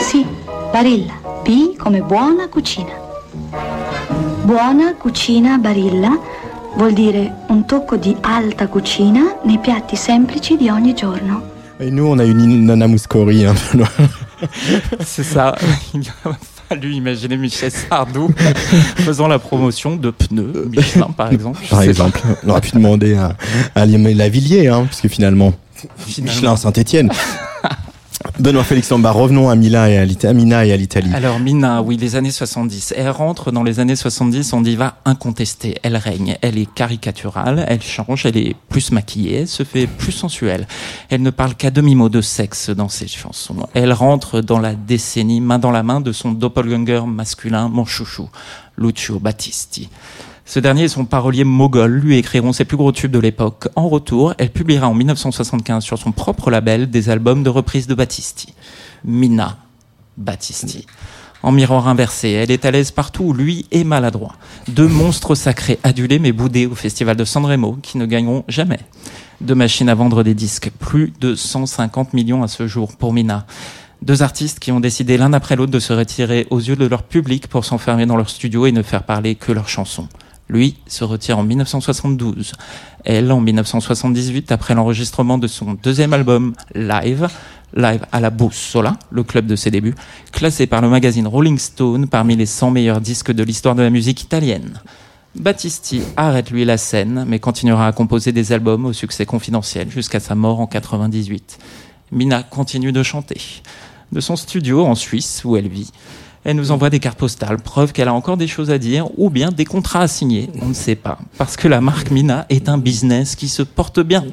Sì, 0.00 0.26
Barilla. 0.72 1.14
B 1.42 1.76
come 1.76 2.00
buona 2.02 2.48
cucina. 2.48 2.92
Buona 4.42 4.94
cucina 4.94 5.58
Barilla 5.58 6.18
vuol 6.76 6.92
dire 6.92 7.44
un 7.48 7.64
tocco 7.66 7.96
di 7.96 8.16
alta 8.20 8.68
cucina 8.68 9.36
nei 9.44 9.58
piatti 9.58 9.96
semplici 9.96 10.56
di 10.56 10.68
ogni 10.68 10.94
giorno. 10.94 11.48
Et 11.78 11.90
nous, 11.90 12.06
on 12.06 12.18
a 12.18 12.24
une 12.24 12.66
Nana 12.66 12.86
Mouskouri, 12.86 13.46
hein. 13.46 13.54
C'est 15.00 15.22
ça. 15.22 15.54
Il 15.94 16.02
a 16.24 16.36
fallu 16.68 16.92
imaginer 16.92 17.38
Michel 17.38 17.70
Sardou 17.70 18.28
faisant 18.96 19.28
la 19.28 19.38
promotion 19.38 19.96
de 19.96 20.10
pneus 20.10 20.68
Michelin, 20.70 21.08
par 21.16 21.32
exemple. 21.32 21.58
Je 21.64 21.70
Par 21.70 21.82
exemple, 21.82 22.20
on 22.44 22.50
aurait 22.50 22.60
pu 22.60 22.72
demander 22.72 23.14
à, 23.16 23.34
à 23.74 23.86
Lavillier, 23.86 24.68
hein, 24.68 24.84
parce 24.84 25.00
que 25.00 25.08
Finalement. 25.08 25.54
Michelin 26.22 26.56
Saint-Etienne. 26.56 27.10
Benoît 28.38 28.64
Félix 28.64 28.90
Lombard, 28.90 29.16
revenons 29.16 29.48
à 29.50 29.54
Mila 29.54 29.90
et 29.90 29.98
à 29.98 30.32
Mina 30.32 30.64
et 30.64 30.72
à 30.72 30.76
l'Italie. 30.76 31.10
Alors 31.14 31.38
Mina, 31.38 31.82
oui, 31.82 31.96
les 31.96 32.16
années 32.16 32.30
70. 32.30 32.94
Elle 32.96 33.10
rentre 33.10 33.50
dans 33.50 33.62
les 33.62 33.80
années 33.80 33.96
70 33.96 34.52
en 34.52 34.60
diva 34.60 34.96
incontestée. 35.04 35.76
Elle 35.82 35.96
règne, 35.96 36.36
elle 36.40 36.58
est 36.58 36.72
caricaturale, 36.72 37.64
elle 37.68 37.82
change, 37.82 38.26
elle 38.26 38.36
est 38.36 38.56
plus 38.68 38.92
maquillée, 38.92 39.40
elle 39.40 39.48
se 39.48 39.62
fait 39.62 39.86
plus 39.86 40.12
sensuelle. 40.12 40.66
Elle 41.08 41.22
ne 41.22 41.30
parle 41.30 41.54
qu'à 41.54 41.70
demi-mot 41.70 42.08
de 42.08 42.20
sexe 42.20 42.70
dans 42.70 42.88
ses 42.88 43.08
chansons. 43.08 43.68
Elle 43.74 43.92
rentre 43.92 44.40
dans 44.40 44.58
la 44.58 44.74
décennie 44.74 45.40
main 45.40 45.58
dans 45.58 45.70
la 45.70 45.82
main 45.82 46.00
de 46.00 46.12
son 46.12 46.32
doppelganger 46.32 47.02
masculin, 47.06 47.68
mon 47.68 47.84
chouchou, 47.84 48.28
Lucio 48.78 49.18
Battisti. 49.18 49.88
Ce 50.50 50.58
dernier 50.58 50.82
et 50.82 50.88
son 50.88 51.04
parolier 51.04 51.44
mogol 51.44 51.92
lui 51.92 52.18
écriront 52.18 52.52
ses 52.52 52.64
plus 52.64 52.76
gros 52.76 52.90
tubes 52.90 53.12
de 53.12 53.20
l'époque. 53.20 53.68
En 53.76 53.88
retour, 53.88 54.34
elle 54.36 54.50
publiera 54.50 54.88
en 54.88 54.94
1975 54.94 55.84
sur 55.84 55.96
son 55.96 56.10
propre 56.10 56.50
label 56.50 56.90
des 56.90 57.08
albums 57.08 57.44
de 57.44 57.50
reprises 57.50 57.86
de 57.86 57.94
Battisti. 57.94 58.52
Mina 59.04 59.58
Battisti. 60.16 60.88
En 61.44 61.52
miroir 61.52 61.86
inversé, 61.86 62.30
elle 62.30 62.50
est 62.50 62.64
à 62.64 62.72
l'aise 62.72 62.90
partout 62.90 63.32
lui 63.32 63.66
est 63.70 63.84
maladroit. 63.84 64.34
Deux 64.66 64.88
monstres 64.88 65.36
sacrés 65.36 65.78
adulés 65.84 66.18
mais 66.18 66.32
boudés 66.32 66.66
au 66.66 66.74
festival 66.74 67.16
de 67.16 67.24
Sanremo 67.24 67.78
qui 67.80 67.96
ne 67.96 68.06
gagneront 68.06 68.42
jamais. 68.48 68.80
Deux 69.40 69.54
machines 69.54 69.88
à 69.88 69.94
vendre 69.94 70.24
des 70.24 70.34
disques, 70.34 70.72
plus 70.80 71.12
de 71.20 71.36
150 71.36 72.12
millions 72.12 72.42
à 72.42 72.48
ce 72.48 72.66
jour 72.66 72.96
pour 72.96 73.12
Mina. 73.12 73.46
Deux 74.02 74.22
artistes 74.22 74.58
qui 74.58 74.72
ont 74.72 74.80
décidé 74.80 75.16
l'un 75.16 75.32
après 75.32 75.54
l'autre 75.54 75.70
de 75.70 75.78
se 75.78 75.92
retirer 75.92 76.48
aux 76.50 76.58
yeux 76.58 76.74
de 76.74 76.86
leur 76.86 77.04
public 77.04 77.46
pour 77.46 77.64
s'enfermer 77.64 78.06
dans 78.06 78.16
leur 78.16 78.30
studio 78.30 78.66
et 78.66 78.72
ne 78.72 78.82
faire 78.82 79.04
parler 79.04 79.36
que 79.36 79.52
leurs 79.52 79.68
chansons. 79.68 80.08
Lui 80.50 80.74
se 80.88 81.04
retire 81.04 81.38
en 81.38 81.44
1972. 81.44 82.54
Elle 83.04 83.30
en 83.30 83.40
1978 83.40 84.50
après 84.50 84.74
l'enregistrement 84.74 85.38
de 85.38 85.46
son 85.46 85.74
deuxième 85.74 86.12
album 86.12 86.54
Live, 86.74 87.28
Live 87.76 88.04
à 88.10 88.18
la 88.18 88.30
Bussola, 88.30 88.98
le 89.12 89.22
club 89.22 89.46
de 89.46 89.54
ses 89.54 89.70
débuts, 89.70 89.94
classé 90.32 90.66
par 90.66 90.80
le 90.80 90.88
magazine 90.88 91.28
Rolling 91.28 91.56
Stone 91.56 92.08
parmi 92.08 92.34
les 92.34 92.46
100 92.46 92.72
meilleurs 92.72 93.00
disques 93.00 93.30
de 93.30 93.44
l'histoire 93.44 93.76
de 93.76 93.82
la 93.82 93.90
musique 93.90 94.22
italienne. 94.22 94.80
Battisti 95.36 96.02
arrête 96.16 96.50
lui 96.50 96.64
la 96.64 96.78
scène, 96.78 97.24
mais 97.28 97.38
continuera 97.38 97.86
à 97.86 97.92
composer 97.92 98.32
des 98.32 98.50
albums 98.50 98.86
au 98.86 98.92
succès 98.92 99.26
confidentiel 99.26 99.88
jusqu'à 99.88 100.18
sa 100.18 100.34
mort 100.34 100.58
en 100.58 100.66
98. 100.66 101.58
Mina 102.10 102.42
continue 102.42 102.90
de 102.90 103.04
chanter. 103.04 103.40
De 104.10 104.18
son 104.18 104.34
studio 104.34 104.84
en 104.84 104.96
Suisse, 104.96 105.42
où 105.44 105.56
elle 105.56 105.68
vit, 105.68 105.92
elle 106.44 106.56
nous 106.56 106.70
envoie 106.70 106.90
des 106.90 107.00
cartes 107.00 107.18
postales, 107.18 107.58
preuve 107.58 107.92
qu'elle 107.92 108.08
a 108.08 108.14
encore 108.14 108.36
des 108.36 108.48
choses 108.48 108.70
à 108.70 108.78
dire, 108.78 109.06
ou 109.18 109.30
bien 109.30 109.50
des 109.50 109.64
contrats 109.64 110.00
à 110.00 110.08
signer, 110.08 110.50
on 110.62 110.68
ne 110.68 110.74
sait 110.74 110.94
pas. 110.94 111.18
Parce 111.36 111.56
que 111.56 111.68
la 111.68 111.80
marque 111.80 112.10
Mina 112.10 112.46
est 112.48 112.68
un 112.68 112.78
business 112.78 113.34
qui 113.36 113.48
se 113.48 113.62
porte 113.62 114.00
bien. 114.00 114.24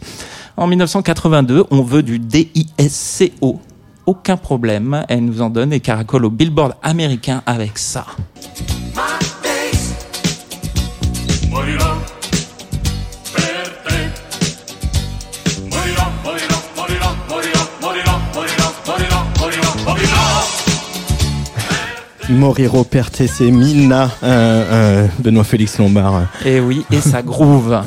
En 0.55 0.67
1982, 0.67 1.65
on 1.69 1.81
veut 1.81 2.03
du 2.03 2.19
DISCO. 2.19 3.59
Aucun 4.05 4.37
problème, 4.37 5.03
elle 5.09 5.25
nous 5.25 5.41
en 5.41 5.49
donne 5.49 5.73
et 5.73 5.81
caracole 5.81 6.25
au 6.25 6.29
billboard 6.29 6.75
américain 6.81 7.43
avec 7.45 7.77
ça. 7.77 8.05
Moriro 22.29 22.83
Perte, 22.83 23.25
c'est 23.25 23.51
Mina, 23.51 24.11
euh, 24.21 24.65
euh, 25.03 25.07
Benoît 25.19 25.45
Félix 25.45 25.77
Lombard. 25.77 26.27
Et 26.45 26.59
oui, 26.59 26.85
et 26.91 26.99
ça 26.99 27.21
groove. 27.21 27.81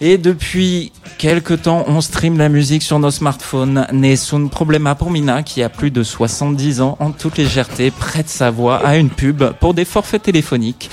Et 0.00 0.18
depuis 0.18 0.90
quelque 1.18 1.54
temps, 1.54 1.84
on 1.86 2.00
stream 2.00 2.38
la 2.38 2.48
musique 2.48 2.82
sur 2.82 2.98
nos 2.98 3.12
smartphones. 3.12 3.86
Nessun 3.92 4.48
problema 4.48 4.96
pour 4.96 5.10
Mina, 5.10 5.44
qui 5.44 5.62
a 5.62 5.68
plus 5.68 5.92
de 5.92 6.02
70 6.02 6.80
ans, 6.80 6.96
en 6.98 7.12
toute 7.12 7.38
légèreté, 7.38 7.92
prête 7.92 8.28
sa 8.28 8.50
voix 8.50 8.84
à 8.84 8.96
une 8.96 9.10
pub 9.10 9.44
pour 9.60 9.74
des 9.74 9.84
forfaits 9.84 10.22
téléphoniques 10.22 10.90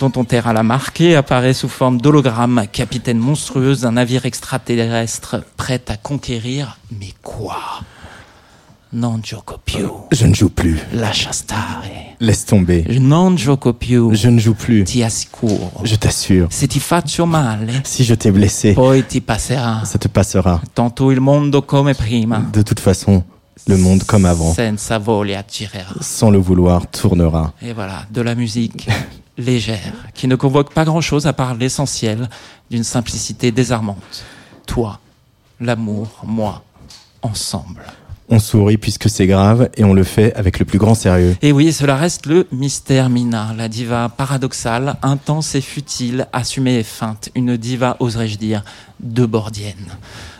dont 0.00 0.12
on 0.16 0.24
terra 0.24 0.52
la 0.52 0.62
marque 0.62 1.00
et 1.00 1.16
apparaît 1.16 1.52
sous 1.52 1.68
forme 1.68 2.00
d'hologramme, 2.00 2.64
capitaine 2.72 3.18
monstrueuse 3.18 3.82
d'un 3.82 3.92
navire 3.92 4.26
extraterrestre 4.26 5.44
prête 5.56 5.90
à 5.90 5.96
conquérir. 5.96 6.78
Mais 6.90 7.12
quoi? 7.22 7.58
Non 8.90 9.20
gioco 9.20 9.58
più. 9.62 9.86
Je 10.10 10.26
ne 10.26 10.32
joue 10.34 10.48
plus. 10.48 10.78
Lascia 10.92 11.30
stare. 11.32 12.16
Laisse 12.20 12.46
tomber. 12.46 12.98
Non 12.98 13.34
gioco 13.36 13.74
più. 13.74 14.14
Je 14.14 14.28
ne 14.30 14.38
joue 14.40 14.54
plus. 14.54 14.84
Ti 14.84 15.02
assicuro. 15.02 15.70
Je 15.84 15.94
t'assure. 15.96 16.46
Se 16.50 16.66
ti 16.66 16.80
faccio 16.80 17.26
male, 17.26 17.82
Si 17.84 18.02
je 18.02 18.14
t'ai 18.14 18.30
blessé, 18.30 18.72
poi 18.72 19.04
ti 19.06 19.20
passerà. 19.20 19.84
ça 19.84 19.98
te 19.98 20.08
passera. 20.08 20.60
Tanto 20.72 21.10
il 21.10 21.20
mondo 21.20 21.62
come 21.62 21.94
prima. 21.94 22.38
De 22.50 22.62
toute 22.62 22.80
façon, 22.80 23.22
le 23.66 23.76
monde 23.76 24.04
comme 24.04 24.24
avant, 24.24 24.54
Senza 24.54 24.98
voglia 24.98 25.44
girerà. 25.46 25.94
sans 26.00 26.30
le 26.30 26.38
vouloir, 26.38 26.86
tournera. 26.90 27.52
Et 27.60 27.74
voilà, 27.74 28.06
de 28.10 28.22
la 28.22 28.34
musique 28.34 28.88
légère, 29.36 29.92
qui 30.14 30.26
ne 30.28 30.34
convoque 30.34 30.72
pas 30.72 30.84
grand-chose 30.86 31.26
à 31.26 31.34
part 31.34 31.54
l'essentiel 31.54 32.26
d'une 32.70 32.84
simplicité 32.84 33.52
désarmante. 33.52 34.24
Toi, 34.66 34.98
l'amour, 35.60 36.08
moi, 36.24 36.62
ensemble. 37.20 37.82
On 38.30 38.38
sourit 38.38 38.76
puisque 38.76 39.08
c'est 39.08 39.26
grave 39.26 39.70
et 39.76 39.84
on 39.84 39.94
le 39.94 40.04
fait 40.04 40.34
avec 40.34 40.58
le 40.58 40.66
plus 40.66 40.78
grand 40.78 40.94
sérieux. 40.94 41.34
Et 41.40 41.50
oui, 41.50 41.72
cela 41.72 41.96
reste 41.96 42.26
le 42.26 42.46
mystère 42.52 43.08
Mina, 43.08 43.54
la 43.56 43.68
diva 43.68 44.10
paradoxale, 44.14 44.96
intense 45.02 45.54
et 45.54 45.62
futile, 45.62 46.26
assumée 46.34 46.78
et 46.78 46.82
feinte, 46.82 47.30
une 47.34 47.56
diva, 47.56 47.96
oserais-je 48.00 48.36
dire, 48.36 48.64
de 49.00 49.24
bordienne. 49.24 49.96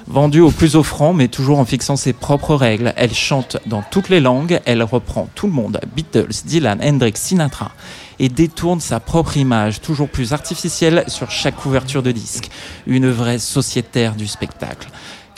Vendue 0.06 0.40
au 0.40 0.50
plus 0.50 0.76
offrant, 0.76 1.14
mais 1.14 1.28
toujours 1.28 1.58
en 1.58 1.64
fixant 1.64 1.96
ses 1.96 2.12
propres 2.12 2.54
règles, 2.54 2.92
elle 2.96 3.14
chante 3.14 3.56
dans 3.66 3.82
toutes 3.82 4.10
les 4.10 4.20
langues, 4.20 4.60
elle 4.66 4.82
reprend 4.82 5.28
tout 5.34 5.46
le 5.46 5.52
monde, 5.52 5.80
Beatles, 5.94 6.44
Dylan, 6.44 6.80
Hendrix, 6.82 7.12
Sinatra, 7.14 7.72
et 8.18 8.28
détourne 8.28 8.80
sa 8.80 9.00
propre 9.00 9.36
image, 9.36 9.80
toujours 9.80 10.08
plus 10.08 10.32
artificielle 10.32 11.04
sur 11.08 11.30
chaque 11.30 11.56
couverture 11.56 12.02
de 12.02 12.12
disque. 12.12 12.50
Une 12.86 13.10
vraie 13.10 13.38
sociétaire 13.38 14.14
du 14.14 14.26
spectacle. 14.26 14.88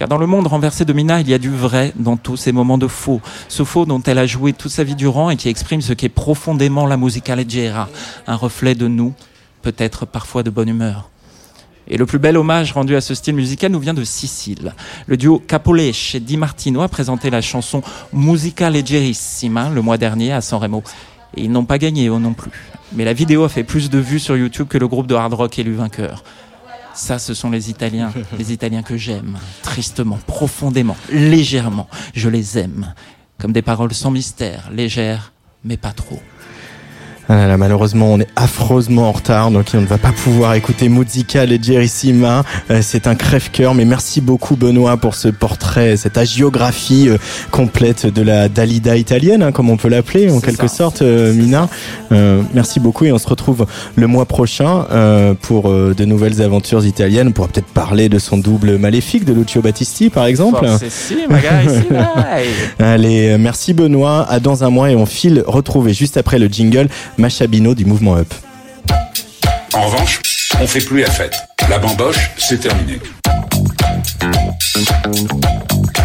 Car 0.01 0.09
dans 0.09 0.17
le 0.17 0.27
monde 0.27 0.47
renversé 0.47 0.87
de 0.87 0.95
Mina, 0.95 1.21
il 1.21 1.29
y 1.29 1.35
a 1.35 1.39
du 1.39 1.51
vrai 1.51 1.93
dans 1.95 2.17
tous 2.17 2.39
ces 2.39 2.53
moments 2.53 2.79
de 2.79 2.87
faux. 2.87 3.21
Ce 3.49 3.65
faux 3.65 3.85
dont 3.85 4.01
elle 4.07 4.17
a 4.17 4.25
joué 4.25 4.55
toute 4.55 4.71
sa 4.71 4.83
vie 4.83 4.95
durant 4.95 5.29
et 5.29 5.37
qui 5.37 5.51
exprime 5.51 5.83
ce 5.83 5.93
qu'est 5.93 6.09
profondément 6.09 6.87
la 6.87 6.97
musica 6.97 7.37
leggera. 7.37 7.87
Un 8.27 8.35
reflet 8.35 8.75
de 8.75 8.89
nous, 8.89 9.13
peut-être 9.61 10.07
parfois 10.07 10.43
de 10.43 10.49
bonne 10.49 10.71
humeur. 10.71 11.11
Et 11.87 11.99
le 11.99 12.07
plus 12.07 12.19
bel 12.19 12.39
hommage 12.39 12.73
rendu 12.73 12.97
à 12.97 13.03
ce 13.03 13.15
style 13.15 13.35
musical 13.35 13.73
nous 13.73 13.79
vient 13.79 13.93
de 13.93 14.03
Sicile. 14.03 14.75
Le 15.07 15.19
duo 15.19 15.39
Capolesce 15.39 16.15
et 16.15 16.21
Di 16.21 16.39
Martino 16.39 16.81
a 16.81 16.89
présenté 16.89 17.29
la 17.29 17.43
chanson 17.43 17.83
Musica 18.15 18.71
Leggerissima 18.71 19.69
le 19.69 19.83
mois 19.83 19.99
dernier 19.99 20.33
à 20.33 20.41
Sanremo. 20.41 20.83
Et 21.37 21.43
ils 21.43 21.53
n'ont 21.53 21.67
pas 21.67 21.77
gagné, 21.77 22.09
eux 22.09 22.17
non 22.17 22.33
plus. 22.33 22.53
Mais 22.95 23.05
la 23.05 23.13
vidéo 23.13 23.45
a 23.45 23.51
fait 23.51 23.65
plus 23.65 23.91
de 23.91 23.99
vues 23.99 24.19
sur 24.19 24.35
YouTube 24.35 24.67
que 24.67 24.79
le 24.79 24.89
groupe 24.89 25.09
de 25.09 25.15
hard 25.15 25.35
rock 25.35 25.59
élu 25.59 25.75
vainqueur. 25.75 26.25
Ça, 26.95 27.19
ce 27.19 27.35
sont 27.35 27.51
les 27.51 27.71
Italiens, 27.71 28.13
les 28.39 28.53
Italiens 28.53 28.83
que 28.83 28.97
j'aime, 28.97 29.39
tristement, 29.63 30.19
profondément, 30.27 30.97
légèrement. 31.11 31.89
Je 32.15 32.29
les 32.29 32.59
aime. 32.59 32.95
Comme 33.39 33.53
des 33.53 33.63
paroles 33.63 33.95
sans 33.95 34.11
mystère, 34.11 34.71
légères, 34.71 35.33
mais 35.65 35.77
pas 35.77 35.93
trop. 35.93 36.21
Ah 37.33 37.47
là 37.47 37.57
malheureusement, 37.57 38.13
on 38.13 38.19
est 38.19 38.27
affreusement 38.35 39.09
en 39.09 39.13
retard, 39.13 39.53
donc 39.53 39.67
on 39.75 39.81
ne 39.81 39.87
va 39.87 39.99
pas 39.99 40.11
pouvoir 40.11 40.55
écouter 40.55 40.89
Musical 40.89 41.53
et 41.53 41.63
Jerissima. 41.63 42.43
Euh, 42.73 42.81
c'est 42.83 43.07
un 43.07 43.15
crève-cœur, 43.15 43.73
mais 43.73 43.85
merci 43.85 44.21
beaucoup 44.21 44.57
Benoît 44.57 44.97
pour 44.97 45.15
ce 45.15 45.29
portrait, 45.29 45.97
cette 45.97 46.19
agiographie 46.19 47.09
euh, 47.09 47.19
complète 47.53 48.05
de 48.07 48.23
la 48.23 48.49
Dalida 48.49 48.97
italienne, 48.97 49.45
hein, 49.45 49.53
comme 49.53 49.71
on 49.71 49.77
peut 49.77 49.87
l'appeler 49.87 50.29
en 50.29 50.41
quelque 50.41 50.67
sorte, 50.67 51.03
euh, 51.03 51.33
Mina. 51.33 51.69
Euh, 52.11 52.43
merci 52.53 52.81
beaucoup 52.81 53.05
et 53.05 53.13
on 53.13 53.19
se 53.19 53.29
retrouve 53.29 53.65
le 53.95 54.09
mois 54.09 54.25
prochain 54.25 54.87
pour 55.43 55.71
de 55.71 56.05
nouvelles 56.05 56.43
aventures 56.43 56.85
italiennes. 56.85 57.29
On 57.29 57.33
pourra 57.33 57.47
peut-être 57.47 57.67
parler 57.67 58.09
de 58.09 58.19
son 58.19 58.39
double 58.39 58.77
maléfique 58.77 59.25
de 59.25 59.33
Lucio 59.33 59.63
Battisti, 59.63 60.11
par 60.11 60.27
exemple. 60.27 60.67
Dai. 61.91 62.85
Allez, 62.85 63.39
merci 63.39 63.73
Benoît. 63.73 64.27
À 64.29 64.41
dans 64.41 64.65
un 64.65 64.71
mois 64.71 64.91
et 64.91 64.97
on 64.97 65.07
file 65.07 65.45
retrouver 65.47 65.95
juste 65.95 66.17
après 66.17 66.41
le 66.41 66.49
jingle 66.49 66.89
Macha 67.21 67.47
Bino 67.47 67.75
du 67.75 67.85
mouvement 67.85 68.17
Up. 68.17 68.33
En 69.75 69.83
revanche, 69.83 70.23
on 70.59 70.67
fait 70.67 70.81
plus 70.81 71.03
la 71.03 71.11
fête. 71.11 71.37
La 71.69 71.79
bamboche, 71.79 72.31
c'est 72.39 72.59
terminé. 72.59 72.99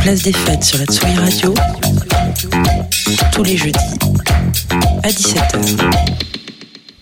Place 0.02 0.24
des 0.24 0.34
fêtes 0.34 0.64
sur 0.66 0.78
la 0.78 0.86
Tsugi 0.86 1.16
Radio. 1.16 1.54
Tous 3.32 3.44
les 3.44 3.56
jeudis 3.56 3.80
à 5.04 5.08
17h. 5.08 5.62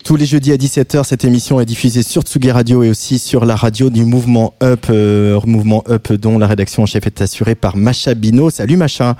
Tous 0.03 0.15
les 0.15 0.27
jeudis 0.27 0.51
à 0.51 0.57
17h, 0.57 1.03
cette 1.05 1.25
émission 1.25 1.59
est 1.59 1.65
diffusée 1.65 2.03
sur 2.03 2.21
Tsugi 2.21 2.51
Radio 2.51 2.83
et 2.83 2.89
aussi 2.91 3.17
sur 3.17 3.45
la 3.45 3.55
radio 3.55 3.89
du 3.89 4.05
mouvement 4.05 4.53
Up, 4.61 4.85
euh, 4.91 5.41
mouvement 5.47 5.83
Up 5.89 6.13
dont 6.13 6.37
la 6.37 6.45
rédaction 6.45 6.83
en 6.83 6.85
chef 6.85 7.07
est 7.07 7.19
assurée 7.23 7.55
par 7.55 7.75
Macha 7.75 8.13
Bino. 8.13 8.51
Salut 8.51 8.77
Macha. 8.77 9.17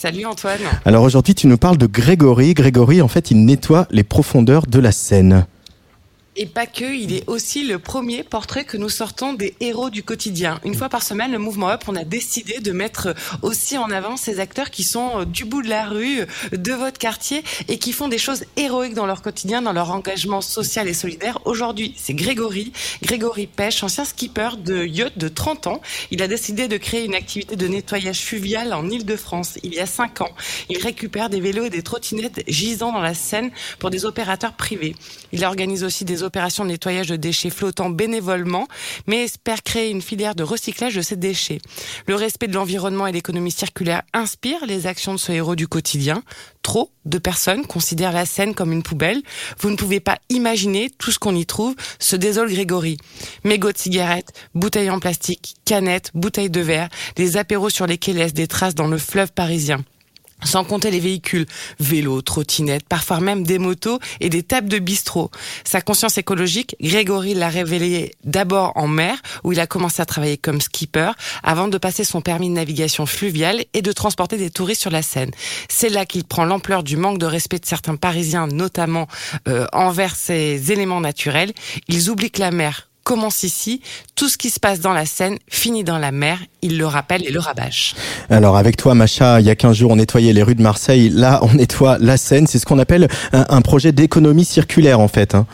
Salut 0.00 0.26
Antoine. 0.26 0.60
Alors 0.84 1.02
aujourd'hui, 1.02 1.34
tu 1.34 1.48
nous 1.48 1.56
parles 1.58 1.76
de 1.76 1.86
Grégory. 1.86 2.54
Grégory, 2.54 3.02
en 3.02 3.08
fait, 3.08 3.32
il 3.32 3.44
nettoie 3.44 3.88
les 3.90 4.04
profondeurs 4.04 4.68
de 4.68 4.78
la 4.78 4.92
Seine. 4.92 5.48
Et 6.40 6.46
pas 6.46 6.66
que, 6.66 6.84
il 6.84 7.12
est 7.12 7.24
aussi 7.26 7.64
le 7.64 7.80
premier 7.80 8.22
portrait 8.22 8.64
que 8.64 8.76
nous 8.76 8.88
sortons 8.88 9.32
des 9.32 9.56
héros 9.58 9.90
du 9.90 10.04
quotidien. 10.04 10.60
Une 10.64 10.76
fois 10.76 10.88
par 10.88 11.02
semaine, 11.02 11.32
le 11.32 11.38
mouvement 11.38 11.68
Up, 11.68 11.82
on 11.88 11.96
a 11.96 12.04
décidé 12.04 12.60
de 12.60 12.70
mettre 12.70 13.12
aussi 13.42 13.76
en 13.76 13.90
avant 13.90 14.16
ces 14.16 14.38
acteurs 14.38 14.70
qui 14.70 14.84
sont 14.84 15.24
du 15.24 15.44
bout 15.44 15.62
de 15.62 15.68
la 15.68 15.86
rue, 15.86 16.20
de 16.52 16.72
votre 16.74 16.96
quartier, 16.96 17.42
et 17.66 17.78
qui 17.78 17.90
font 17.90 18.06
des 18.06 18.18
choses 18.18 18.44
héroïques 18.56 18.94
dans 18.94 19.04
leur 19.04 19.20
quotidien, 19.20 19.62
dans 19.62 19.72
leur 19.72 19.90
engagement 19.90 20.40
social 20.40 20.86
et 20.86 20.94
solidaire. 20.94 21.40
Aujourd'hui, 21.44 21.92
c'est 21.96 22.14
Grégory. 22.14 22.72
Grégory 23.02 23.48
Pêche, 23.48 23.82
ancien 23.82 24.04
skipper 24.04 24.50
de 24.58 24.86
yacht 24.86 25.18
de 25.18 25.26
30 25.26 25.66
ans. 25.66 25.80
Il 26.12 26.22
a 26.22 26.28
décidé 26.28 26.68
de 26.68 26.76
créer 26.76 27.04
une 27.04 27.16
activité 27.16 27.56
de 27.56 27.66
nettoyage 27.66 28.20
fluvial 28.20 28.72
en 28.74 28.88
Ile-de-France 28.88 29.58
il 29.64 29.74
y 29.74 29.80
a 29.80 29.86
5 29.86 30.20
ans. 30.20 30.30
Il 30.68 30.78
récupère 30.78 31.30
des 31.30 31.40
vélos 31.40 31.64
et 31.64 31.70
des 31.70 31.82
trottinettes 31.82 32.44
gisant 32.46 32.92
dans 32.92 33.00
la 33.00 33.14
Seine 33.14 33.50
pour 33.80 33.90
des 33.90 34.04
opérateurs 34.04 34.52
privés. 34.52 34.94
Il 35.32 35.44
organise 35.44 35.82
aussi 35.82 36.04
des 36.04 36.22
opérations 36.28 36.64
de 36.64 36.70
nettoyage 36.70 37.08
de 37.08 37.16
déchets 37.16 37.50
flottants 37.50 37.90
bénévolement, 37.90 38.68
mais 39.06 39.24
espère 39.24 39.62
créer 39.62 39.90
une 39.90 40.02
filière 40.02 40.34
de 40.34 40.44
recyclage 40.44 40.94
de 40.94 41.02
ces 41.02 41.16
déchets. 41.16 41.60
Le 42.06 42.14
respect 42.14 42.46
de 42.46 42.54
l'environnement 42.54 43.06
et 43.06 43.12
l'économie 43.12 43.50
circulaire 43.50 44.02
inspire 44.12 44.64
les 44.66 44.86
actions 44.86 45.14
de 45.14 45.18
ce 45.18 45.32
héros 45.32 45.56
du 45.56 45.66
quotidien. 45.66 46.22
Trop 46.62 46.92
de 47.04 47.18
personnes 47.18 47.66
considèrent 47.66 48.12
la 48.12 48.26
Seine 48.26 48.54
comme 48.54 48.72
une 48.72 48.82
poubelle. 48.82 49.22
Vous 49.58 49.70
ne 49.70 49.76
pouvez 49.76 50.00
pas 50.00 50.18
imaginer 50.28 50.90
tout 50.90 51.10
ce 51.10 51.18
qu'on 51.18 51.34
y 51.34 51.46
trouve, 51.46 51.74
se 51.98 52.14
désole 52.14 52.52
Grégory. 52.52 52.98
Mégots 53.44 53.72
de 53.72 53.78
cigarettes, 53.78 54.32
bouteilles 54.54 54.90
en 54.90 55.00
plastique, 55.00 55.54
canettes, 55.64 56.10
bouteilles 56.14 56.50
de 56.50 56.60
verre, 56.60 56.88
les 57.16 57.36
apéros 57.36 57.70
sur 57.70 57.86
les 57.86 57.98
quais 57.98 58.12
laissent 58.12 58.34
des 58.34 58.46
traces 58.46 58.74
dans 58.74 58.88
le 58.88 58.98
fleuve 58.98 59.32
parisien. 59.32 59.78
Sans 60.44 60.64
compter 60.64 60.90
les 60.90 61.00
véhicules, 61.00 61.46
vélos, 61.80 62.22
trottinettes, 62.22 62.86
parfois 62.88 63.20
même 63.20 63.42
des 63.42 63.58
motos 63.58 63.98
et 64.20 64.28
des 64.28 64.42
tables 64.42 64.68
de 64.68 64.78
bistrot. 64.78 65.30
Sa 65.64 65.80
conscience 65.80 66.16
écologique, 66.16 66.76
Grégory 66.80 67.34
l'a 67.34 67.48
révélée 67.48 68.12
d'abord 68.24 68.72
en 68.76 68.86
mer, 68.86 69.16
où 69.44 69.52
il 69.52 69.60
a 69.60 69.66
commencé 69.66 70.00
à 70.00 70.06
travailler 70.06 70.38
comme 70.38 70.60
skipper, 70.60 71.10
avant 71.42 71.68
de 71.68 71.78
passer 71.78 72.04
son 72.04 72.20
permis 72.20 72.48
de 72.48 72.54
navigation 72.54 73.06
fluviale 73.06 73.64
et 73.74 73.82
de 73.82 73.92
transporter 73.92 74.36
des 74.36 74.50
touristes 74.50 74.82
sur 74.82 74.90
la 74.90 75.02
Seine. 75.02 75.30
C'est 75.68 75.88
là 75.88 76.06
qu'il 76.06 76.24
prend 76.24 76.44
l'ampleur 76.44 76.82
du 76.82 76.96
manque 76.96 77.18
de 77.18 77.26
respect 77.26 77.58
de 77.58 77.66
certains 77.66 77.96
Parisiens, 77.96 78.46
notamment 78.46 79.08
euh, 79.48 79.66
envers 79.72 80.14
ces 80.16 80.72
éléments 80.72 81.00
naturels. 81.00 81.52
Ils 81.88 82.10
oublient 82.10 82.30
que 82.30 82.40
la 82.40 82.50
mer 82.50 82.87
commence 83.08 83.42
ici. 83.42 83.80
Tout 84.16 84.28
ce 84.28 84.36
qui 84.36 84.50
se 84.50 84.60
passe 84.60 84.80
dans 84.80 84.92
la 84.92 85.06
Seine 85.06 85.38
finit 85.48 85.82
dans 85.82 85.96
la 85.96 86.12
mer. 86.12 86.38
Il 86.60 86.76
le 86.76 86.84
rappelle 86.84 87.26
et 87.26 87.30
le 87.30 87.40
rabâche. 87.40 87.94
Alors 88.28 88.58
avec 88.58 88.76
toi 88.76 88.94
Macha, 88.94 89.40
il 89.40 89.46
y 89.46 89.50
a 89.50 89.56
15 89.56 89.76
jours 89.76 89.92
on 89.92 89.96
nettoyait 89.96 90.34
les 90.34 90.42
rues 90.42 90.54
de 90.54 90.60
Marseille, 90.60 91.08
là 91.08 91.38
on 91.42 91.54
nettoie 91.54 91.96
la 92.00 92.18
Seine, 92.18 92.46
c'est 92.46 92.58
ce 92.58 92.66
qu'on 92.66 92.78
appelle 92.78 93.08
un, 93.32 93.62
projet 93.62 93.92
d'économie 93.92 94.44
circulaire 94.44 95.00
en 95.00 95.08
fait. 95.08 95.34
hein. 95.34 95.46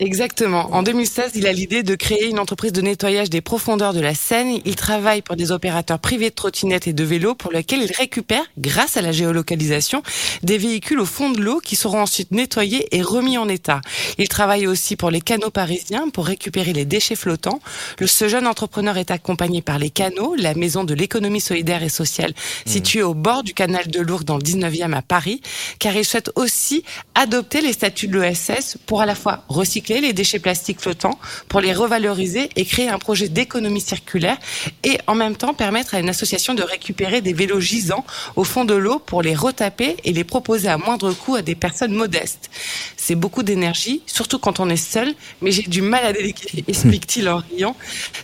Exactement. 0.00 0.70
En 0.72 0.82
2016, 0.82 1.32
il 1.34 1.46
a 1.46 1.52
l'idée 1.52 1.82
de 1.82 1.94
créer 1.94 2.26
une 2.26 2.38
entreprise 2.38 2.72
de 2.72 2.80
nettoyage 2.80 3.28
des 3.28 3.42
profondeurs 3.42 3.92
de 3.92 4.00
la 4.00 4.14
Seine. 4.14 4.58
Il 4.64 4.74
travaille 4.74 5.20
pour 5.20 5.36
des 5.36 5.52
opérateurs 5.52 5.98
privés 5.98 6.30
de 6.30 6.34
trottinettes 6.34 6.86
et 6.86 6.94
de 6.94 7.04
vélos 7.04 7.34
pour 7.34 7.52
lesquels 7.52 7.82
il 7.82 7.92
récupère, 7.92 8.42
grâce 8.56 8.96
à 8.96 9.02
la 9.02 9.12
géolocalisation, 9.12 10.02
des 10.42 10.56
véhicules 10.56 11.00
au 11.00 11.04
fond 11.04 11.28
de 11.28 11.42
l'eau 11.42 11.60
qui 11.60 11.76
seront 11.76 12.00
ensuite 12.00 12.30
nettoyés 12.30 12.88
et 12.96 13.02
remis 13.02 13.36
en 13.36 13.46
état. 13.46 13.82
Il 14.16 14.26
travaille 14.30 14.66
aussi 14.66 14.96
pour 14.96 15.10
les 15.10 15.20
canaux 15.20 15.50
parisiens 15.50 16.08
pour 16.08 16.24
récupérer 16.24 16.72
les 16.72 16.86
déchets 16.86 17.14
flottants. 17.14 17.60
Le, 17.98 18.06
ce 18.06 18.26
jeune 18.26 18.46
entrepreneur 18.46 18.96
est 18.96 19.10
accompagné 19.10 19.60
par 19.60 19.78
les 19.78 19.90
canaux, 19.90 20.34
la 20.34 20.54
maison 20.54 20.82
de 20.82 20.94
l'économie 20.94 21.42
solidaire 21.42 21.82
et 21.82 21.90
sociale 21.90 22.32
située 22.64 23.02
au 23.02 23.12
bord 23.12 23.42
du 23.42 23.52
canal 23.52 23.86
de 23.88 24.00
Lourdes 24.00 24.24
dans 24.24 24.38
le 24.38 24.42
19e 24.42 24.94
à 24.94 25.02
Paris, 25.02 25.42
car 25.78 25.94
il 25.94 26.06
souhaite 26.06 26.30
aussi 26.36 26.84
adopter 27.14 27.60
les 27.60 27.74
statuts 27.74 28.08
de 28.08 28.18
l'ESS 28.18 28.78
pour 28.86 29.02
à 29.02 29.06
la 29.06 29.14
fois 29.14 29.44
recycler 29.50 29.89
les 29.98 30.12
déchets 30.12 30.38
plastiques 30.38 30.80
flottants, 30.80 31.18
pour 31.48 31.60
les 31.60 31.72
revaloriser 31.72 32.50
et 32.54 32.64
créer 32.64 32.88
un 32.88 32.98
projet 32.98 33.28
d'économie 33.28 33.80
circulaire 33.80 34.38
et 34.84 34.98
en 35.08 35.16
même 35.16 35.34
temps 35.34 35.54
permettre 35.54 35.94
à 35.94 36.00
une 36.00 36.08
association 36.08 36.54
de 36.54 36.62
récupérer 36.62 37.20
des 37.20 37.32
vélos 37.32 37.60
gisants 37.60 38.04
au 38.36 38.44
fond 38.44 38.64
de 38.64 38.74
l'eau 38.74 39.00
pour 39.00 39.22
les 39.22 39.34
retaper 39.34 39.96
et 40.04 40.12
les 40.12 40.24
proposer 40.24 40.68
à 40.68 40.78
moindre 40.78 41.12
coût 41.12 41.34
à 41.34 41.42
des 41.42 41.54
personnes 41.54 41.92
modestes. 41.92 42.50
C'est 42.96 43.14
beaucoup 43.14 43.42
d'énergie, 43.42 44.02
surtout 44.06 44.38
quand 44.38 44.60
on 44.60 44.68
est 44.68 44.76
seul, 44.76 45.12
mais 45.40 45.50
j'ai 45.50 45.62
du 45.62 45.82
mal 45.82 46.04
à 46.04 46.12
déléguer, 46.12 46.64
explique-t-il 46.68 47.28
en 47.28 47.38
riant. 47.50 47.74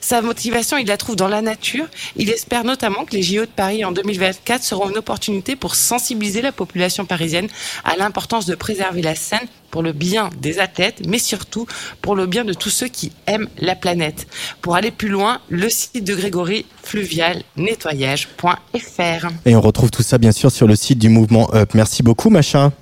Sa 0.01 0.23
motivation, 0.23 0.77
il 0.77 0.87
la 0.87 0.97
trouve 0.97 1.17
dans 1.17 1.29
la 1.29 1.43
nature. 1.43 1.87
Il 2.17 2.31
espère 2.31 2.65
notamment 2.65 3.05
que 3.05 3.17
les 3.17 3.23
JO 3.23 3.43
de 3.43 3.47
Paris 3.47 3.85
en 3.85 3.93
2024 3.93 4.63
seront 4.63 4.91
une 4.91 4.99
opportunité 4.99 5.57
pour 5.57 5.75
sensibiliser 5.75 6.43
la 6.43 6.53
population 6.53 7.07
parisienne 7.07 7.49
à 7.85 7.97
l'importance 7.97 8.47
de 8.47 8.55
préserver 8.55 9.03
la 9.03 9.15
Seine 9.15 9.49
pour 9.71 9.83
le 9.83 9.93
bien 9.93 10.31
des 10.41 10.59
athlètes, 10.59 11.03
mais 11.07 11.19
surtout 11.19 11.67
pour 12.03 12.15
le 12.15 12.27
bien 12.27 12.45
de 12.45 12.53
tous 12.53 12.71
ceux 12.71 12.89
qui 12.89 13.13
aiment 13.27 13.49
la 13.59 13.75
planète. 13.75 14.27
Pour 14.63 14.77
aller 14.77 14.91
plus 14.91 15.09
loin, 15.09 15.41
le 15.49 15.69
site 15.69 16.05
de 16.05 16.15
Grégory, 16.15 16.67
fluvialnettoyage.fr. 16.83 19.27
Et 19.45 19.57
on 19.57 19.61
retrouve 19.61 19.91
tout 19.91 20.03
ça 20.03 20.19
bien 20.19 20.33
sûr 20.33 20.51
sur 20.51 20.67
le 20.67 20.77
site 20.77 20.99
du 20.99 21.09
mouvement 21.09 21.53
Up. 21.55 21.71
Merci 21.75 22.03
beaucoup 22.03 22.31
Macha. 22.31 22.73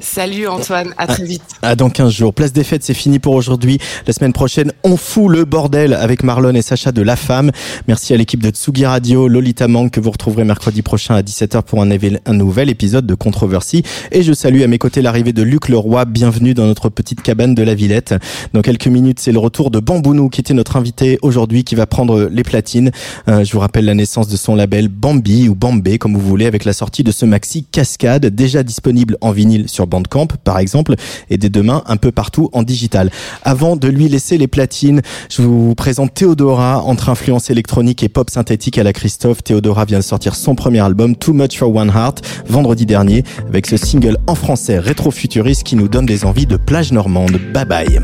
Salut 0.00 0.46
Antoine, 0.46 0.94
à 0.96 1.08
très 1.08 1.24
vite. 1.24 1.42
À 1.60 1.74
dans 1.74 1.90
15 1.90 2.12
jours. 2.12 2.32
Place 2.32 2.52
des 2.52 2.62
fêtes, 2.62 2.84
c'est 2.84 2.94
fini 2.94 3.18
pour 3.18 3.34
aujourd'hui. 3.34 3.78
La 4.06 4.12
semaine 4.12 4.32
prochaine, 4.32 4.72
on 4.84 4.96
fout 4.96 5.28
le 5.28 5.44
bordel 5.44 5.92
avec 5.92 6.22
Marlon 6.22 6.54
et 6.54 6.62
Sacha 6.62 6.92
de 6.92 7.02
La 7.02 7.16
Femme. 7.16 7.50
Merci 7.88 8.14
à 8.14 8.16
l'équipe 8.16 8.40
de 8.40 8.50
Tsugi 8.50 8.86
Radio, 8.86 9.26
Lolita 9.26 9.66
Mang, 9.66 9.90
que 9.90 9.98
vous 9.98 10.12
retrouverez 10.12 10.44
mercredi 10.44 10.82
prochain 10.82 11.16
à 11.16 11.22
17h 11.22 11.62
pour 11.62 11.82
un, 11.82 12.32
nouvel 12.32 12.70
épisode 12.70 13.06
de 13.06 13.14
Controversie. 13.16 13.82
Et 14.12 14.22
je 14.22 14.32
salue 14.32 14.62
à 14.62 14.68
mes 14.68 14.78
côtés 14.78 15.02
l'arrivée 15.02 15.32
de 15.32 15.42
Luc 15.42 15.68
Leroy. 15.68 16.04
Bienvenue 16.04 16.54
dans 16.54 16.66
notre 16.66 16.90
petite 16.90 17.20
cabane 17.20 17.56
de 17.56 17.64
la 17.64 17.74
Villette. 17.74 18.14
Dans 18.52 18.62
quelques 18.62 18.86
minutes, 18.86 19.18
c'est 19.18 19.32
le 19.32 19.40
retour 19.40 19.72
de 19.72 19.80
Bambounou, 19.80 20.28
qui 20.28 20.40
était 20.40 20.54
notre 20.54 20.76
invité 20.76 21.18
aujourd'hui, 21.22 21.64
qui 21.64 21.74
va 21.74 21.86
prendre 21.86 22.28
les 22.30 22.44
platines. 22.44 22.92
Euh, 23.26 23.42
je 23.42 23.52
vous 23.52 23.58
rappelle 23.58 23.86
la 23.86 23.94
naissance 23.94 24.28
de 24.28 24.36
son 24.36 24.54
label 24.54 24.86
Bambi 24.86 25.48
ou 25.48 25.56
Bambé, 25.56 25.98
comme 25.98 26.14
vous 26.14 26.20
voulez, 26.20 26.46
avec 26.46 26.64
la 26.64 26.72
sortie 26.72 27.02
de 27.02 27.10
ce 27.10 27.26
maxi 27.26 27.64
Cascade, 27.64 28.26
déjà 28.26 28.62
disponible 28.62 29.16
en 29.20 29.32
vinyle 29.32 29.68
sur 29.68 29.87
Bandcamp, 29.88 30.28
par 30.44 30.58
exemple, 30.58 30.94
et 31.30 31.38
dès 31.38 31.48
demain 31.48 31.82
un 31.86 31.96
peu 31.96 32.12
partout 32.12 32.50
en 32.52 32.62
digital. 32.62 33.10
Avant 33.42 33.76
de 33.76 33.88
lui 33.88 34.08
laisser 34.08 34.38
les 34.38 34.46
platines, 34.46 35.02
je 35.30 35.42
vous 35.42 35.74
présente 35.74 36.14
Théodora, 36.14 36.82
entre 36.82 37.08
influence 37.08 37.50
électronique 37.50 38.02
et 38.02 38.08
pop 38.08 38.30
synthétique 38.30 38.78
à 38.78 38.82
la 38.82 38.92
Christophe. 38.92 39.42
Théodora 39.42 39.84
vient 39.84 39.98
de 39.98 40.04
sortir 40.04 40.34
son 40.34 40.54
premier 40.54 40.80
album, 40.80 41.16
Too 41.16 41.32
Much 41.32 41.58
for 41.58 41.74
One 41.74 41.90
Heart, 41.94 42.22
vendredi 42.48 42.86
dernier, 42.86 43.24
avec 43.48 43.66
ce 43.66 43.76
single 43.76 44.18
en 44.26 44.34
français 44.34 44.78
rétro-futuriste 44.78 45.64
qui 45.64 45.76
nous 45.76 45.88
donne 45.88 46.06
des 46.06 46.24
envies 46.24 46.46
de 46.46 46.56
plage 46.56 46.92
normande. 46.92 47.38
Bye 47.52 47.64
bye. 47.64 48.00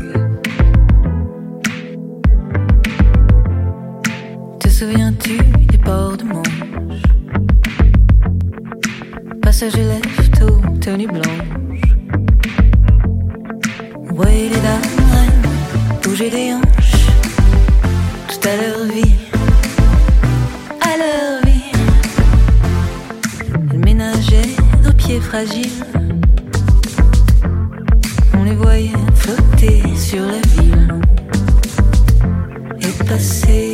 Souviens-tu 4.67 5.39
lève 9.77 10.29
tôt, 10.37 10.61
tenue 10.81 11.07
blanche. 11.07 11.64
Ouais, 14.17 14.49
les 14.49 14.61
dames, 14.61 14.81
bouger 16.01 16.29
les 16.29 16.53
hanches, 16.53 17.07
tout 18.29 18.47
à 18.47 18.55
leur 18.55 18.85
vie, 18.85 19.15
à 20.79 20.97
leur 20.97 21.45
vie. 21.45 21.71
Elles 23.71 23.79
ménageaient 23.79 24.55
aux 24.87 24.93
pieds 24.93 25.19
fragiles, 25.19 25.83
on 28.37 28.43
les 28.45 28.55
voyait 28.55 28.91
flotter 29.15 29.83
sur 29.97 30.21
la 30.21 30.39
ville 30.61 30.95
et 32.79 33.03
passer. 33.03 33.73